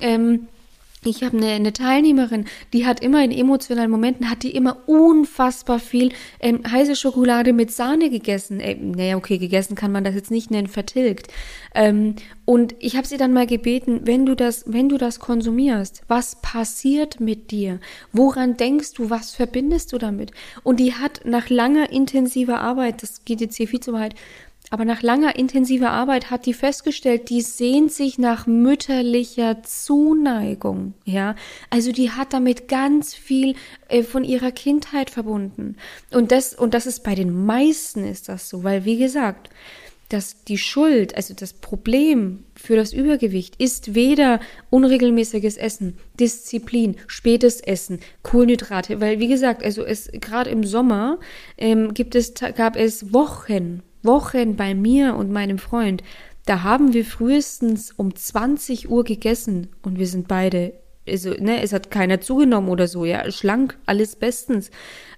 ähm, 0.00 0.48
ich 1.04 1.24
habe 1.24 1.36
eine, 1.36 1.48
eine 1.48 1.72
Teilnehmerin, 1.72 2.44
die 2.72 2.86
hat 2.86 3.00
immer 3.00 3.24
in 3.24 3.32
emotionalen 3.32 3.90
Momenten, 3.90 4.30
hat 4.30 4.42
die 4.42 4.54
immer 4.54 4.88
unfassbar 4.88 5.80
viel 5.80 6.12
ähm, 6.40 6.60
heiße 6.70 6.94
Schokolade 6.94 7.52
mit 7.52 7.72
Sahne 7.72 8.08
gegessen. 8.08 8.60
Äh, 8.60 8.76
naja, 8.76 9.16
okay, 9.16 9.38
gegessen 9.38 9.74
kann 9.74 9.92
man 9.92 10.04
das 10.04 10.14
jetzt 10.14 10.30
nicht 10.30 10.50
nennen, 10.50 10.68
vertilgt. 10.68 11.28
Ähm, 11.74 12.14
und 12.44 12.74
ich 12.78 12.96
habe 12.96 13.06
sie 13.06 13.16
dann 13.16 13.32
mal 13.32 13.46
gebeten, 13.46 14.02
wenn 14.04 14.26
du 14.26 14.36
das, 14.36 14.64
wenn 14.66 14.88
du 14.88 14.96
das 14.96 15.18
konsumierst, 15.18 16.02
was 16.06 16.40
passiert 16.40 17.18
mit 17.18 17.50
dir? 17.50 17.80
Woran 18.12 18.56
denkst 18.56 18.94
du? 18.94 19.10
Was 19.10 19.34
verbindest 19.34 19.92
du 19.92 19.98
damit? 19.98 20.30
Und 20.62 20.78
die 20.78 20.94
hat 20.94 21.22
nach 21.24 21.50
langer 21.50 21.90
intensiver 21.90 22.60
Arbeit, 22.60 23.02
das 23.02 23.24
geht 23.24 23.40
jetzt 23.40 23.56
hier 23.56 23.68
viel 23.68 23.80
zu 23.80 23.92
weit, 23.92 24.14
aber 24.72 24.86
nach 24.86 25.02
langer 25.02 25.36
intensiver 25.36 25.90
Arbeit 25.90 26.30
hat 26.30 26.46
die 26.46 26.54
festgestellt, 26.54 27.28
die 27.28 27.42
sehnt 27.42 27.92
sich 27.92 28.16
nach 28.16 28.46
mütterlicher 28.46 29.62
Zuneigung. 29.62 30.94
Ja, 31.04 31.36
also 31.68 31.92
die 31.92 32.10
hat 32.10 32.32
damit 32.32 32.68
ganz 32.68 33.12
viel 33.12 33.54
äh, 33.90 34.02
von 34.02 34.24
ihrer 34.24 34.50
Kindheit 34.50 35.10
verbunden. 35.10 35.76
Und 36.10 36.32
das, 36.32 36.54
und 36.54 36.72
das 36.72 36.86
ist 36.86 37.04
bei 37.04 37.14
den 37.14 37.44
meisten 37.44 38.02
ist 38.06 38.30
das 38.30 38.48
so, 38.48 38.64
weil 38.64 38.86
wie 38.86 38.96
gesagt, 38.96 39.50
dass 40.08 40.42
die 40.44 40.56
Schuld, 40.56 41.16
also 41.16 41.34
das 41.34 41.52
Problem 41.52 42.44
für 42.54 42.74
das 42.74 42.94
Übergewicht 42.94 43.56
ist 43.60 43.94
weder 43.94 44.40
unregelmäßiges 44.70 45.58
Essen, 45.58 45.98
Disziplin, 46.18 46.96
spätes 47.08 47.60
Essen, 47.60 48.00
Kohlenhydrate, 48.22 49.02
weil 49.02 49.20
wie 49.20 49.28
gesagt, 49.28 49.62
also 49.62 49.84
es 49.84 50.10
gerade 50.12 50.48
im 50.48 50.64
Sommer 50.64 51.18
ähm, 51.58 51.92
gibt 51.92 52.14
es 52.14 52.32
gab 52.56 52.76
es 52.76 53.12
Wochen, 53.12 53.82
Wochen 54.02 54.56
bei 54.56 54.74
mir 54.74 55.16
und 55.16 55.30
meinem 55.30 55.58
Freund, 55.58 56.02
da 56.46 56.62
haben 56.62 56.92
wir 56.92 57.04
frühestens 57.04 57.92
um 57.92 58.14
20 58.14 58.90
Uhr 58.90 59.04
gegessen 59.04 59.68
und 59.82 59.98
wir 59.98 60.06
sind 60.06 60.28
beide, 60.28 60.74
also, 61.08 61.30
ne, 61.30 61.62
es 61.62 61.72
hat 61.72 61.90
keiner 61.90 62.20
zugenommen 62.20 62.68
oder 62.68 62.86
so, 62.86 63.04
ja, 63.04 63.30
schlank, 63.30 63.76
alles 63.86 64.16
bestens. 64.16 64.70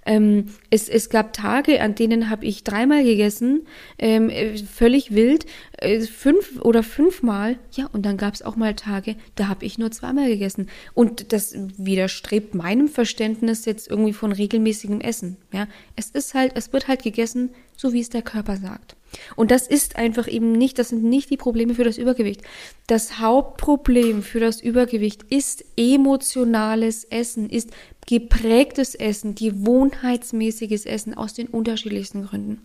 Ähm, 0.07 0.51
es, 0.71 0.89
es 0.89 1.09
gab 1.09 1.33
Tage, 1.33 1.81
an 1.81 1.95
denen 1.95 2.29
habe 2.29 2.45
ich 2.45 2.63
dreimal 2.63 3.05
gegessen, 3.05 3.67
ähm, 3.99 4.29
äh, 4.29 4.57
völlig 4.59 5.15
wild, 5.15 5.47
äh, 5.79 6.01
fünf 6.01 6.61
oder 6.61 6.83
fünfmal. 6.83 7.57
Ja, 7.73 7.87
und 7.93 8.05
dann 8.05 8.17
gab 8.17 8.35
es 8.35 8.43
auch 8.43 8.57
mal 8.57 8.75
Tage, 8.75 9.17
da 9.35 9.49
habe 9.49 9.65
ich 9.65 9.79
nur 9.79 9.91
zweimal 9.91 10.29
gegessen. 10.29 10.69
Und 10.93 11.33
das 11.33 11.55
widerstrebt 11.79 12.55
meinem 12.55 12.89
Verständnis 12.89 13.65
jetzt 13.65 13.89
irgendwie 13.89 14.13
von 14.13 14.33
regelmäßigem 14.33 15.01
Essen. 15.01 15.39
Ja, 15.53 15.69
es 15.97 16.11
ist 16.11 16.35
halt, 16.35 16.53
es 16.55 16.73
wird 16.73 16.89
halt 16.89 17.03
gegessen, 17.03 17.51
so 17.77 17.93
wie 17.93 18.01
es 18.01 18.11
der 18.11 18.23
Körper 18.23 18.57
sagt. 18.57 18.97
Und 19.37 19.51
das 19.51 19.67
ist 19.67 19.97
einfach 19.97 20.29
eben 20.29 20.53
nicht, 20.53 20.79
das 20.79 20.91
sind 20.91 21.05
nicht 21.05 21.31
die 21.31 21.37
Probleme 21.37 21.75
für 21.75 21.85
das 21.85 21.99
Übergewicht. 21.99 22.43
Das 22.87 23.19
Hauptproblem 23.19 24.23
für 24.23 24.41
das 24.41 24.61
Übergewicht 24.61 25.23
ist 25.25 25.65
emotionales 25.77 27.05
Essen, 27.05 27.49
ist 27.51 27.71
geprägtes 28.07 28.95
Essen, 28.95 29.35
gewohnheitsmäßiges 29.35 30.87
Essen 30.87 31.15
aus 31.15 31.35
den 31.35 31.49
unterschiedlichsten 31.49 32.25
Gründen. 32.27 32.61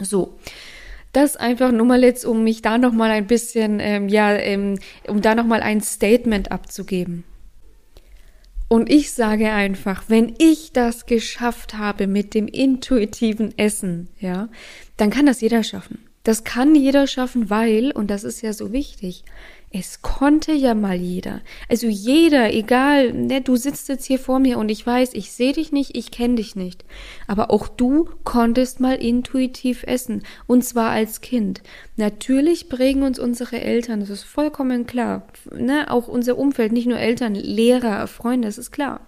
So. 0.00 0.38
Das 1.12 1.36
einfach 1.36 1.72
nur 1.72 1.86
mal 1.86 2.04
jetzt, 2.04 2.24
um 2.24 2.44
mich 2.44 2.62
da 2.62 2.78
noch 2.78 2.92
mal 2.92 3.10
ein 3.10 3.26
bisschen, 3.26 3.80
ähm, 3.80 4.08
ja, 4.08 4.32
ähm, 4.32 4.78
um 5.08 5.20
da 5.20 5.34
noch 5.34 5.44
mal 5.44 5.60
ein 5.60 5.80
Statement 5.80 6.52
abzugeben. 6.52 7.24
Und 8.72 8.88
ich 8.88 9.10
sage 9.10 9.50
einfach, 9.50 10.04
wenn 10.06 10.32
ich 10.38 10.70
das 10.72 11.06
geschafft 11.06 11.76
habe 11.76 12.06
mit 12.06 12.34
dem 12.34 12.46
intuitiven 12.46 13.52
Essen, 13.58 14.06
ja, 14.20 14.48
dann 14.96 15.10
kann 15.10 15.26
das 15.26 15.40
jeder 15.40 15.64
schaffen. 15.64 16.06
Das 16.22 16.44
kann 16.44 16.76
jeder 16.76 17.08
schaffen, 17.08 17.50
weil, 17.50 17.90
und 17.90 18.12
das 18.12 18.22
ist 18.22 18.42
ja 18.42 18.52
so 18.52 18.70
wichtig, 18.70 19.24
es 19.72 20.02
konnte 20.02 20.52
ja 20.52 20.74
mal 20.74 20.96
jeder. 20.96 21.42
Also 21.68 21.86
jeder, 21.86 22.52
egal, 22.52 23.12
ne, 23.12 23.40
du 23.40 23.54
sitzt 23.54 23.88
jetzt 23.88 24.04
hier 24.04 24.18
vor 24.18 24.40
mir 24.40 24.58
und 24.58 24.68
ich 24.68 24.84
weiß, 24.84 25.14
ich 25.14 25.30
sehe 25.30 25.52
dich 25.52 25.70
nicht, 25.70 25.96
ich 25.96 26.10
kenne 26.10 26.34
dich 26.34 26.56
nicht. 26.56 26.84
Aber 27.28 27.52
auch 27.52 27.68
du 27.68 28.08
konntest 28.24 28.80
mal 28.80 28.96
intuitiv 28.96 29.84
essen. 29.84 30.24
Und 30.48 30.64
zwar 30.64 30.90
als 30.90 31.20
Kind. 31.20 31.62
Natürlich 31.96 32.68
prägen 32.68 33.04
uns 33.04 33.20
unsere 33.20 33.60
Eltern, 33.60 34.00
das 34.00 34.10
ist 34.10 34.24
vollkommen 34.24 34.86
klar. 34.86 35.28
Ne, 35.52 35.88
auch 35.88 36.08
unser 36.08 36.36
Umfeld, 36.36 36.72
nicht 36.72 36.88
nur 36.88 36.98
Eltern, 36.98 37.36
Lehrer, 37.36 38.08
Freunde, 38.08 38.48
das 38.48 38.58
ist 38.58 38.72
klar. 38.72 39.06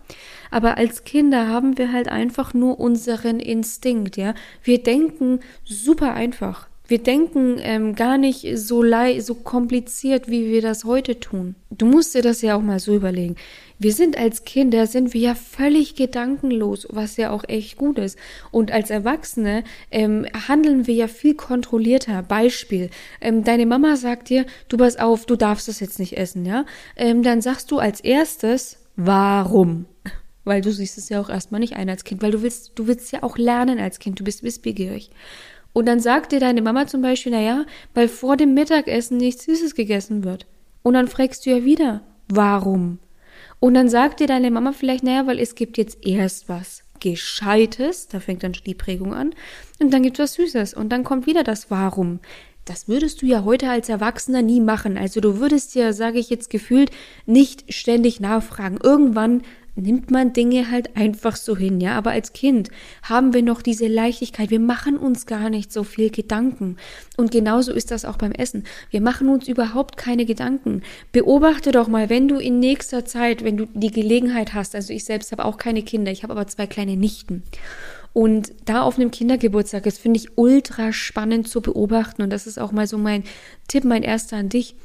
Aber 0.53 0.77
als 0.77 1.03
Kinder 1.03 1.49
haben 1.49 1.77
wir 1.77 1.91
halt 1.91 2.07
einfach 2.07 2.55
nur 2.55 2.79
unseren 2.79 3.41
Instinkt, 3.41 4.17
ja. 4.17 4.35
Wir 4.63 4.81
denken 4.81 5.41
super 5.65 6.15
einfach. 6.15 6.69
Wir 6.93 7.03
denken 7.03 7.57
ähm, 7.59 7.95
gar 7.95 8.19
nicht 8.19 8.47
so, 8.59 8.85
so 9.21 9.35
kompliziert, 9.35 10.29
wie 10.29 10.51
wir 10.51 10.61
das 10.61 10.85
heute 10.85 11.19
tun. 11.19 11.55
Du 11.71 11.87
musst 11.87 12.15
dir 12.15 12.21
das 12.21 12.43
ja 12.43 12.55
auch 12.55 12.61
mal 12.61 12.81
so 12.81 12.95
überlegen. 12.95 13.37
Wir 13.79 13.95
sind 13.95 14.19
als 14.19 14.45
Kinder, 14.45 14.87
sind 14.87 15.15
wir 15.15 15.21
ja 15.23 15.35
völlig 15.35 15.95
gedankenlos, 15.95 16.87
was 16.91 17.17
ja 17.17 17.31
auch 17.31 17.45
echt 17.49 17.79
gut 17.79 17.97
ist. 17.97 18.19
Und 18.51 18.73
als 18.73 18.91
Erwachsene 18.91 19.65
ähm, 19.91 20.27
handeln 20.47 20.87
wir 20.87 20.93
ja 20.95 21.09
viel 21.09 21.35
kontrollierter. 21.35 22.23
Beispiel, 22.25 22.91
ähm, 23.23 23.43
deine 23.43 23.65
Mama 23.65 23.97
sagt 23.97 24.29
dir, 24.29 24.45
du 24.69 24.77
pass 24.77 24.99
auf, 24.99 25.25
du 25.25 25.37
darfst 25.37 25.69
das 25.69 25.81
jetzt 25.81 25.99
nicht 25.99 26.19
essen, 26.19 26.45
ja? 26.45 26.67
Ähm, 26.97 27.23
dann 27.23 27.41
sagst 27.41 27.71
du 27.71 27.79
als 27.79 28.01
erstes, 28.01 28.77
warum? 28.97 29.87
Weil 30.45 30.61
du 30.61 30.71
siehst 30.71 30.99
es 30.99 31.09
ja 31.09 31.23
auch 31.23 31.31
erstmal 31.31 31.61
nicht 31.61 31.75
ein 31.75 31.89
als 31.89 32.05
Kind, 32.05 32.21
weil 32.21 32.33
du 32.33 32.43
willst, 32.43 32.73
du 32.75 32.89
willst 32.89 33.13
ja 33.13 33.23
auch 33.23 33.39
lernen 33.39 33.79
als 33.79 34.01
Kind, 34.01 34.19
du 34.19 34.25
bist 34.25 34.43
wissbegierig. 34.43 35.11
Und 35.73 35.87
dann 35.87 36.01
sagt 36.01 36.33
dir 36.33 36.41
deine 36.41 36.63
Mama 36.63 36.87
zum 36.87 37.03
Beispiel, 37.03 37.33
naja, 37.33 37.65
weil 37.95 38.09
vor 38.09 38.37
dem 38.37 38.55
Mittagessen 38.55 39.17
nichts 39.17 39.45
Süßes 39.45 39.75
gegessen 39.75 40.25
wird. 40.25 40.47
Und 40.83 40.95
dann 40.95 41.09
fragst 41.09 41.47
du 41.47 41.51
ja 41.51 41.65
wieder, 41.65 42.03
warum? 42.29 42.99
Und 43.61 43.75
dann 43.75 43.89
sagt 43.89 44.21
dir 44.21 44.27
deine 44.27 44.51
Mama 44.51 44.73
vielleicht, 44.73 45.05
naja, 45.05 45.27
weil 45.27 45.39
es 45.39 45.55
gibt 45.55 45.79
jetzt 45.79 46.05
erst 46.05 46.49
was 46.49 46.83
Gescheites, 47.01 48.09
da 48.09 48.21
fängt 48.21 48.43
dann 48.43 48.53
die 48.53 48.75
Prägung 48.75 49.15
an, 49.15 49.35
und 49.81 49.93
dann 49.93 50.03
gibt 50.03 50.19
es 50.19 50.23
was 50.23 50.35
Süßes. 50.35 50.75
Und 50.75 50.91
dann 50.91 51.05
kommt 51.05 51.27
wieder 51.27 51.43
das 51.43 51.71
Warum. 51.71 52.21
Das 52.65 52.87
würdest 52.87 53.23
du 53.23 53.27
ja 53.27 53.45
heute 53.45 53.71
als 53.71 53.89
Erwachsener 53.89 54.41
nie 54.41 54.61
machen. 54.61 54.97
Also 54.97 55.21
du 55.21 55.41
würdest 55.41 55.75
ja, 55.75 55.93
sage 55.93 56.19
ich 56.19 56.31
jetzt 56.31 56.49
gefühlt, 56.49 56.93
nicht 57.27 57.73
ständig 57.75 58.21
nachfragen. 58.21 58.79
Irgendwann 58.81 59.43
nimmt 59.75 60.11
man 60.11 60.33
Dinge 60.33 60.71
halt 60.71 60.97
einfach 60.97 61.37
so 61.37 61.57
hin, 61.57 61.81
ja. 61.81 61.97
Aber 61.97 62.11
als 62.11 62.33
Kind 62.33 62.71
haben 63.03 63.33
wir 63.33 63.43
noch 63.43 63.63
diese 63.63 63.87
Leichtigkeit. 63.87 64.51
Wir 64.51 64.61
machen 64.61 64.97
uns 64.97 65.27
gar 65.27 65.51
nicht 65.51 65.73
so 65.73 65.85
viel 65.85 66.11
Gedanken. 66.11 66.77
Und 67.17 67.31
genauso 67.31 67.73
ist 67.73 67.91
das 67.91 68.05
auch 68.05 68.17
beim 68.17 68.33
Essen. 68.33 68.65
Wir 68.91 69.01
machen 69.01 69.29
uns 69.29 69.49
überhaupt 69.49 69.97
keine 69.97 70.27
Gedanken. 70.27 70.83
Beobachte 71.13 71.73
doch 71.73 71.89
mal, 71.89 72.11
wenn 72.11 72.29
du 72.29 72.39
in 72.39 72.59
nächster 72.59 73.05
Zeit, 73.05 73.45
wenn 73.45 73.57
du 73.57 73.67
die 73.73 73.91
Gelegenheit 73.91 74.55
hast, 74.55 74.75
also 74.75 74.93
ich 74.93 75.05
selbst 75.05 75.33
habe 75.33 75.45
auch 75.45 75.57
keine 75.57 75.83
Kinder, 75.83 76.13
ich 76.13 76.23
habe 76.23 76.33
aber 76.33 76.47
zwei 76.47 76.67
kleine 76.67 76.97
Nichten. 76.97 77.43
Und 78.13 78.53
da 78.67 78.83
auf 78.83 78.97
einem 78.97 79.11
Kindergeburtstag, 79.11 79.85
das 79.85 79.97
finde 79.97 80.21
ich 80.21 80.37
ultra 80.37 80.93
spannend 80.93 81.49
zu 81.49 81.63
beobachten. 81.63 82.23
Und 82.23 82.31
das 82.31 82.47
ist 82.47 82.59
auch 82.59 82.73
mal 82.73 82.87
so 82.87 82.99
mein 82.99 83.25
Tipp, 83.69 83.85
mein 83.85 84.03
erster 84.03 84.37
an 84.37 84.51
dich 84.51 84.77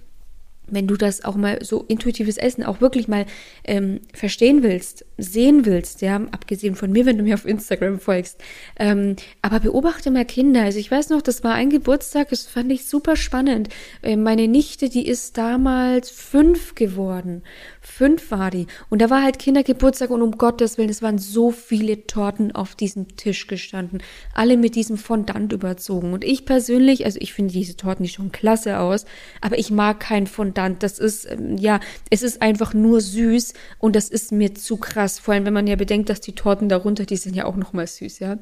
wenn 0.70 0.88
du 0.88 0.95
das 0.95 1.24
auch 1.24 1.36
mal 1.36 1.63
so 1.63 1.86
intuitives 1.88 2.38
Essen 2.38 2.63
auch 2.63 2.82
wirklich 2.82 3.07
mal 3.07 3.26
ähm, 3.63 4.01
verstehen 4.13 4.63
willst, 4.63 5.05
sehen 5.18 5.65
willst, 5.65 6.01
ja, 6.01 6.15
abgesehen 6.32 6.76
von 6.76 6.91
mir, 6.91 7.05
wenn 7.05 7.18
du 7.18 7.24
mir 7.24 7.36
auf 7.36 7.45
Instagram 7.45 7.99
folgst, 7.99 8.41
ähm, 8.78 9.15
aber 9.41 9.59
beobachte 9.59 10.11
mal 10.11 10.26
Kinder. 10.26 10.63
Also 10.63 10.80
ich 10.80 10.91
weiß 10.91 11.09
noch, 11.09 11.22
das 11.22 11.43
war 11.43 11.53
ein 11.53 11.70
Geburtstag, 11.70 12.30
das 12.30 12.43
fand 12.43 12.72
ich 12.72 12.86
super 12.86 13.15
spannend. 13.15 13.70
Äh, 14.01 14.18
meine 14.18 14.47
Nichte, 14.47 14.89
die 14.89 15.07
ist 15.07 15.38
damals 15.38 16.09
fünf 16.09 16.76
geworden. 16.76 17.43
Fünf 17.88 18.31
war 18.31 18.51
die. 18.51 18.67
Und 18.89 19.01
da 19.01 19.09
war 19.09 19.23
halt 19.23 19.39
Kindergeburtstag 19.39 20.11
und 20.11 20.21
um 20.21 20.38
Gottes 20.38 20.77
Willen, 20.77 20.89
es 20.89 21.01
waren 21.01 21.17
so 21.17 21.51
viele 21.51 22.05
Torten 22.05 22.53
auf 22.53 22.75
diesem 22.75 23.15
Tisch 23.15 23.47
gestanden. 23.47 24.03
Alle 24.35 24.57
mit 24.57 24.75
diesem 24.75 24.97
Fondant 24.97 25.51
überzogen. 25.53 26.13
Und 26.13 26.23
ich 26.23 26.45
persönlich, 26.45 27.05
also 27.05 27.17
ich 27.19 27.33
finde 27.33 27.53
diese 27.53 27.75
Torten 27.75 28.03
die 28.03 28.09
schon 28.09 28.31
klasse 28.31 28.79
aus, 28.79 29.05
aber 29.41 29.57
ich 29.57 29.71
mag 29.71 29.99
kein 29.99 30.27
Fondant. 30.27 30.83
Das 30.83 30.99
ist, 30.99 31.31
ähm, 31.31 31.57
ja, 31.57 31.79
es 32.11 32.21
ist 32.21 32.41
einfach 32.41 32.75
nur 32.75 33.01
süß 33.01 33.53
und 33.79 33.95
das 33.95 34.09
ist 34.09 34.31
mir 34.31 34.53
zu 34.53 34.77
krass. 34.77 35.17
Vor 35.17 35.33
allem, 35.33 35.45
wenn 35.45 35.53
man 35.53 35.65
ja 35.65 35.75
bedenkt, 35.75 36.09
dass 36.09 36.21
die 36.21 36.35
Torten 36.35 36.69
darunter, 36.69 37.05
die 37.05 37.17
sind 37.17 37.35
ja 37.35 37.45
auch 37.45 37.55
nochmal 37.55 37.88
süß, 37.88 38.19
ja. 38.19 38.38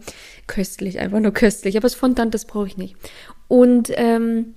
Köstlich, 0.47 0.99
einfach 0.99 1.19
nur 1.19 1.31
köstlich. 1.31 1.77
Aber 1.77 1.85
das 1.85 1.95
Fondant, 1.95 2.33
das 2.33 2.45
brauche 2.45 2.67
ich 2.67 2.77
nicht. 2.77 2.97
Und, 3.47 3.91
ähm, 3.95 4.55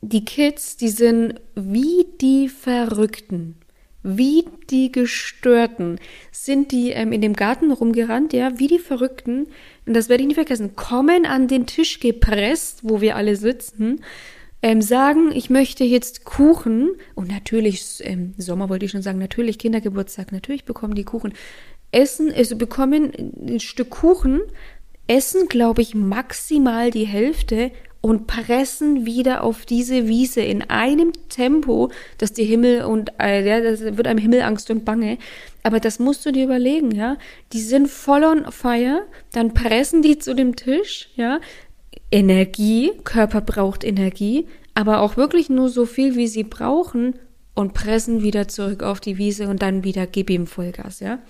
die 0.00 0.24
Kids, 0.24 0.76
die 0.76 0.88
sind 0.88 1.40
wie 1.54 2.06
die 2.20 2.48
Verrückten 2.48 3.61
wie 4.02 4.44
die 4.70 4.90
Gestörten 4.90 5.98
sind 6.30 6.72
die 6.72 6.90
ähm, 6.90 7.12
in 7.12 7.20
dem 7.20 7.34
Garten 7.34 7.70
rumgerannt, 7.70 8.32
ja, 8.32 8.58
wie 8.58 8.68
die 8.68 8.78
Verrückten. 8.78 9.46
Und 9.86 9.94
das 9.94 10.08
werde 10.08 10.22
ich 10.22 10.28
nie 10.28 10.34
vergessen. 10.34 10.74
Kommen 10.76 11.26
an 11.26 11.48
den 11.48 11.66
Tisch 11.66 12.00
gepresst, 12.00 12.80
wo 12.82 13.00
wir 13.00 13.16
alle 13.16 13.36
sitzen, 13.36 14.00
ähm, 14.62 14.82
sagen, 14.82 15.32
ich 15.32 15.50
möchte 15.50 15.84
jetzt 15.84 16.24
Kuchen. 16.24 16.90
Und 17.14 17.28
natürlich, 17.28 18.00
ähm, 18.00 18.34
Sommer 18.38 18.68
wollte 18.68 18.84
ich 18.84 18.90
schon 18.90 19.02
sagen, 19.02 19.18
natürlich 19.18 19.58
Kindergeburtstag, 19.58 20.32
natürlich 20.32 20.64
bekommen 20.64 20.94
die 20.94 21.04
Kuchen. 21.04 21.32
Essen, 21.90 22.32
also 22.32 22.56
bekommen 22.56 23.12
ein 23.46 23.60
Stück 23.60 23.90
Kuchen, 23.90 24.40
essen, 25.06 25.48
glaube 25.48 25.82
ich, 25.82 25.94
maximal 25.94 26.90
die 26.90 27.04
Hälfte 27.04 27.70
und 28.02 28.26
pressen 28.26 29.06
wieder 29.06 29.44
auf 29.44 29.64
diese 29.64 30.08
Wiese 30.08 30.42
in 30.42 30.62
einem 30.68 31.12
Tempo, 31.28 31.90
dass 32.18 32.32
die 32.32 32.44
Himmel 32.44 32.82
und 32.82 33.12
äh, 33.18 33.46
ja, 33.46 33.60
das 33.60 33.80
wird 33.80 34.06
einem 34.06 34.18
Himmel 34.18 34.42
Angst 34.42 34.70
und 34.70 34.84
Bange. 34.84 35.18
Aber 35.62 35.78
das 35.78 36.00
musst 36.00 36.26
du 36.26 36.32
dir 36.32 36.44
überlegen, 36.44 36.90
ja. 36.90 37.16
Die 37.52 37.60
sind 37.60 37.88
voll 37.88 38.24
on 38.24 38.50
fire, 38.50 39.06
dann 39.32 39.54
pressen 39.54 40.02
die 40.02 40.18
zu 40.18 40.34
dem 40.34 40.56
Tisch, 40.56 41.10
ja. 41.14 41.40
Energie, 42.10 42.90
Körper 43.04 43.40
braucht 43.40 43.84
Energie, 43.84 44.46
aber 44.74 45.00
auch 45.00 45.16
wirklich 45.16 45.48
nur 45.48 45.68
so 45.68 45.86
viel, 45.86 46.16
wie 46.16 46.26
sie 46.26 46.44
brauchen 46.44 47.14
und 47.54 47.72
pressen 47.72 48.22
wieder 48.22 48.48
zurück 48.48 48.82
auf 48.82 48.98
die 48.98 49.16
Wiese 49.16 49.48
und 49.48 49.62
dann 49.62 49.84
wieder 49.84 50.08
gib 50.08 50.28
ihm 50.28 50.48
Vollgas, 50.48 50.98
ja. 50.98 51.20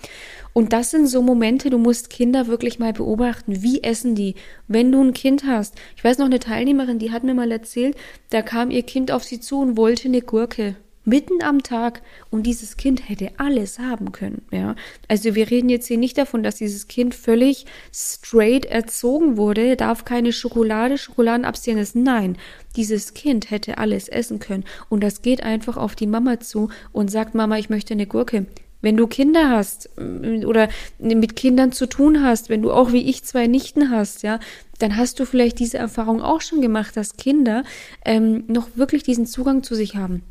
Und 0.53 0.71
das 0.71 0.91
sind 0.91 1.07
so 1.07 1.21
Momente, 1.21 1.69
du 1.71 1.79
musst 1.79 2.11
Kinder 2.11 2.47
wirklich 2.47 2.77
mal 2.77 2.93
beobachten. 2.93 3.63
Wie 3.63 3.83
essen 3.83 4.13
die? 4.13 4.35
Wenn 4.67 4.91
du 4.91 5.01
ein 5.01 5.13
Kind 5.13 5.45
hast. 5.45 5.75
Ich 5.97 6.03
weiß 6.03 6.19
noch 6.19 6.27
eine 6.27 6.39
Teilnehmerin, 6.39 6.99
die 6.99 7.11
hat 7.11 7.23
mir 7.23 7.33
mal 7.33 7.51
erzählt, 7.51 7.97
da 8.29 8.43
kam 8.43 8.69
ihr 8.69 8.83
Kind 8.83 9.11
auf 9.11 9.23
sie 9.23 9.39
zu 9.39 9.59
und 9.59 9.77
wollte 9.77 10.07
eine 10.07 10.21
Gurke. 10.21 10.75
Mitten 11.05 11.43
am 11.43 11.63
Tag 11.63 12.01
und 12.29 12.43
dieses 12.43 12.77
Kind 12.77 13.09
hätte 13.09 13.31
alles 13.35 13.77
haben 13.77 14.13
können, 14.13 14.41
ja. 14.51 14.75
Also 15.09 15.35
wir 15.35 15.51
reden 15.51 15.67
jetzt 15.67 15.87
hier 15.87 15.97
nicht 15.97 16.17
davon, 16.17 16.43
dass 16.43 16.55
dieses 16.55 16.87
Kind 16.87 17.13
völlig 17.13 17.65
straight 17.93 18.65
erzogen 18.65 19.35
wurde, 19.35 19.75
darf 19.75 20.05
keine 20.05 20.31
Schokolade, 20.31 20.97
Schokoladenabstinenz. 20.97 21.93
Nein, 21.93 22.37
dieses 22.77 23.13
Kind 23.13 23.51
hätte 23.51 23.79
alles 23.79 24.07
essen 24.07 24.39
können 24.39 24.63
und 24.87 25.03
das 25.03 25.21
geht 25.21 25.43
einfach 25.43 25.75
auf 25.75 25.95
die 25.95 26.07
Mama 26.07 26.39
zu 26.39 26.69
und 26.93 27.11
sagt, 27.11 27.35
Mama, 27.35 27.57
ich 27.57 27.69
möchte 27.69 27.93
eine 27.93 28.07
Gurke. 28.07 28.45
Wenn 28.83 28.97
du 28.97 29.07
Kinder 29.07 29.49
hast 29.49 29.89
mm, 29.97 30.45
oder 30.45 30.69
mit 30.99 31.35
Kindern 31.35 31.71
zu 31.71 31.87
tun 31.87 32.23
hast, 32.23 32.49
wenn 32.49 32.61
du 32.61 32.71
auch 32.71 32.91
wie 32.91 33.09
ich 33.09 33.23
zwei 33.23 33.47
Nichten 33.47 33.89
hast, 33.89 34.21
ja, 34.21 34.39
dann 34.77 34.97
hast 34.97 35.19
du 35.19 35.25
vielleicht 35.25 35.57
diese 35.57 35.79
Erfahrung 35.79 36.21
auch 36.21 36.41
schon 36.41 36.61
gemacht, 36.61 36.95
dass 36.95 37.17
Kinder 37.17 37.63
ähm, 38.05 38.43
noch 38.47 38.67
wirklich 38.75 39.01
diesen 39.01 39.25
Zugang 39.25 39.63
zu 39.63 39.73
sich 39.73 39.95
haben 39.95 40.21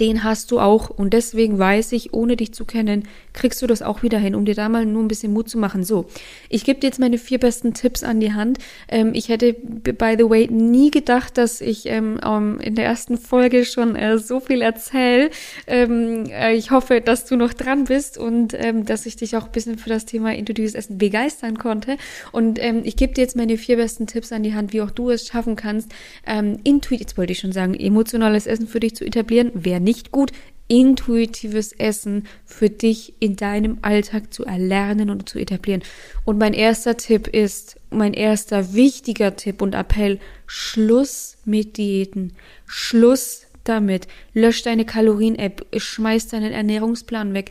den 0.00 0.24
hast 0.24 0.50
du 0.50 0.60
auch. 0.60 0.90
Und 0.90 1.12
deswegen 1.12 1.58
weiß 1.58 1.92
ich, 1.92 2.12
ohne 2.12 2.36
dich 2.36 2.52
zu 2.52 2.64
kennen, 2.64 3.04
kriegst 3.32 3.62
du 3.62 3.66
das 3.66 3.82
auch 3.82 4.02
wieder 4.02 4.18
hin, 4.18 4.34
um 4.34 4.44
dir 4.44 4.54
da 4.54 4.68
mal 4.68 4.86
nur 4.86 5.02
ein 5.02 5.08
bisschen 5.08 5.32
Mut 5.32 5.48
zu 5.48 5.58
machen. 5.58 5.84
So, 5.84 6.06
ich 6.48 6.64
gebe 6.64 6.80
dir 6.80 6.88
jetzt 6.88 7.00
meine 7.00 7.18
vier 7.18 7.38
besten 7.38 7.74
Tipps 7.74 8.02
an 8.02 8.20
die 8.20 8.32
Hand. 8.32 8.58
Ähm, 8.88 9.12
ich 9.14 9.28
hätte, 9.28 9.52
by 9.54 10.14
the 10.18 10.28
way, 10.28 10.48
nie 10.50 10.90
gedacht, 10.90 11.38
dass 11.38 11.60
ich 11.60 11.86
ähm, 11.86 12.18
in 12.60 12.74
der 12.74 12.84
ersten 12.84 13.18
Folge 13.18 13.64
schon 13.64 13.96
äh, 13.96 14.18
so 14.18 14.40
viel 14.40 14.62
erzähle. 14.62 15.30
Ähm, 15.66 16.24
äh, 16.30 16.54
ich 16.54 16.70
hoffe, 16.70 17.00
dass 17.00 17.24
du 17.26 17.36
noch 17.36 17.52
dran 17.52 17.84
bist 17.84 18.18
und 18.18 18.54
ähm, 18.54 18.84
dass 18.84 19.06
ich 19.06 19.16
dich 19.16 19.36
auch 19.36 19.46
ein 19.46 19.52
bisschen 19.52 19.78
für 19.78 19.90
das 19.90 20.04
Thema 20.04 20.34
intuitives 20.34 20.74
Essen 20.74 20.98
begeistern 20.98 21.58
konnte. 21.58 21.96
Und 22.32 22.62
ähm, 22.62 22.82
ich 22.84 22.96
gebe 22.96 23.14
dir 23.14 23.22
jetzt 23.22 23.36
meine 23.36 23.56
vier 23.56 23.76
besten 23.76 24.06
Tipps 24.06 24.32
an 24.32 24.42
die 24.42 24.54
Hand, 24.54 24.72
wie 24.72 24.82
auch 24.82 24.90
du 24.90 25.10
es 25.10 25.26
schaffen 25.26 25.56
kannst, 25.56 25.92
ähm, 26.26 26.58
intuitiv, 26.64 27.04
jetzt 27.04 27.18
wollte 27.18 27.32
ich 27.32 27.40
schon 27.40 27.52
sagen, 27.52 27.74
emotionales 27.74 28.46
Essen 28.46 28.66
für 28.66 28.80
dich 28.80 28.94
zu 28.94 29.04
etablieren. 29.04 29.50
Wer 29.54 29.80
nicht 29.84 30.10
gut, 30.10 30.32
intuitives 30.66 31.72
Essen 31.72 32.26
für 32.44 32.70
dich 32.70 33.14
in 33.20 33.36
deinem 33.36 33.78
Alltag 33.82 34.32
zu 34.32 34.44
erlernen 34.44 35.10
und 35.10 35.28
zu 35.28 35.38
etablieren. 35.38 35.82
Und 36.24 36.38
mein 36.38 36.54
erster 36.54 36.96
Tipp 36.96 37.28
ist, 37.28 37.78
mein 37.90 38.14
erster 38.14 38.74
wichtiger 38.74 39.36
Tipp 39.36 39.60
und 39.60 39.74
Appell, 39.74 40.18
Schluss 40.46 41.36
mit 41.44 41.76
Diäten. 41.76 42.32
Schluss 42.66 43.46
damit. 43.64 44.08
Lösch 44.32 44.62
deine 44.62 44.84
Kalorien-App, 44.84 45.66
schmeiß 45.76 46.28
deinen 46.28 46.52
Ernährungsplan 46.52 47.34
weg. 47.34 47.50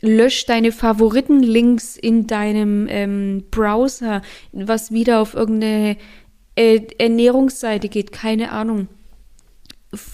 Lösch 0.00 0.44
deine 0.46 0.72
Favoritenlinks 0.72 1.96
in 1.96 2.26
deinem 2.26 2.86
ähm, 2.90 3.44
Browser, 3.50 4.22
was 4.52 4.90
wieder 4.90 5.20
auf 5.20 5.34
irgendeine 5.34 5.96
äh, 6.56 6.80
Ernährungsseite 6.98 7.88
geht, 7.88 8.12
keine 8.12 8.52
Ahnung 8.52 8.88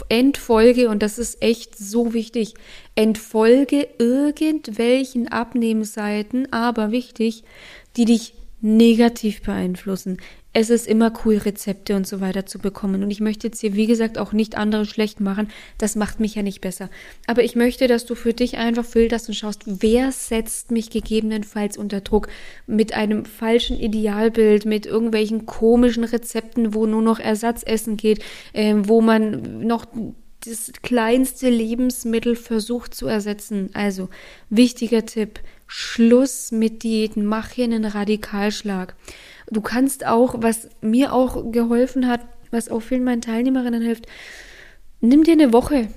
entfolge, 0.08 0.88
und 0.88 1.02
das 1.02 1.18
ist 1.18 1.42
echt 1.42 1.76
so 1.76 2.12
wichtig, 2.12 2.54
entfolge 2.94 3.88
irgendwelchen 3.98 5.28
Abnehmseiten, 5.28 6.52
aber 6.52 6.90
wichtig, 6.90 7.44
die 7.96 8.04
dich 8.04 8.34
negativ 8.60 9.42
beeinflussen 9.42 10.18
es 10.52 10.68
ist 10.68 10.88
immer 10.88 11.12
cool, 11.24 11.36
Rezepte 11.36 11.94
und 11.94 12.08
so 12.08 12.20
weiter 12.20 12.44
zu 12.44 12.58
bekommen. 12.58 13.04
Und 13.04 13.10
ich 13.12 13.20
möchte 13.20 13.46
jetzt 13.46 13.60
hier, 13.60 13.74
wie 13.74 13.86
gesagt, 13.86 14.18
auch 14.18 14.32
nicht 14.32 14.56
andere 14.56 14.84
schlecht 14.84 15.20
machen. 15.20 15.48
Das 15.78 15.94
macht 15.94 16.18
mich 16.18 16.34
ja 16.34 16.42
nicht 16.42 16.60
besser. 16.60 16.90
Aber 17.28 17.44
ich 17.44 17.54
möchte, 17.54 17.86
dass 17.86 18.04
du 18.04 18.16
für 18.16 18.34
dich 18.34 18.56
einfach 18.56 18.84
filterst 18.84 19.28
und 19.28 19.34
schaust, 19.34 19.62
wer 19.66 20.10
setzt 20.10 20.72
mich 20.72 20.90
gegebenenfalls 20.90 21.78
unter 21.78 22.00
Druck 22.00 22.28
mit 22.66 22.94
einem 22.94 23.26
falschen 23.26 23.78
Idealbild, 23.78 24.64
mit 24.64 24.86
irgendwelchen 24.86 25.46
komischen 25.46 26.02
Rezepten, 26.02 26.74
wo 26.74 26.84
nur 26.86 27.02
noch 27.02 27.20
Ersatzessen 27.20 27.96
geht, 27.96 28.20
äh, 28.52 28.74
wo 28.76 29.00
man 29.00 29.66
noch 29.66 29.86
das 30.44 30.72
kleinste 30.82 31.48
Lebensmittel 31.48 32.34
versucht 32.34 32.94
zu 32.94 33.06
ersetzen. 33.06 33.70
Also, 33.74 34.08
wichtiger 34.48 35.06
Tipp. 35.06 35.38
Schluss 35.68 36.50
mit 36.50 36.82
Diäten. 36.82 37.24
Mach 37.24 37.50
hier 37.50 37.66
einen 37.66 37.84
Radikalschlag. 37.84 38.96
Du 39.50 39.60
kannst 39.60 40.06
auch, 40.06 40.36
was 40.38 40.68
mir 40.80 41.12
auch 41.12 41.50
geholfen 41.50 42.06
hat, 42.06 42.20
was 42.50 42.68
auch 42.68 42.80
vielen 42.80 43.04
meinen 43.04 43.20
Teilnehmerinnen 43.20 43.82
hilft, 43.82 44.06
nimm 45.00 45.24
dir 45.24 45.32
eine 45.32 45.52
Woche. 45.52 45.88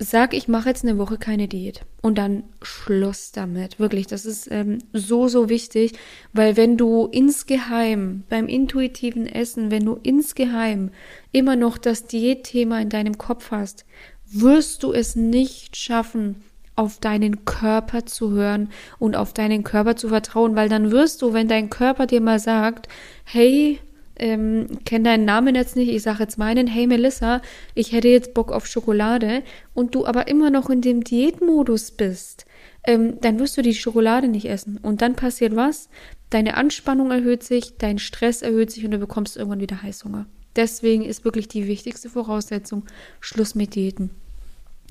Sag, 0.00 0.32
ich 0.32 0.46
mache 0.46 0.68
jetzt 0.68 0.84
eine 0.84 0.96
Woche 0.96 1.18
keine 1.18 1.48
Diät. 1.48 1.80
Und 2.02 2.18
dann 2.18 2.44
Schluss 2.62 3.32
damit. 3.32 3.80
Wirklich, 3.80 4.06
das 4.06 4.26
ist 4.26 4.48
ähm, 4.50 4.78
so, 4.92 5.26
so 5.26 5.48
wichtig, 5.48 5.92
weil 6.32 6.56
wenn 6.56 6.76
du 6.76 7.06
insgeheim 7.06 8.22
beim 8.28 8.46
intuitiven 8.46 9.26
Essen, 9.26 9.72
wenn 9.72 9.84
du 9.84 9.98
insgeheim 10.02 10.90
immer 11.32 11.56
noch 11.56 11.78
das 11.78 12.06
Diätthema 12.06 12.80
in 12.80 12.90
deinem 12.90 13.18
Kopf 13.18 13.50
hast, 13.50 13.84
wirst 14.30 14.84
du 14.84 14.92
es 14.92 15.16
nicht 15.16 15.76
schaffen, 15.76 16.36
auf 16.78 16.98
deinen 17.00 17.44
Körper 17.44 18.06
zu 18.06 18.30
hören 18.30 18.70
und 19.00 19.16
auf 19.16 19.32
deinen 19.32 19.64
Körper 19.64 19.96
zu 19.96 20.08
vertrauen, 20.08 20.54
weil 20.54 20.68
dann 20.68 20.92
wirst 20.92 21.22
du, 21.22 21.32
wenn 21.32 21.48
dein 21.48 21.70
Körper 21.70 22.06
dir 22.06 22.20
mal 22.20 22.38
sagt, 22.38 22.88
hey, 23.24 23.80
ähm, 24.16 24.66
kenne 24.84 25.04
deinen 25.04 25.24
Namen 25.24 25.56
jetzt 25.56 25.74
nicht, 25.74 25.88
ich 25.88 26.02
sage 26.02 26.22
jetzt 26.22 26.38
meinen, 26.38 26.68
hey 26.68 26.86
Melissa, 26.86 27.42
ich 27.74 27.92
hätte 27.92 28.08
jetzt 28.08 28.32
Bock 28.32 28.52
auf 28.52 28.66
Schokolade 28.66 29.42
und 29.74 29.96
du 29.96 30.06
aber 30.06 30.28
immer 30.28 30.50
noch 30.50 30.70
in 30.70 30.80
dem 30.80 31.02
Diätmodus 31.02 31.90
bist, 31.90 32.46
ähm, 32.84 33.20
dann 33.20 33.40
wirst 33.40 33.56
du 33.56 33.62
die 33.62 33.74
Schokolade 33.74 34.28
nicht 34.28 34.48
essen. 34.48 34.78
Und 34.80 35.02
dann 35.02 35.16
passiert 35.16 35.56
was? 35.56 35.88
Deine 36.30 36.56
Anspannung 36.56 37.10
erhöht 37.10 37.42
sich, 37.42 37.76
dein 37.78 37.98
Stress 37.98 38.42
erhöht 38.42 38.70
sich 38.70 38.84
und 38.84 38.92
du 38.92 38.98
bekommst 38.98 39.36
irgendwann 39.36 39.60
wieder 39.60 39.82
Heißhunger. 39.82 40.26
Deswegen 40.54 41.04
ist 41.04 41.24
wirklich 41.24 41.48
die 41.48 41.66
wichtigste 41.66 42.08
Voraussetzung 42.08 42.84
Schluss 43.20 43.56
mit 43.56 43.74
Diäten. 43.74 44.10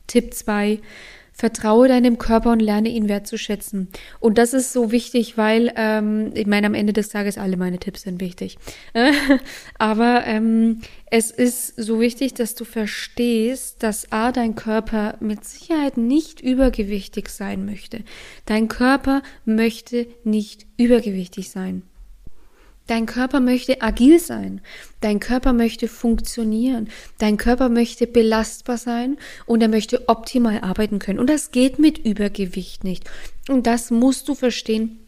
Tipp 0.08 0.34
2. 0.34 0.80
Vertraue 1.38 1.88
deinem 1.88 2.18
Körper 2.18 2.52
und 2.52 2.60
lerne 2.60 2.90
ihn 2.90 3.08
wertzuschätzen. 3.08 3.90
Und 4.20 4.40
das 4.40 4.56
ist 4.56 4.74
so 4.74 4.92
wichtig, 4.92 5.38
weil 5.38 5.72
ähm, 5.76 6.32
ich 6.34 6.48
meine, 6.48 6.66
am 6.66 6.74
Ende 6.74 6.94
des 6.94 7.10
Tages 7.10 7.38
alle 7.38 7.58
meine 7.58 7.78
Tipps 7.78 8.02
sind 8.02 8.20
wichtig. 8.20 8.58
Aber 9.78 10.24
ähm, 10.26 10.82
es 11.12 11.30
ist 11.30 11.76
so 11.78 12.02
wichtig, 12.02 12.34
dass 12.34 12.56
du 12.56 12.66
verstehst, 12.66 13.84
dass 13.84 14.12
A, 14.12 14.32
dein 14.32 14.56
Körper 14.56 15.16
mit 15.20 15.46
Sicherheit 15.46 15.98
nicht 15.98 16.42
übergewichtig 16.42 17.30
sein 17.30 17.66
möchte. 17.66 18.00
Dein 18.46 18.68
Körper 18.68 19.22
möchte 19.46 20.08
nicht 20.24 20.66
übergewichtig 20.78 21.52
sein. 21.52 21.84
Dein 22.88 23.06
Körper 23.06 23.42
möchte 23.42 23.82
agil 23.82 24.20
sein. 24.20 24.62
Dein 25.02 25.20
Körper 25.20 25.54
möchte 25.54 25.88
funktionieren. 25.88 26.90
Dein 27.20 27.38
Körper 27.38 27.70
möchte 27.70 28.08
belastbar 28.08 28.78
sein 28.78 29.18
und 29.46 29.62
er 29.62 29.68
möchte 29.68 30.08
optimal 30.08 30.62
arbeiten 30.62 31.00
können. 31.00 31.20
Und 31.20 31.30
das 31.30 31.52
geht 31.52 31.80
mit 31.80 31.98
Übergewicht 31.98 32.84
nicht. 32.84 33.10
Und 33.50 33.68
das 33.68 33.92
musst 33.92 34.28
du 34.30 34.36
verstehen. 34.36 35.00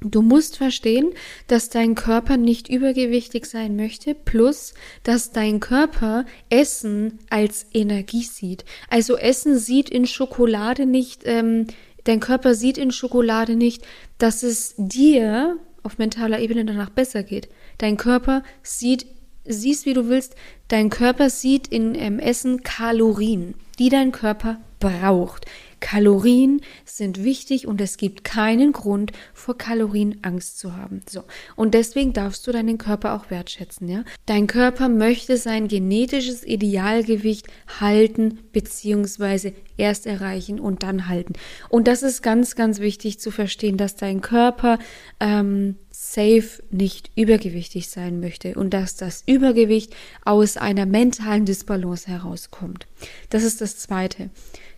Du 0.00 0.20
musst 0.20 0.58
verstehen, 0.58 1.12
dass 1.48 1.70
dein 1.70 1.94
Körper 1.94 2.36
nicht 2.36 2.68
übergewichtig 2.68 3.46
sein 3.46 3.76
möchte, 3.76 4.14
plus 4.14 4.74
dass 5.02 5.32
dein 5.32 5.58
Körper 5.58 6.26
Essen 6.50 7.18
als 7.30 7.66
Energie 7.72 8.22
sieht. 8.22 8.64
Also 8.90 9.16
Essen 9.16 9.58
sieht 9.58 9.88
in 9.88 10.06
Schokolade 10.06 10.84
nicht, 10.84 11.22
ähm, 11.24 11.66
dein 12.04 12.20
Körper 12.20 12.54
sieht 12.54 12.76
in 12.76 12.90
Schokolade 12.90 13.56
nicht, 13.56 13.86
dass 14.18 14.42
es 14.42 14.74
dir 14.76 15.58
auf 15.86 15.98
mentaler 15.98 16.40
Ebene 16.40 16.64
danach 16.64 16.90
besser 16.90 17.22
geht. 17.22 17.48
Dein 17.78 17.96
Körper 17.96 18.42
sieht, 18.62 19.06
siehst 19.44 19.86
wie 19.86 19.94
du 19.94 20.08
willst, 20.08 20.34
dein 20.68 20.90
Körper 20.90 21.30
sieht 21.30 21.68
in 21.68 21.94
ähm, 21.94 22.18
Essen 22.18 22.62
Kalorien, 22.64 23.54
die 23.78 23.88
dein 23.88 24.12
Körper 24.12 24.58
braucht. 24.80 25.46
Kalorien 25.80 26.60
sind 26.84 27.22
wichtig 27.22 27.66
und 27.66 27.80
es 27.80 27.96
gibt 27.96 28.24
keinen 28.24 28.72
Grund, 28.72 29.12
vor 29.34 29.56
Kalorien 29.56 30.18
Angst 30.22 30.58
zu 30.58 30.76
haben. 30.76 31.02
So. 31.08 31.24
Und 31.54 31.74
deswegen 31.74 32.12
darfst 32.12 32.46
du 32.46 32.52
deinen 32.52 32.78
Körper 32.78 33.14
auch 33.14 33.30
wertschätzen, 33.30 33.88
ja? 33.88 34.04
Dein 34.26 34.46
Körper 34.46 34.88
möchte 34.88 35.36
sein 35.36 35.68
genetisches 35.68 36.44
Idealgewicht 36.44 37.46
halten 37.80 38.38
beziehungsweise 38.52 39.52
erst 39.76 40.06
erreichen 40.06 40.58
und 40.60 40.82
dann 40.82 41.08
halten. 41.08 41.34
Und 41.68 41.88
das 41.88 42.02
ist 42.02 42.22
ganz, 42.22 42.54
ganz 42.54 42.80
wichtig 42.80 43.20
zu 43.20 43.30
verstehen, 43.30 43.76
dass 43.76 43.96
dein 43.96 44.20
Körper 44.20 44.78
ähm, 45.20 45.76
safe 45.90 46.62
nicht 46.70 47.10
übergewichtig 47.16 47.88
sein 47.88 48.20
möchte 48.20 48.54
und 48.54 48.70
dass 48.74 48.96
das 48.96 49.22
Übergewicht 49.26 49.94
aus 50.24 50.56
einer 50.56 50.86
mentalen 50.86 51.44
Disbalance 51.44 52.08
herauskommt. 52.08 52.86
Das 53.30 53.42
ist 53.42 53.60
das 53.60 53.78
Zweite. 53.78 54.30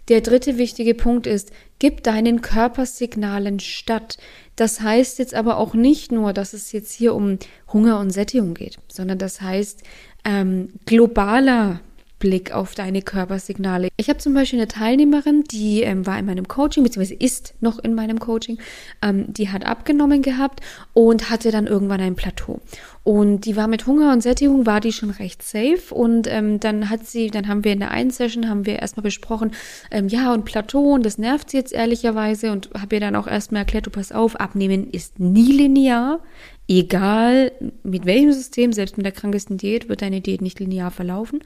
Der 0.08 0.22
dritte 0.22 0.56
wichtige 0.56 0.94
Punkt 0.94 1.26
ist, 1.26 1.52
gib 1.78 2.02
deinen 2.02 2.40
Körpersignalen 2.40 3.60
statt. 3.60 4.16
Das 4.56 4.80
heißt 4.80 5.18
jetzt 5.18 5.34
aber 5.34 5.58
auch 5.58 5.74
nicht 5.74 6.12
nur, 6.12 6.32
dass 6.32 6.54
es 6.54 6.72
jetzt 6.72 6.92
hier 6.92 7.14
um 7.14 7.38
Hunger 7.72 8.00
und 8.00 8.10
Sättigung 8.10 8.54
geht, 8.54 8.78
sondern 8.88 9.18
das 9.18 9.40
heißt 9.40 9.82
ähm, 10.24 10.70
globaler 10.86 11.80
Blick 12.18 12.52
auf 12.52 12.74
deine 12.74 13.02
Körpersignale. 13.02 13.88
Ich 13.96 14.08
habe 14.08 14.18
zum 14.18 14.34
Beispiel 14.34 14.58
eine 14.58 14.68
Teilnehmerin, 14.68 15.44
die 15.44 15.82
ähm, 15.82 16.06
war 16.06 16.18
in 16.18 16.26
meinem 16.26 16.48
Coaching, 16.48 16.82
beziehungsweise 16.82 17.14
ist 17.14 17.54
noch 17.60 17.78
in 17.78 17.94
meinem 17.94 18.18
Coaching, 18.18 18.58
ähm, 19.02 19.32
die 19.32 19.50
hat 19.50 19.64
abgenommen 19.64 20.22
gehabt 20.22 20.60
und 20.92 21.30
hatte 21.30 21.50
dann 21.50 21.66
irgendwann 21.66 22.00
ein 22.00 22.16
Plateau. 22.16 22.60
Und 23.04 23.46
die 23.46 23.56
war 23.56 23.68
mit 23.68 23.86
Hunger 23.86 24.12
und 24.12 24.22
Sättigung, 24.22 24.66
war 24.66 24.80
die 24.80 24.92
schon 24.92 25.10
recht 25.10 25.42
safe. 25.42 25.94
Und 25.94 26.26
ähm, 26.26 26.60
dann 26.60 26.90
hat 26.90 27.06
sie, 27.06 27.30
dann 27.30 27.48
haben 27.48 27.64
wir 27.64 27.72
in 27.72 27.80
der 27.80 27.90
einen 27.90 28.10
Session, 28.10 28.48
haben 28.48 28.66
wir 28.66 28.80
erstmal 28.80 29.04
besprochen, 29.04 29.52
ähm, 29.90 30.08
ja, 30.08 30.34
und 30.34 30.44
Plateau, 30.44 30.92
und 30.92 31.06
das 31.06 31.16
nervt 31.16 31.50
sie 31.50 31.56
jetzt 31.56 31.72
ehrlicherweise. 31.72 32.52
Und 32.52 32.68
habe 32.78 32.96
ihr 32.96 33.00
dann 33.00 33.16
auch 33.16 33.26
erstmal 33.26 33.60
erklärt, 33.60 33.86
du 33.86 33.90
pass 33.90 34.12
auf, 34.12 34.36
abnehmen 34.36 34.90
ist 34.90 35.18
nie 35.20 35.52
linear 35.52 36.20
egal 36.68 37.50
mit 37.82 38.04
welchem 38.04 38.32
System, 38.32 38.74
selbst 38.74 38.98
mit 38.98 39.06
der 39.06 39.12
krankesten 39.12 39.56
Diät, 39.56 39.88
wird 39.88 40.02
deine 40.02 40.20
Diät 40.20 40.42
nicht 40.42 40.60
linear 40.60 40.90
verlaufen. 40.90 41.40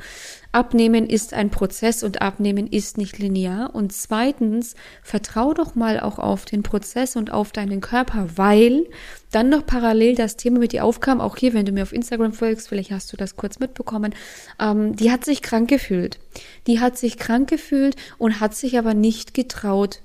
Abnehmen 0.50 1.08
ist 1.08 1.32
ein 1.32 1.50
Prozess 1.50 2.02
und 2.02 2.20
Abnehmen 2.20 2.66
ist 2.66 2.98
nicht 2.98 3.18
linear. 3.18 3.74
Und 3.74 3.92
zweitens, 3.92 4.74
vertrau 5.02 5.54
doch 5.54 5.76
mal 5.76 6.00
auch 6.00 6.18
auf 6.18 6.44
den 6.44 6.64
Prozess 6.64 7.14
und 7.14 7.32
auf 7.32 7.52
deinen 7.52 7.80
Körper, 7.80 8.28
weil 8.34 8.84
dann 9.30 9.48
noch 9.48 9.64
parallel 9.64 10.16
das 10.16 10.36
Thema 10.36 10.58
mit 10.58 10.72
dir 10.72 10.84
aufkam, 10.84 11.20
auch 11.20 11.36
hier, 11.36 11.54
wenn 11.54 11.64
du 11.64 11.72
mir 11.72 11.84
auf 11.84 11.92
Instagram 11.92 12.32
folgst, 12.32 12.68
vielleicht 12.68 12.90
hast 12.90 13.12
du 13.12 13.16
das 13.16 13.36
kurz 13.36 13.60
mitbekommen, 13.60 14.14
ähm, 14.60 14.96
die 14.96 15.12
hat 15.12 15.24
sich 15.24 15.40
krank 15.40 15.70
gefühlt. 15.70 16.18
Die 16.66 16.80
hat 16.80 16.98
sich 16.98 17.16
krank 17.16 17.48
gefühlt 17.48 17.94
und 18.18 18.40
hat 18.40 18.54
sich 18.54 18.76
aber 18.76 18.92
nicht 18.92 19.34
getraut, 19.34 20.00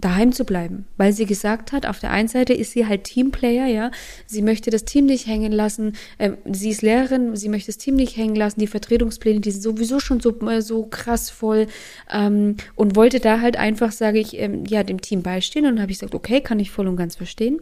daheim 0.00 0.32
zu 0.32 0.44
bleiben, 0.44 0.86
weil 0.96 1.12
sie 1.12 1.26
gesagt 1.26 1.72
hat, 1.72 1.86
auf 1.86 1.98
der 1.98 2.10
einen 2.10 2.28
Seite 2.28 2.52
ist 2.52 2.72
sie 2.72 2.86
halt 2.86 3.04
Teamplayer, 3.04 3.66
ja, 3.66 3.90
sie 4.26 4.42
möchte 4.42 4.70
das 4.70 4.84
Team 4.84 5.06
nicht 5.06 5.26
hängen 5.26 5.52
lassen, 5.52 5.94
ähm, 6.18 6.36
sie 6.50 6.70
ist 6.70 6.82
Lehrerin, 6.82 7.36
sie 7.36 7.48
möchte 7.48 7.66
das 7.66 7.78
Team 7.78 7.96
nicht 7.96 8.16
hängen 8.16 8.36
lassen, 8.36 8.60
die 8.60 8.66
Vertretungspläne, 8.66 9.40
die 9.40 9.50
sind 9.50 9.62
sowieso 9.62 10.00
schon 10.00 10.20
so, 10.20 10.38
äh, 10.48 10.62
so 10.62 10.84
krass 10.84 11.30
voll. 11.30 11.66
Ähm, 12.12 12.56
und 12.74 12.96
wollte 12.96 13.20
da 13.20 13.40
halt 13.40 13.56
einfach, 13.56 13.92
sage 13.92 14.18
ich, 14.18 14.38
ähm, 14.38 14.64
ja, 14.66 14.82
dem 14.82 15.00
Team 15.00 15.22
beistehen. 15.22 15.66
Und 15.66 15.80
habe 15.80 15.92
ich 15.92 15.98
gesagt, 15.98 16.14
okay, 16.14 16.40
kann 16.40 16.60
ich 16.60 16.70
voll 16.70 16.88
und 16.88 16.96
ganz 16.96 17.16
verstehen, 17.16 17.60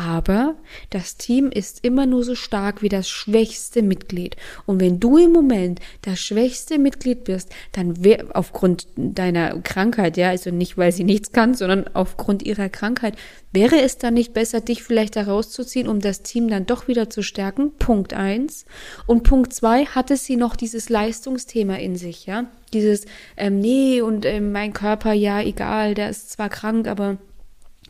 aber 0.00 0.54
das 0.88 1.18
Team 1.18 1.50
ist 1.50 1.84
immer 1.84 2.06
nur 2.06 2.24
so 2.24 2.34
stark 2.34 2.80
wie 2.80 2.88
das 2.88 3.06
schwächste 3.06 3.82
Mitglied. 3.82 4.34
Und 4.64 4.80
wenn 4.80 4.98
du 4.98 5.18
im 5.18 5.30
Moment 5.30 5.78
das 6.00 6.20
schwächste 6.20 6.78
Mitglied 6.78 7.24
bist, 7.24 7.50
dann 7.72 7.94
aufgrund 8.32 8.86
deiner 8.96 9.60
Krankheit, 9.60 10.16
ja, 10.16 10.30
also 10.30 10.50
nicht, 10.50 10.78
weil 10.78 10.90
sie 10.90 11.04
nichts 11.04 11.32
kann, 11.32 11.52
sondern 11.52 11.84
aufgrund 11.92 12.42
ihrer 12.44 12.70
Krankheit, 12.70 13.14
wäre 13.52 13.78
es 13.82 13.98
dann 13.98 14.14
nicht 14.14 14.32
besser, 14.32 14.62
dich 14.62 14.82
vielleicht 14.82 15.16
da 15.16 15.24
rauszuziehen, 15.24 15.86
um 15.86 16.00
das 16.00 16.22
Team 16.22 16.48
dann 16.48 16.64
doch 16.64 16.88
wieder 16.88 17.10
zu 17.10 17.22
stärken? 17.22 17.72
Punkt 17.78 18.14
eins. 18.14 18.64
Und 19.06 19.24
Punkt 19.24 19.52
zwei, 19.52 19.84
hatte 19.84 20.16
sie 20.16 20.36
noch 20.36 20.56
dieses 20.56 20.88
Leistungsthema 20.88 21.74
in 21.74 21.96
sich, 21.96 22.24
ja? 22.24 22.46
Dieses, 22.72 23.04
ähm, 23.36 23.58
nee, 23.58 24.00
und 24.00 24.24
ähm, 24.24 24.52
mein 24.52 24.72
Körper, 24.72 25.12
ja, 25.12 25.42
egal, 25.42 25.92
der 25.92 26.08
ist 26.08 26.30
zwar 26.30 26.48
krank, 26.48 26.88
aber 26.88 27.18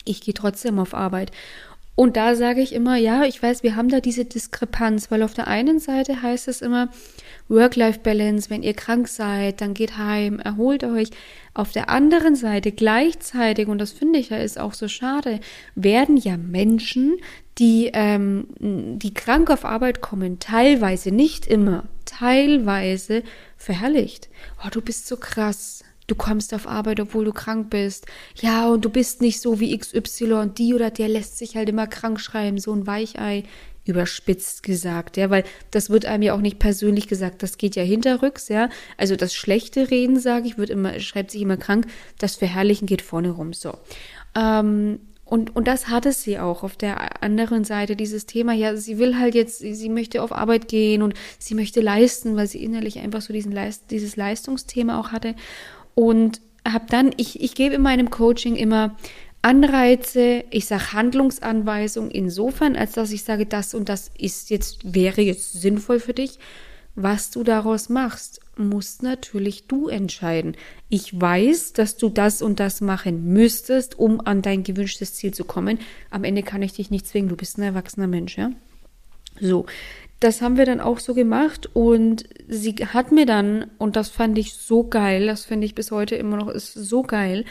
ich 0.05 0.21
gehe 0.21 0.35
trotzdem 0.35 0.79
auf 0.79 0.95
Arbeit. 0.95 1.31
Und 1.95 2.17
da 2.17 2.35
sage 2.35 2.63
ich 2.63 2.73
immer, 2.73 2.97
ja, 2.97 3.25
ich 3.25 3.43
weiß, 3.43 3.63
wir 3.63 3.77
haben 3.77 3.89
da 3.89 4.01
diese 4.01 4.25
Diskrepanz, 4.25 5.11
weil 5.11 5.23
auf 5.23 5.35
der 5.35 5.49
einen 5.49 5.81
Seite 5.81 6.23
heißt 6.23 6.49
es 6.49 6.63
immer 6.63 6.89
Work-Life-Balance, 7.49 8.49
wenn 8.49 8.63
ihr 8.63 8.75
krank 8.75 9.09
seid, 9.09 9.61
dann 9.61 9.75
geht 9.75 9.99
heim, 9.99 10.39
erholt 10.39 10.85
euch. 10.85 11.11
Auf 11.53 11.73
der 11.73 11.91
anderen 11.91 12.37
Seite 12.37 12.73
gleichzeitig, 12.73 13.67
und 13.69 13.79
das 13.79 13.93
finde 13.93 14.19
ich 14.19 14.31
ja 14.31 14.39
ist 14.39 14.59
auch 14.59 14.73
so 14.73 14.89
schade, 14.89 15.41
werden 15.75 16.17
ja 16.17 16.37
Menschen, 16.37 17.19
die, 17.59 17.91
ähm, 17.93 18.47
die 18.59 19.13
krank 19.13 19.51
auf 19.51 19.65
Arbeit 19.65 20.01
kommen, 20.01 20.39
teilweise, 20.39 21.11
nicht 21.11 21.47
immer, 21.47 21.85
teilweise 22.07 23.23
verherrlicht. 23.57 24.31
Oh, 24.65 24.69
du 24.71 24.81
bist 24.81 25.07
so 25.07 25.17
krass 25.17 25.85
du 26.11 26.15
kommst 26.15 26.53
auf 26.55 26.67
Arbeit, 26.67 27.01
obwohl 27.01 27.25
du 27.25 27.33
krank 27.33 27.71
bist. 27.71 28.07
Ja, 28.35 28.69
und 28.69 28.85
du 28.85 28.91
bist 28.91 29.21
nicht 29.21 29.41
so 29.41 29.61
wie 29.61 29.77
XY 29.77 30.33
und 30.33 30.59
die 30.59 30.75
oder 30.75 30.91
der 30.91 31.09
lässt 31.09 31.39
sich 31.39 31.57
halt 31.57 31.69
immer 31.69 31.87
krank 31.87 32.21
schreiben, 32.21 32.59
so 32.59 32.73
ein 32.73 32.87
Weichei, 32.87 33.45
überspitzt 33.85 34.63
gesagt, 34.63 35.17
ja, 35.17 35.31
weil 35.31 35.45
das 35.71 35.91
wird 35.91 36.05
einem 36.05 36.23
ja 36.23 36.35
auch 36.35 36.41
nicht 36.41 36.59
persönlich 36.59 37.09
gesagt, 37.09 37.43
das 37.43 37.59
geht 37.59 37.77
ja 37.77 37.83
hinterrücks, 37.83 38.49
ja. 38.49 38.69
Also 38.97 39.17
das 39.17 39.35
schlechte 39.35 39.91
Reden, 39.91 40.19
sage 40.19 40.47
ich, 40.47 40.59
wird 40.59 40.71
immer, 40.71 40.99
schreibt 41.01 41.31
sich 41.31 41.43
immer 41.43 41.57
krank, 41.57 41.87
das 42.19 42.37
Verherrlichen 42.37 42.87
geht 42.87 43.03
vorne 43.03 43.31
rum, 43.31 43.53
so. 43.53 43.75
Ähm, 44.37 45.01
und, 45.25 45.55
und 45.55 45.69
das 45.69 45.89
hatte 45.89 46.13
sie 46.13 46.41
auch 46.41 46.65
auf 46.65 46.77
der 46.77 47.23
anderen 47.23 47.63
Seite, 47.63 47.95
dieses 47.95 48.27
Thema, 48.27 48.53
ja, 48.53 48.77
sie 48.77 48.99
will 48.99 49.17
halt 49.17 49.37
jetzt, 49.37 49.59
sie, 49.59 49.89
möchte 49.89 50.23
auf 50.23 50.33
Arbeit 50.33 50.67
gehen 50.67 51.03
und 51.03 51.15
sie 51.39 51.55
möchte 51.55 51.81
leisten, 51.81 52.35
weil 52.35 52.49
sie 52.49 52.63
innerlich 52.63 52.99
einfach 52.99 53.21
so 53.21 53.33
diesen 53.33 53.53
Leist, 53.53 53.93
dieses 53.93 54.17
Leistungsthema 54.17 54.99
auch 54.99 55.13
hatte 55.13 55.37
und 55.95 56.41
habe 56.67 56.87
dann, 56.89 57.13
ich, 57.17 57.41
ich 57.41 57.55
gebe 57.55 57.77
in 57.77 57.83
meinem 57.83 58.11
Coaching 58.11 58.57
immer 58.57 58.97
Anreize, 59.43 60.45
ich 60.51 60.67
sage 60.67 60.93
Handlungsanweisung 60.93 62.11
insofern, 62.11 62.77
als 62.77 62.93
dass 62.93 63.11
ich 63.11 63.25
sage, 63.25 63.47
das 63.47 63.75
und 63.75 63.89
das 63.89 64.11
ist 64.19 64.51
jetzt, 64.51 64.95
wäre 64.95 65.23
jetzt 65.23 65.53
sinnvoll 65.55 65.99
für 65.99 66.13
dich. 66.13 66.39
Was 66.97 67.31
du 67.31 67.45
daraus 67.45 67.89
machst, 67.89 68.41
musst 68.57 69.03
natürlich 69.03 69.67
du 69.69 69.89
entscheiden. 69.89 70.57
Ich 70.89 71.19
weiß, 71.19 71.73
dass 71.73 71.97
du 71.97 72.11
das 72.11 72.43
und 72.43 72.61
das 72.61 72.81
machen 72.81 73.33
müsstest, 73.33 73.99
um 73.99 74.21
an 74.21 74.43
dein 74.43 74.65
gewünschtes 74.65 75.15
Ziel 75.15 75.33
zu 75.33 75.45
kommen. 75.45 75.79
Am 76.11 76.25
Ende 76.25 76.43
kann 76.43 76.63
ich 76.63 76.75
dich 76.75 76.91
nicht 76.91 77.07
zwingen, 77.07 77.29
du 77.29 77.37
bist 77.37 77.57
ein 77.57 77.63
erwachsener 77.63 78.09
Mensch, 78.09 78.37
ja? 78.37 78.51
So, 79.41 79.67
das 80.21 80.43
haben 80.43 80.59
wir 80.59 80.67
dann 80.67 80.81
auch 80.81 80.99
so 80.99 81.15
gemacht 81.15 81.69
und 81.73 82.25
sie 82.47 82.75
hat 82.75 83.11
mir 83.11 83.27
dann, 83.27 83.71
und 83.79 83.97
das 83.97 84.11
fand 84.11 84.37
ich 84.39 84.53
so 84.55 84.85
geil, 84.85 85.27
das 85.27 85.45
finde 85.45 85.65
ich 85.65 85.75
bis 85.75 85.91
heute 85.91 86.15
immer 86.17 86.37
noch, 86.37 86.49
ist 86.49 86.75
so 86.75 87.03
geil, 87.03 87.45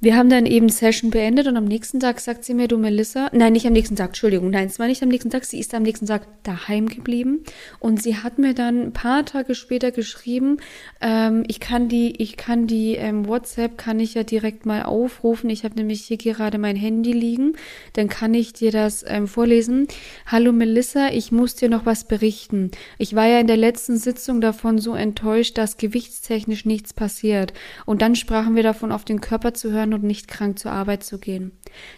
wir 0.00 0.16
haben 0.16 0.28
dann 0.28 0.44
eben 0.44 0.68
Session 0.68 1.10
beendet 1.10 1.46
und 1.46 1.56
am 1.56 1.64
nächsten 1.64 1.98
Tag 1.98 2.20
sagt 2.20 2.44
sie 2.44 2.52
mir, 2.52 2.68
du 2.68 2.76
Melissa, 2.76 3.30
nein, 3.32 3.54
nicht 3.54 3.66
am 3.66 3.72
nächsten 3.72 3.96
Tag, 3.96 4.08
Entschuldigung, 4.08 4.50
nein, 4.50 4.66
es 4.66 4.78
war 4.78 4.86
nicht 4.86 5.02
am 5.02 5.08
nächsten 5.08 5.30
Tag, 5.30 5.44
sie 5.44 5.58
ist 5.58 5.72
am 5.72 5.82
nächsten 5.82 6.06
Tag 6.06 6.26
daheim 6.42 6.88
geblieben 6.88 7.44
und 7.78 8.02
sie 8.02 8.16
hat 8.16 8.38
mir 8.38 8.54
dann 8.54 8.82
ein 8.82 8.92
paar 8.92 9.24
Tage 9.24 9.54
später 9.54 9.92
geschrieben, 9.92 10.58
ähm, 11.00 11.44
ich 11.48 11.58
kann 11.58 11.88
die, 11.88 12.20
ich 12.22 12.36
kann 12.36 12.66
die 12.66 12.96
ähm, 12.96 13.26
WhatsApp, 13.26 13.78
kann 13.78 13.98
ich 13.98 14.14
ja 14.14 14.24
direkt 14.24 14.66
mal 14.66 14.82
aufrufen, 14.82 15.48
ich 15.48 15.64
habe 15.64 15.76
nämlich 15.76 16.02
hier 16.02 16.18
gerade 16.18 16.58
mein 16.58 16.76
Handy 16.76 17.12
liegen, 17.12 17.54
dann 17.94 18.08
kann 18.08 18.34
ich 18.34 18.52
dir 18.52 18.72
das 18.72 19.04
ähm, 19.08 19.26
vorlesen. 19.26 19.88
Hallo 20.26 20.52
Melissa, 20.52 21.08
ich 21.08 21.32
muss 21.32 21.54
dir 21.54 21.70
noch 21.70 21.86
was 21.86 22.04
berichten. 22.04 22.70
Ich 22.98 23.14
war 23.14 23.26
ja 23.26 23.40
in 23.40 23.46
der 23.46 23.56
letzten 23.56 23.96
Sitzung 23.96 24.40
davon 24.42 24.78
so 24.78 24.94
enttäuscht, 24.94 25.56
dass 25.56 25.78
gewichtstechnisch 25.78 26.66
nichts 26.66 26.92
passiert 26.92 27.54
und 27.86 28.02
dann 28.02 28.16
sprachen 28.16 28.54
wir 28.54 28.62
davon, 28.62 28.92
auf 28.92 29.04
den 29.04 29.22
Körper 29.22 29.54
zu 29.54 29.72
hören 29.72 29.93
und 29.94 30.02
nicht 30.04 30.28
krank 30.28 30.58
zur 30.58 30.72
Arbeit 30.72 31.02
zu 31.02 31.18
gehen. 31.18 31.52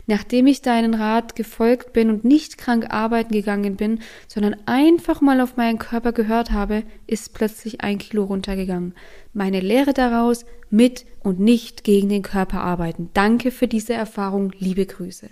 Nachdem 0.07 0.47
ich 0.47 0.63
deinen 0.63 0.95
Rat 0.95 1.35
gefolgt 1.35 1.93
bin 1.93 2.11
und 2.11 2.25
nicht 2.25 2.59
krank 2.59 2.87
arbeiten 2.91 3.33
gegangen 3.33 3.77
bin, 3.77 4.01
sondern 4.29 4.57
einfach 4.67 5.21
mal 5.21 5.41
auf 5.41 5.57
meinen 5.57 5.79
Körper 5.79 6.13
gehört 6.13 6.53
habe, 6.53 6.85
ist 7.07 7.35
plötzlich 7.35 7.81
ein 7.81 7.99
Kilo 7.99 8.25
runtergegangen. 8.25 8.95
Meine 9.33 9.61
Lehre 9.61 9.93
daraus, 9.93 10.45
mit 10.71 11.05
und 11.23 11.41
nicht 11.41 11.85
gegen 11.85 12.09
den 12.09 12.23
Körper 12.23 12.61
arbeiten. 12.61 13.11
Danke 13.15 13.51
für 13.51 13.69
diese 13.69 13.95
Erfahrung, 13.95 14.53
liebe 14.59 14.87
Grüße. 14.87 15.29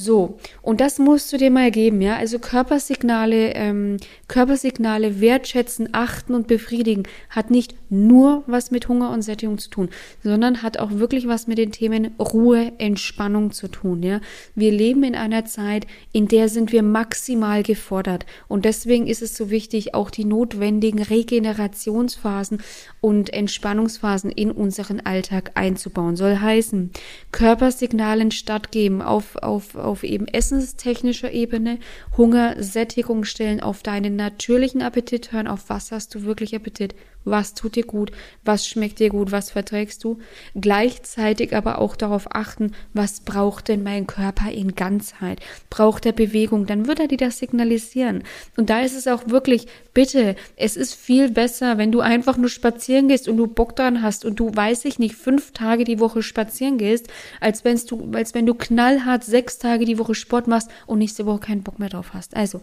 So, 0.00 0.38
und 0.62 0.80
das 0.80 1.00
musst 1.00 1.32
du 1.32 1.38
dir 1.38 1.50
mal 1.50 1.72
geben, 1.72 2.00
ja. 2.00 2.16
Also 2.16 2.38
Körpersignale, 2.38 3.54
ähm, 3.54 3.96
Körpersignale 4.28 5.20
wertschätzen, 5.20 5.88
achten 5.90 6.34
und 6.34 6.46
befriedigen 6.46 7.02
hat 7.30 7.50
nicht 7.50 7.74
nur 7.90 8.44
was 8.46 8.70
mit 8.70 8.88
Hunger 8.88 9.10
und 9.10 9.22
Sättigung 9.22 9.58
zu 9.58 9.70
tun, 9.70 9.88
sondern 10.22 10.62
hat 10.62 10.78
auch 10.78 10.90
wirklich 10.92 11.28
was 11.28 11.46
mit 11.46 11.58
den 11.58 11.72
Themen 11.72 12.10
Ruhe, 12.18 12.72
Entspannung 12.78 13.52
zu 13.52 13.68
tun, 13.68 14.02
ja. 14.02 14.20
Wir 14.54 14.72
leben 14.72 15.04
in 15.04 15.14
einer 15.14 15.44
Zeit, 15.44 15.86
in 16.12 16.28
der 16.28 16.48
sind 16.48 16.72
wir 16.72 16.82
maximal 16.82 17.62
gefordert. 17.62 18.26
Und 18.48 18.64
deswegen 18.64 19.06
ist 19.06 19.22
es 19.22 19.36
so 19.36 19.50
wichtig, 19.50 19.94
auch 19.94 20.10
die 20.10 20.24
notwendigen 20.24 21.02
Regenerationsphasen 21.02 22.62
und 23.00 23.32
Entspannungsphasen 23.32 24.30
in 24.30 24.50
unseren 24.50 25.00
Alltag 25.00 25.52
einzubauen. 25.54 26.16
Soll 26.16 26.38
heißen, 26.38 26.90
Körpersignalen 27.32 28.30
stattgeben 28.30 29.02
auf, 29.02 29.36
auf, 29.36 29.74
auf 29.74 30.04
eben 30.04 30.26
essenstechnischer 30.26 31.32
Ebene, 31.32 31.78
Hunger, 32.16 32.62
Sättigung 32.62 33.24
stellen, 33.24 33.60
auf 33.60 33.82
deinen 33.82 34.16
natürlichen 34.16 34.82
Appetit 34.82 35.32
hören, 35.32 35.46
auf 35.46 35.68
was 35.68 35.92
hast 35.92 36.14
du 36.14 36.24
wirklich 36.24 36.54
Appetit, 36.54 36.94
was 37.30 37.54
tut 37.54 37.76
dir 37.76 37.84
gut, 37.84 38.12
was 38.44 38.66
schmeckt 38.66 38.98
dir 38.98 39.10
gut, 39.10 39.32
was 39.32 39.50
verträgst 39.50 40.04
du. 40.04 40.18
Gleichzeitig 40.54 41.54
aber 41.54 41.78
auch 41.78 41.96
darauf 41.96 42.34
achten, 42.34 42.72
was 42.92 43.20
braucht 43.20 43.68
denn 43.68 43.82
mein 43.82 44.06
Körper 44.06 44.50
in 44.50 44.74
Ganzheit? 44.74 45.40
Braucht 45.70 46.06
er 46.06 46.12
Bewegung? 46.12 46.66
Dann 46.66 46.86
wird 46.86 47.00
er 47.00 47.08
dir 47.08 47.18
das 47.18 47.38
signalisieren. 47.38 48.22
Und 48.56 48.70
da 48.70 48.80
ist 48.80 48.96
es 48.96 49.06
auch 49.06 49.28
wirklich, 49.28 49.66
bitte, 49.94 50.36
es 50.56 50.76
ist 50.76 50.94
viel 50.94 51.30
besser, 51.30 51.78
wenn 51.78 51.92
du 51.92 52.00
einfach 52.00 52.36
nur 52.36 52.50
spazieren 52.50 53.08
gehst 53.08 53.28
und 53.28 53.36
du 53.36 53.46
Bock 53.46 53.76
dran 53.76 54.02
hast 54.02 54.24
und 54.24 54.40
du, 54.40 54.54
weiß 54.54 54.84
ich 54.84 54.98
nicht, 54.98 55.14
fünf 55.14 55.52
Tage 55.52 55.84
die 55.84 56.00
Woche 56.00 56.22
spazieren 56.22 56.78
gehst, 56.78 57.08
als, 57.40 57.64
wenn 57.64 57.80
du, 57.86 58.10
als 58.14 58.34
wenn 58.34 58.46
du 58.46 58.54
knallhart 58.54 59.24
sechs 59.24 59.58
Tage 59.58 59.84
die 59.84 59.98
Woche 59.98 60.14
Sport 60.14 60.46
machst 60.46 60.70
und 60.86 60.98
nächste 60.98 61.26
Woche 61.26 61.40
keinen 61.40 61.62
Bock 61.62 61.78
mehr 61.78 61.88
drauf 61.88 62.12
hast. 62.14 62.36
Also, 62.36 62.60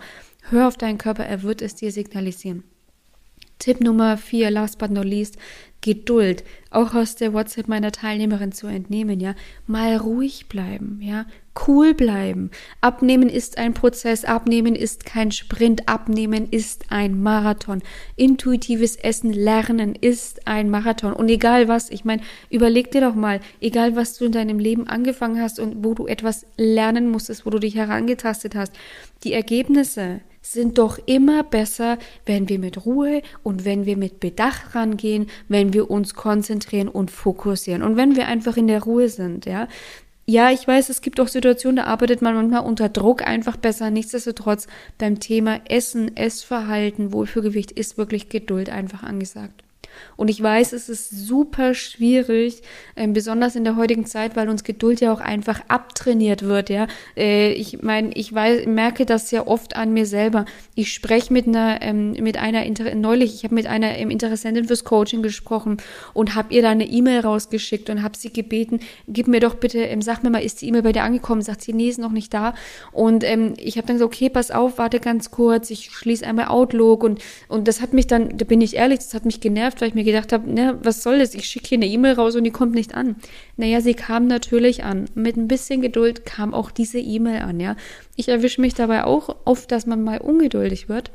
hör 0.50 0.68
auf 0.68 0.78
deinen 0.78 0.98
Körper, 0.98 1.26
er 1.26 1.44
wird 1.44 1.62
es 1.62 1.76
dir 1.76 1.92
signalisieren. 1.92 2.64
Tipp 3.60 3.82
Nummer 3.82 4.18
vier, 4.18 4.52
last 4.52 4.78
but 4.78 4.92
not 4.92 5.06
least, 5.06 5.38
Geduld. 5.86 6.44
Auch 6.72 6.96
aus 6.96 7.16
der 7.16 7.32
WhatsApp 7.32 7.68
meiner 7.68 7.92
Teilnehmerin 7.92 8.52
zu 8.52 8.66
entnehmen, 8.66 9.20
ja. 9.20 9.36
Mal 9.68 9.98
ruhig 9.98 10.48
bleiben, 10.50 11.00
ja. 11.00 11.28
Cool 11.68 11.94
bleiben. 11.94 12.50
Abnehmen 12.82 13.30
ist 13.30 13.60
ein 13.60 13.76
Prozess. 13.76 14.26
Abnehmen 14.26 14.76
ist 14.76 15.06
kein 15.06 15.32
Sprint. 15.32 15.88
Abnehmen 15.88 16.50
ist 16.50 16.86
ein 16.90 17.22
Marathon. 17.22 17.84
Intuitives 18.16 18.96
Essen 18.96 19.32
lernen 19.32 19.94
ist 19.94 20.48
ein 20.48 20.72
Marathon. 20.72 21.14
Und 21.14 21.30
egal 21.30 21.68
was, 21.68 21.92
ich 21.92 22.04
meine, 22.04 22.24
überleg 22.50 22.90
dir 22.90 23.02
doch 23.02 23.14
mal, 23.14 23.40
egal 23.62 23.96
was 23.96 24.18
du 24.18 24.26
in 24.26 24.32
deinem 24.32 24.58
Leben 24.58 24.88
angefangen 24.88 25.40
hast 25.40 25.60
und 25.60 25.86
wo 25.86 25.94
du 25.94 26.08
etwas 26.08 26.48
lernen 26.58 27.12
musstest, 27.12 27.46
wo 27.46 27.52
du 27.52 27.60
dich 27.60 27.76
herangetastet 27.76 28.56
hast, 28.56 28.74
die 29.24 29.34
Ergebnisse, 29.34 30.22
sind 30.52 30.78
doch 30.78 31.00
immer 31.06 31.44
besser, 31.44 31.98
wenn 32.26 32.50
wir 32.50 32.60
mit 32.60 32.86
Ruhe 32.86 33.22
und 33.44 33.66
wenn 33.66 33.86
wir 33.86 33.98
mit 33.98 34.20
Bedacht 34.20 34.76
rangehen, 34.76 35.28
wenn 35.48 35.74
wir 35.74 35.90
uns 35.90 36.14
konzentrieren 36.14 36.88
und 36.88 37.12
fokussieren 37.12 37.82
und 37.82 37.98
wenn 37.98 38.16
wir 38.16 38.28
einfach 38.28 38.56
in 38.58 38.68
der 38.68 38.84
Ruhe 38.84 39.10
sind, 39.10 39.46
ja. 39.46 39.68
Ja, 40.28 40.50
ich 40.50 40.68
weiß, 40.68 40.90
es 40.90 41.02
gibt 41.02 41.20
auch 41.20 41.28
Situationen, 41.28 41.76
da 41.76 41.84
arbeitet 41.84 42.24
man 42.24 42.34
manchmal 42.34 42.66
unter 42.66 42.90
Druck 42.90 43.22
einfach 43.28 43.58
besser. 43.58 43.92
Nichtsdestotrotz 43.92 44.66
beim 44.98 45.20
Thema 45.20 45.62
Essen, 45.70 46.18
Essverhalten, 46.18 47.14
Wohlfühlgewicht 47.14 47.72
ist 47.72 48.00
wirklich 48.00 48.30
Geduld 48.30 48.72
einfach 48.72 49.04
angesagt. 49.04 49.65
Und 50.18 50.30
ich 50.30 50.42
weiß, 50.42 50.74
es 50.74 50.90
ist 50.90 51.10
super 51.10 51.74
schwierig, 51.74 52.62
äh, 52.96 53.08
besonders 53.08 53.56
in 53.56 53.64
der 53.64 53.76
heutigen 53.76 54.06
Zeit, 54.06 54.36
weil 54.36 54.50
uns 54.50 54.64
Geduld 54.64 55.02
ja 55.02 55.12
auch 55.12 55.20
einfach 55.20 55.62
abtrainiert 55.68 56.44
wird, 56.44 56.70
ja. 56.70 56.88
Äh, 57.18 57.54
ich 57.54 57.82
meine, 57.82 58.12
ich 58.14 58.34
weiß, 58.34 58.66
merke 58.68 59.06
das 59.06 59.32
ja 59.32 59.48
oft 59.48 59.76
an 59.76 59.94
mir 59.94 60.06
selber. 60.06 60.46
Ich 60.76 60.94
spreche 60.94 61.32
mit 61.34 61.48
einer, 61.48 61.82
ähm, 61.82 62.12
mit 62.12 62.38
einer, 62.38 62.66
Inter 62.66 62.94
neulich, 62.96 63.36
ich 63.36 63.44
habe 63.44 63.56
mit 63.56 63.68
einer 63.68 63.98
ähm, 63.98 64.10
Interessentin 64.10 64.66
fürs 64.66 64.84
Coaching 64.84 65.22
gesprochen 65.22 65.78
und 66.14 66.36
habe 66.36 66.54
ihr 66.54 66.62
da 66.62 66.70
eine 66.70 66.88
E-Mail 66.88 67.22
rausgeschickt 67.22 67.90
und 67.90 68.04
habe 68.04 68.18
sie 68.18 68.32
gebeten, 68.32 68.80
gib 69.08 69.28
mir 69.28 69.40
doch 69.40 69.56
bitte, 69.56 69.80
ähm, 69.80 70.02
sag 70.02 70.24
mir 70.24 70.30
mal, 70.30 70.44
ist 70.44 70.62
die 70.62 70.68
E-Mail 70.68 70.84
bei 70.84 70.92
dir 70.92 71.04
angekommen? 71.04 71.42
Sagt 71.42 71.62
sie, 71.62 71.74
nee, 71.74 71.90
ist 71.90 72.00
noch 72.00 72.12
nicht 72.12 72.34
da. 72.34 72.54
Und 72.92 73.24
ähm, 73.24 73.54
ich 73.58 73.78
habe 73.78 73.88
dann 73.88 73.98
gesagt, 73.98 74.14
okay, 74.14 74.30
pass 74.30 74.52
auf, 74.52 74.78
warte 74.78 75.00
ganz 75.00 75.32
kurz, 75.32 75.70
ich 75.70 75.92
schließe 75.92 76.26
einmal 76.26 76.48
Outlook 76.48 77.04
und, 77.04 77.22
und 77.48 77.68
das 77.68 77.82
hat 77.82 77.94
mich 77.94 78.08
dann, 78.08 78.38
da 78.38 78.46
bin 78.46 78.62
ich 78.62 78.76
ehrlich, 78.76 79.00
das 79.00 79.14
hat 79.14 79.26
mich 79.26 79.40
genervt, 79.42 79.82
weil 79.86 79.90
ich 79.90 79.94
mir 79.96 80.04
gedacht 80.04 80.34
habe, 80.34 80.50
ne, 80.50 80.80
was 80.82 81.04
soll 81.04 81.20
das? 81.20 81.36
Ich 81.36 81.46
schicke 81.46 81.68
hier 81.68 81.78
eine 81.78 81.86
E-Mail 81.86 82.14
raus 82.14 82.36
und 82.36 82.44
die 82.44 82.50
kommt 82.50 82.74
nicht 82.74 82.96
an. 82.96 83.18
Naja, 83.56 83.82
sie 83.82 83.94
kam 83.94 84.26
natürlich 84.26 84.84
an. 84.84 85.06
Mit 85.14 85.38
ein 85.38 85.48
bisschen 85.48 85.80
Geduld 85.80 86.26
kam 86.26 86.56
auch 86.56 86.72
diese 86.72 86.98
E-Mail 86.98 87.44
an, 87.44 87.60
ja. 87.60 87.76
Ich 88.16 88.30
erwische 88.30 88.62
mich 88.62 88.74
dabei 88.74 89.04
auch 89.04 89.36
oft, 89.46 89.72
dass 89.72 89.86
man 89.86 90.04
mal 90.04 90.18
ungeduldig 90.18 90.90
wird. 90.90 91.12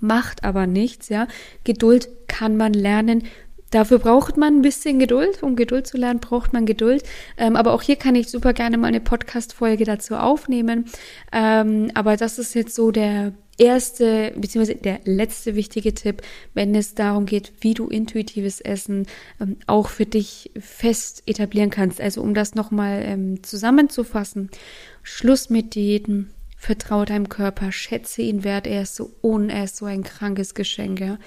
Macht 0.00 0.44
aber 0.44 0.66
nichts, 0.66 1.10
ja. 1.10 1.28
Geduld 1.64 2.08
kann 2.26 2.56
man 2.56 2.72
lernen. 2.72 3.24
Dafür 3.70 3.98
braucht 3.98 4.38
man 4.38 4.56
ein 4.56 4.62
bisschen 4.62 4.98
Geduld. 4.98 5.42
Um 5.42 5.54
Geduld 5.54 5.86
zu 5.86 5.98
lernen, 5.98 6.20
braucht 6.20 6.54
man 6.54 6.64
Geduld. 6.64 7.02
Ähm, 7.36 7.54
aber 7.54 7.74
auch 7.74 7.82
hier 7.82 7.96
kann 7.96 8.14
ich 8.14 8.30
super 8.30 8.54
gerne 8.54 8.78
mal 8.78 8.86
eine 8.86 9.00
Podcast-Folge 9.00 9.84
dazu 9.84 10.14
aufnehmen. 10.14 10.86
Ähm, 11.32 11.90
aber 11.92 12.16
das 12.16 12.38
ist 12.38 12.54
jetzt 12.54 12.74
so 12.74 12.92
der 12.92 13.34
erste 13.58 14.32
beziehungsweise 14.36 14.78
der 14.78 15.00
letzte 15.04 15.54
wichtige 15.54 15.94
Tipp, 15.94 16.22
wenn 16.54 16.74
es 16.74 16.94
darum 16.94 17.26
geht, 17.26 17.52
wie 17.60 17.74
du 17.74 17.88
intuitives 17.88 18.60
Essen 18.60 19.06
ähm, 19.40 19.56
auch 19.66 19.88
für 19.88 20.06
dich 20.06 20.50
fest 20.58 21.22
etablieren 21.26 21.70
kannst. 21.70 22.00
Also 22.00 22.22
um 22.22 22.34
das 22.34 22.54
nochmal 22.54 23.02
ähm, 23.04 23.42
zusammenzufassen, 23.42 24.50
Schluss 25.02 25.50
mit 25.50 25.74
Diäten, 25.74 26.30
vertraue 26.56 27.04
deinem 27.04 27.28
Körper, 27.28 27.72
schätze 27.72 28.22
ihn 28.22 28.42
wert, 28.42 28.66
er 28.66 28.82
ist 28.82 28.96
so 28.96 29.14
un, 29.22 29.50
er 29.50 29.64
ist 29.64 29.76
so 29.76 29.84
ein 29.84 30.02
krankes 30.02 30.54
Geschenk. 30.54 31.00
Ja? 31.00 31.18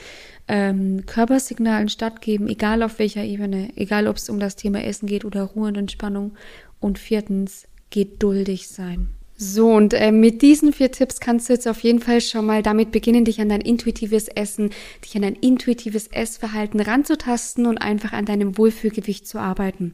Ähm, 0.47 1.05
Körpersignalen 1.05 1.89
stattgeben, 1.89 2.47
egal 2.47 2.81
auf 2.81 2.99
welcher 2.99 3.23
Ebene, 3.23 3.69
egal 3.75 4.07
ob 4.07 4.17
es 4.17 4.29
um 4.29 4.39
das 4.39 4.55
Thema 4.55 4.83
Essen 4.83 5.07
geht 5.07 5.25
oder 5.25 5.43
Ruhe 5.43 5.67
und 5.67 5.77
Entspannung. 5.77 6.35
Und 6.79 6.99
viertens, 6.99 7.67
geduldig 7.89 8.67
sein. 8.67 9.16
So, 9.39 9.71
und 9.71 9.93
äh, 9.93 10.11
mit 10.11 10.41
diesen 10.41 10.73
vier 10.73 10.91
Tipps 10.91 11.19
kannst 11.19 11.47
du 11.47 11.53
jetzt 11.53 11.67
auf 11.67 11.81
jeden 11.81 11.99
Fall 11.99 12.21
schon 12.21 12.43
mal 12.43 12.63
damit 12.63 12.91
beginnen, 12.91 13.23
dich 13.23 13.39
an 13.39 13.49
dein 13.49 13.61
intuitives 13.61 14.27
Essen, 14.29 14.71
dich 15.05 15.15
an 15.15 15.21
dein 15.21 15.35
intuitives 15.35 16.07
Essverhalten 16.07 16.79
ranzutasten 16.79 17.67
und 17.67 17.77
einfach 17.77 18.13
an 18.13 18.25
deinem 18.25 18.57
Wohlfühlgewicht 18.57 19.27
zu 19.27 19.37
arbeiten. 19.37 19.93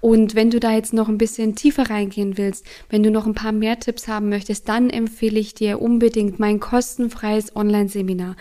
Und 0.00 0.36
wenn 0.36 0.50
du 0.50 0.60
da 0.60 0.72
jetzt 0.72 0.92
noch 0.92 1.08
ein 1.08 1.18
bisschen 1.18 1.56
tiefer 1.56 1.90
reingehen 1.90 2.38
willst, 2.38 2.64
wenn 2.88 3.02
du 3.02 3.10
noch 3.10 3.26
ein 3.26 3.34
paar 3.34 3.50
mehr 3.50 3.80
Tipps 3.80 4.06
haben 4.06 4.28
möchtest, 4.28 4.68
dann 4.68 4.90
empfehle 4.90 5.40
ich 5.40 5.54
dir 5.54 5.82
unbedingt 5.82 6.38
mein 6.38 6.60
kostenfreies 6.60 7.56
Online-Seminar. 7.56 8.36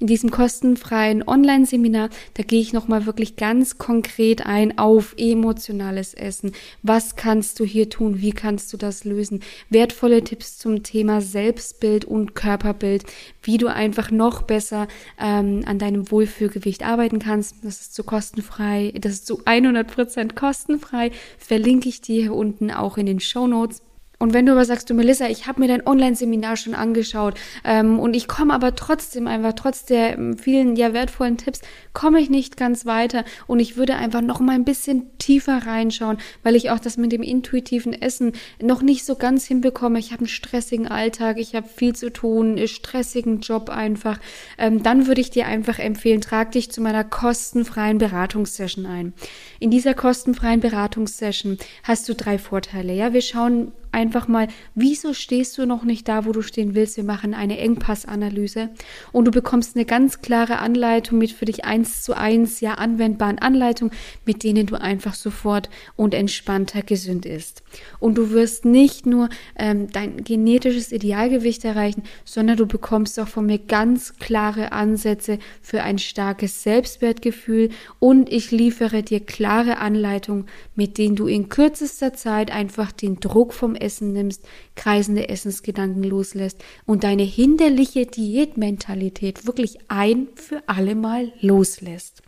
In 0.00 0.06
diesem 0.06 0.30
kostenfreien 0.30 1.26
Online-Seminar, 1.26 2.10
da 2.34 2.44
gehe 2.44 2.60
ich 2.60 2.72
nochmal 2.72 3.04
wirklich 3.04 3.34
ganz 3.34 3.78
konkret 3.78 4.46
ein 4.46 4.78
auf 4.78 5.14
emotionales 5.16 6.14
Essen. 6.14 6.52
Was 6.84 7.16
kannst 7.16 7.58
du 7.58 7.64
hier 7.64 7.90
tun? 7.90 8.20
Wie 8.20 8.30
kannst 8.30 8.72
du 8.72 8.76
das 8.76 9.02
lösen? 9.02 9.40
Wertvolle 9.70 10.22
Tipps 10.22 10.56
zum 10.56 10.84
Thema 10.84 11.20
Selbstbild 11.20 12.04
und 12.04 12.36
Körperbild, 12.36 13.04
wie 13.42 13.58
du 13.58 13.66
einfach 13.66 14.12
noch 14.12 14.42
besser 14.42 14.86
ähm, 15.20 15.62
an 15.66 15.80
deinem 15.80 16.10
Wohlfühlgewicht 16.12 16.84
arbeiten 16.84 17.18
kannst. 17.18 17.56
Das 17.62 17.80
ist 17.80 17.94
so 17.96 18.04
kostenfrei, 18.04 18.94
das 19.00 19.14
ist 19.14 19.26
zu 19.26 19.42
100% 19.42 20.36
kostenfrei. 20.36 21.10
Verlinke 21.38 21.88
ich 21.88 22.00
dir 22.00 22.22
hier 22.22 22.34
unten 22.34 22.70
auch 22.70 22.98
in 22.98 23.06
den 23.06 23.18
Show 23.18 23.48
Notes. 23.48 23.82
Und 24.20 24.32
wenn 24.32 24.46
du 24.46 24.52
aber 24.52 24.64
sagst, 24.64 24.90
du 24.90 24.94
Melissa, 24.94 25.28
ich 25.28 25.46
habe 25.46 25.60
mir 25.60 25.68
dein 25.68 25.86
Online-Seminar 25.86 26.56
schon 26.56 26.74
angeschaut 26.74 27.34
ähm, 27.62 28.00
und 28.00 28.14
ich 28.14 28.26
komme 28.26 28.52
aber 28.52 28.74
trotzdem 28.74 29.28
einfach, 29.28 29.52
trotz 29.52 29.84
der 29.84 30.18
ähm, 30.18 30.36
vielen 30.36 30.74
ja 30.74 30.92
wertvollen 30.92 31.36
Tipps, 31.36 31.60
komme 31.92 32.20
ich 32.20 32.28
nicht 32.28 32.56
ganz 32.56 32.84
weiter 32.84 33.24
und 33.46 33.60
ich 33.60 33.76
würde 33.76 33.94
einfach 33.94 34.20
noch 34.20 34.40
mal 34.40 34.56
ein 34.56 34.64
bisschen 34.64 35.06
tiefer 35.18 35.66
reinschauen, 35.66 36.18
weil 36.42 36.56
ich 36.56 36.70
auch 36.70 36.80
das 36.80 36.96
mit 36.96 37.12
dem 37.12 37.22
intuitiven 37.22 37.92
Essen 37.92 38.32
noch 38.60 38.82
nicht 38.82 39.04
so 39.04 39.14
ganz 39.14 39.44
hinbekomme. 39.44 40.00
Ich 40.00 40.10
habe 40.10 40.22
einen 40.22 40.28
stressigen 40.28 40.88
Alltag, 40.88 41.38
ich 41.38 41.54
habe 41.54 41.68
viel 41.68 41.94
zu 41.94 42.12
tun, 42.12 42.58
stressigen 42.66 43.38
Job 43.38 43.70
einfach. 43.70 44.18
Ähm, 44.58 44.82
dann 44.82 45.06
würde 45.06 45.20
ich 45.20 45.30
dir 45.30 45.46
einfach 45.46 45.78
empfehlen, 45.78 46.20
trag 46.20 46.50
dich 46.50 46.72
zu 46.72 46.80
meiner 46.80 47.04
kostenfreien 47.04 47.98
Beratungssession 47.98 48.84
ein. 48.84 49.12
In 49.60 49.70
dieser 49.70 49.94
kostenfreien 49.94 50.58
Beratungssession 50.58 51.56
hast 51.84 52.08
du 52.08 52.16
drei 52.16 52.38
Vorteile. 52.38 52.92
Ja, 52.92 53.12
wir 53.12 53.22
schauen 53.22 53.70
einfach 53.92 54.28
mal, 54.28 54.48
wieso 54.74 55.14
stehst 55.14 55.58
du 55.58 55.66
noch 55.66 55.84
nicht 55.84 56.08
da, 56.08 56.24
wo 56.24 56.32
du 56.32 56.42
stehen 56.42 56.74
willst? 56.74 56.96
Wir 56.96 57.04
machen 57.04 57.34
eine 57.34 57.58
Engpassanalyse 57.58 58.70
und 59.12 59.24
du 59.26 59.30
bekommst 59.30 59.76
eine 59.76 59.84
ganz 59.84 60.20
klare 60.20 60.58
Anleitung 60.58 61.18
mit 61.18 61.32
für 61.32 61.44
dich 61.44 61.64
eins 61.64 62.02
zu 62.02 62.16
eins, 62.16 62.60
ja, 62.60 62.74
anwendbaren 62.74 63.38
Anleitungen, 63.38 63.94
mit 64.24 64.44
denen 64.44 64.66
du 64.66 64.80
einfach 64.80 65.14
sofort 65.14 65.70
und 65.96 66.14
entspannter 66.14 66.82
gesund 66.82 67.26
ist. 67.26 67.62
Und 67.98 68.18
du 68.18 68.30
wirst 68.30 68.64
nicht 68.64 69.06
nur 69.06 69.28
ähm, 69.56 69.90
dein 69.90 70.24
genetisches 70.24 70.92
Idealgewicht 70.92 71.64
erreichen, 71.64 72.02
sondern 72.24 72.56
du 72.56 72.66
bekommst 72.66 73.18
auch 73.20 73.28
von 73.28 73.46
mir 73.46 73.58
ganz 73.58 74.14
klare 74.18 74.72
Ansätze 74.72 75.38
für 75.62 75.82
ein 75.82 75.98
starkes 75.98 76.62
Selbstwertgefühl 76.62 77.70
und 77.98 78.30
ich 78.30 78.50
liefere 78.50 79.02
dir 79.02 79.20
klare 79.20 79.78
Anleitungen, 79.78 80.46
mit 80.74 80.98
denen 80.98 81.16
du 81.16 81.26
in 81.26 81.48
kürzester 81.48 82.12
Zeit 82.12 82.50
einfach 82.50 82.92
den 82.92 83.20
Druck 83.20 83.52
vom 83.52 83.74
Essen 83.80 84.12
nimmst, 84.12 84.42
kreisende 84.76 85.28
Essensgedanken 85.28 86.02
loslässt 86.04 86.62
und 86.86 87.04
deine 87.04 87.22
hinderliche 87.22 88.06
Diätmentalität 88.06 89.46
wirklich 89.46 89.78
ein 89.88 90.28
für 90.34 90.62
alle 90.66 90.94
Mal 90.94 91.32
loslässt. 91.40 92.22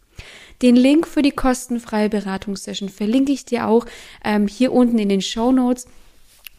Den 0.63 0.77
Link 0.77 1.07
für 1.07 1.23
die 1.23 1.31
kostenfreie 1.31 2.11
Beratungssession 2.11 2.89
verlinke 2.89 3.33
ich 3.33 3.45
dir 3.45 3.67
auch 3.67 3.87
ähm, 4.25 4.47
hier 4.47 4.73
unten 4.73 4.99
in 4.99 5.09
den 5.09 5.23
Show 5.23 5.53
Notes. 5.53 5.87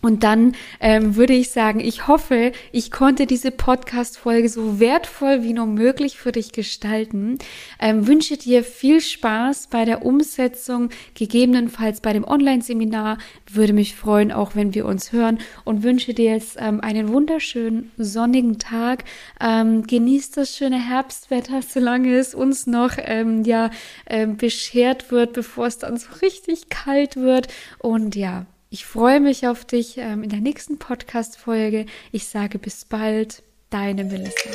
Und 0.02 0.24
dann 0.24 0.54
ähm, 0.80 1.16
würde 1.16 1.34
ich 1.34 1.52
sagen, 1.52 1.80
ich 1.80 2.08
hoffe, 2.08 2.52
ich 2.72 2.92
konnte 2.92 3.28
diese 3.28 3.52
Podcast-Folge 3.52 4.50
so 4.50 4.80
wertvoll 4.80 5.44
wie 5.44 5.54
nur 5.54 5.68
möglich 5.68 6.18
für 6.18 6.32
dich 6.32 6.52
gestalten. 6.52 7.38
Ähm, 7.80 8.08
wünsche 8.08 8.38
dir 8.38 8.64
viel 8.64 9.00
Spaß 9.00 9.68
bei 9.68 9.86
der 9.86 10.04
Umsetzung, 10.04 10.90
gegebenenfalls 11.14 12.02
bei 12.02 12.14
dem 12.14 12.24
Online-Seminar. 12.24 13.20
Würde 13.52 13.74
mich 13.74 13.96
freuen, 13.96 14.32
auch 14.32 14.56
wenn 14.56 14.74
wir 14.74 14.86
uns 14.86 15.12
hören. 15.12 15.40
Und 15.66 15.84
wünsche 15.84 16.14
dir 16.14 16.32
jetzt 16.32 16.58
ähm, 16.60 16.82
einen 16.82 17.10
wunderschönen 17.10 17.92
sonnigen 17.98 18.58
Tag. 18.58 19.04
Ähm, 19.40 19.84
genieß 19.84 20.32
das 20.32 20.56
schöne 20.56 20.80
Herbstwetter, 20.80 21.62
solange 21.62 22.16
es 22.16 22.34
uns 22.34 22.66
noch 22.66 22.94
ähm, 22.98 23.44
ja 23.44 23.70
ähm, 24.08 24.38
beschert 24.38 25.12
wird, 25.12 25.34
bevor 25.34 25.68
es 25.68 25.78
dann 25.78 25.98
so 25.98 26.08
richtig 26.22 26.70
kalt 26.70 27.18
wird. 27.18 27.48
Und 27.80 28.16
ja, 28.16 28.48
ich 28.72 28.86
freue 28.86 29.20
mich 29.20 29.48
auf 29.48 29.66
dich 29.66 29.98
ähm, 29.98 30.24
in 30.24 30.30
der 30.30 30.40
nächsten 30.40 30.80
Podcast-Folge. 30.80 31.88
Ich 32.14 32.28
sage 32.28 32.58
bis 32.58 32.86
bald, 32.86 33.44
deine 33.70 34.06
Melissa. 34.06 34.50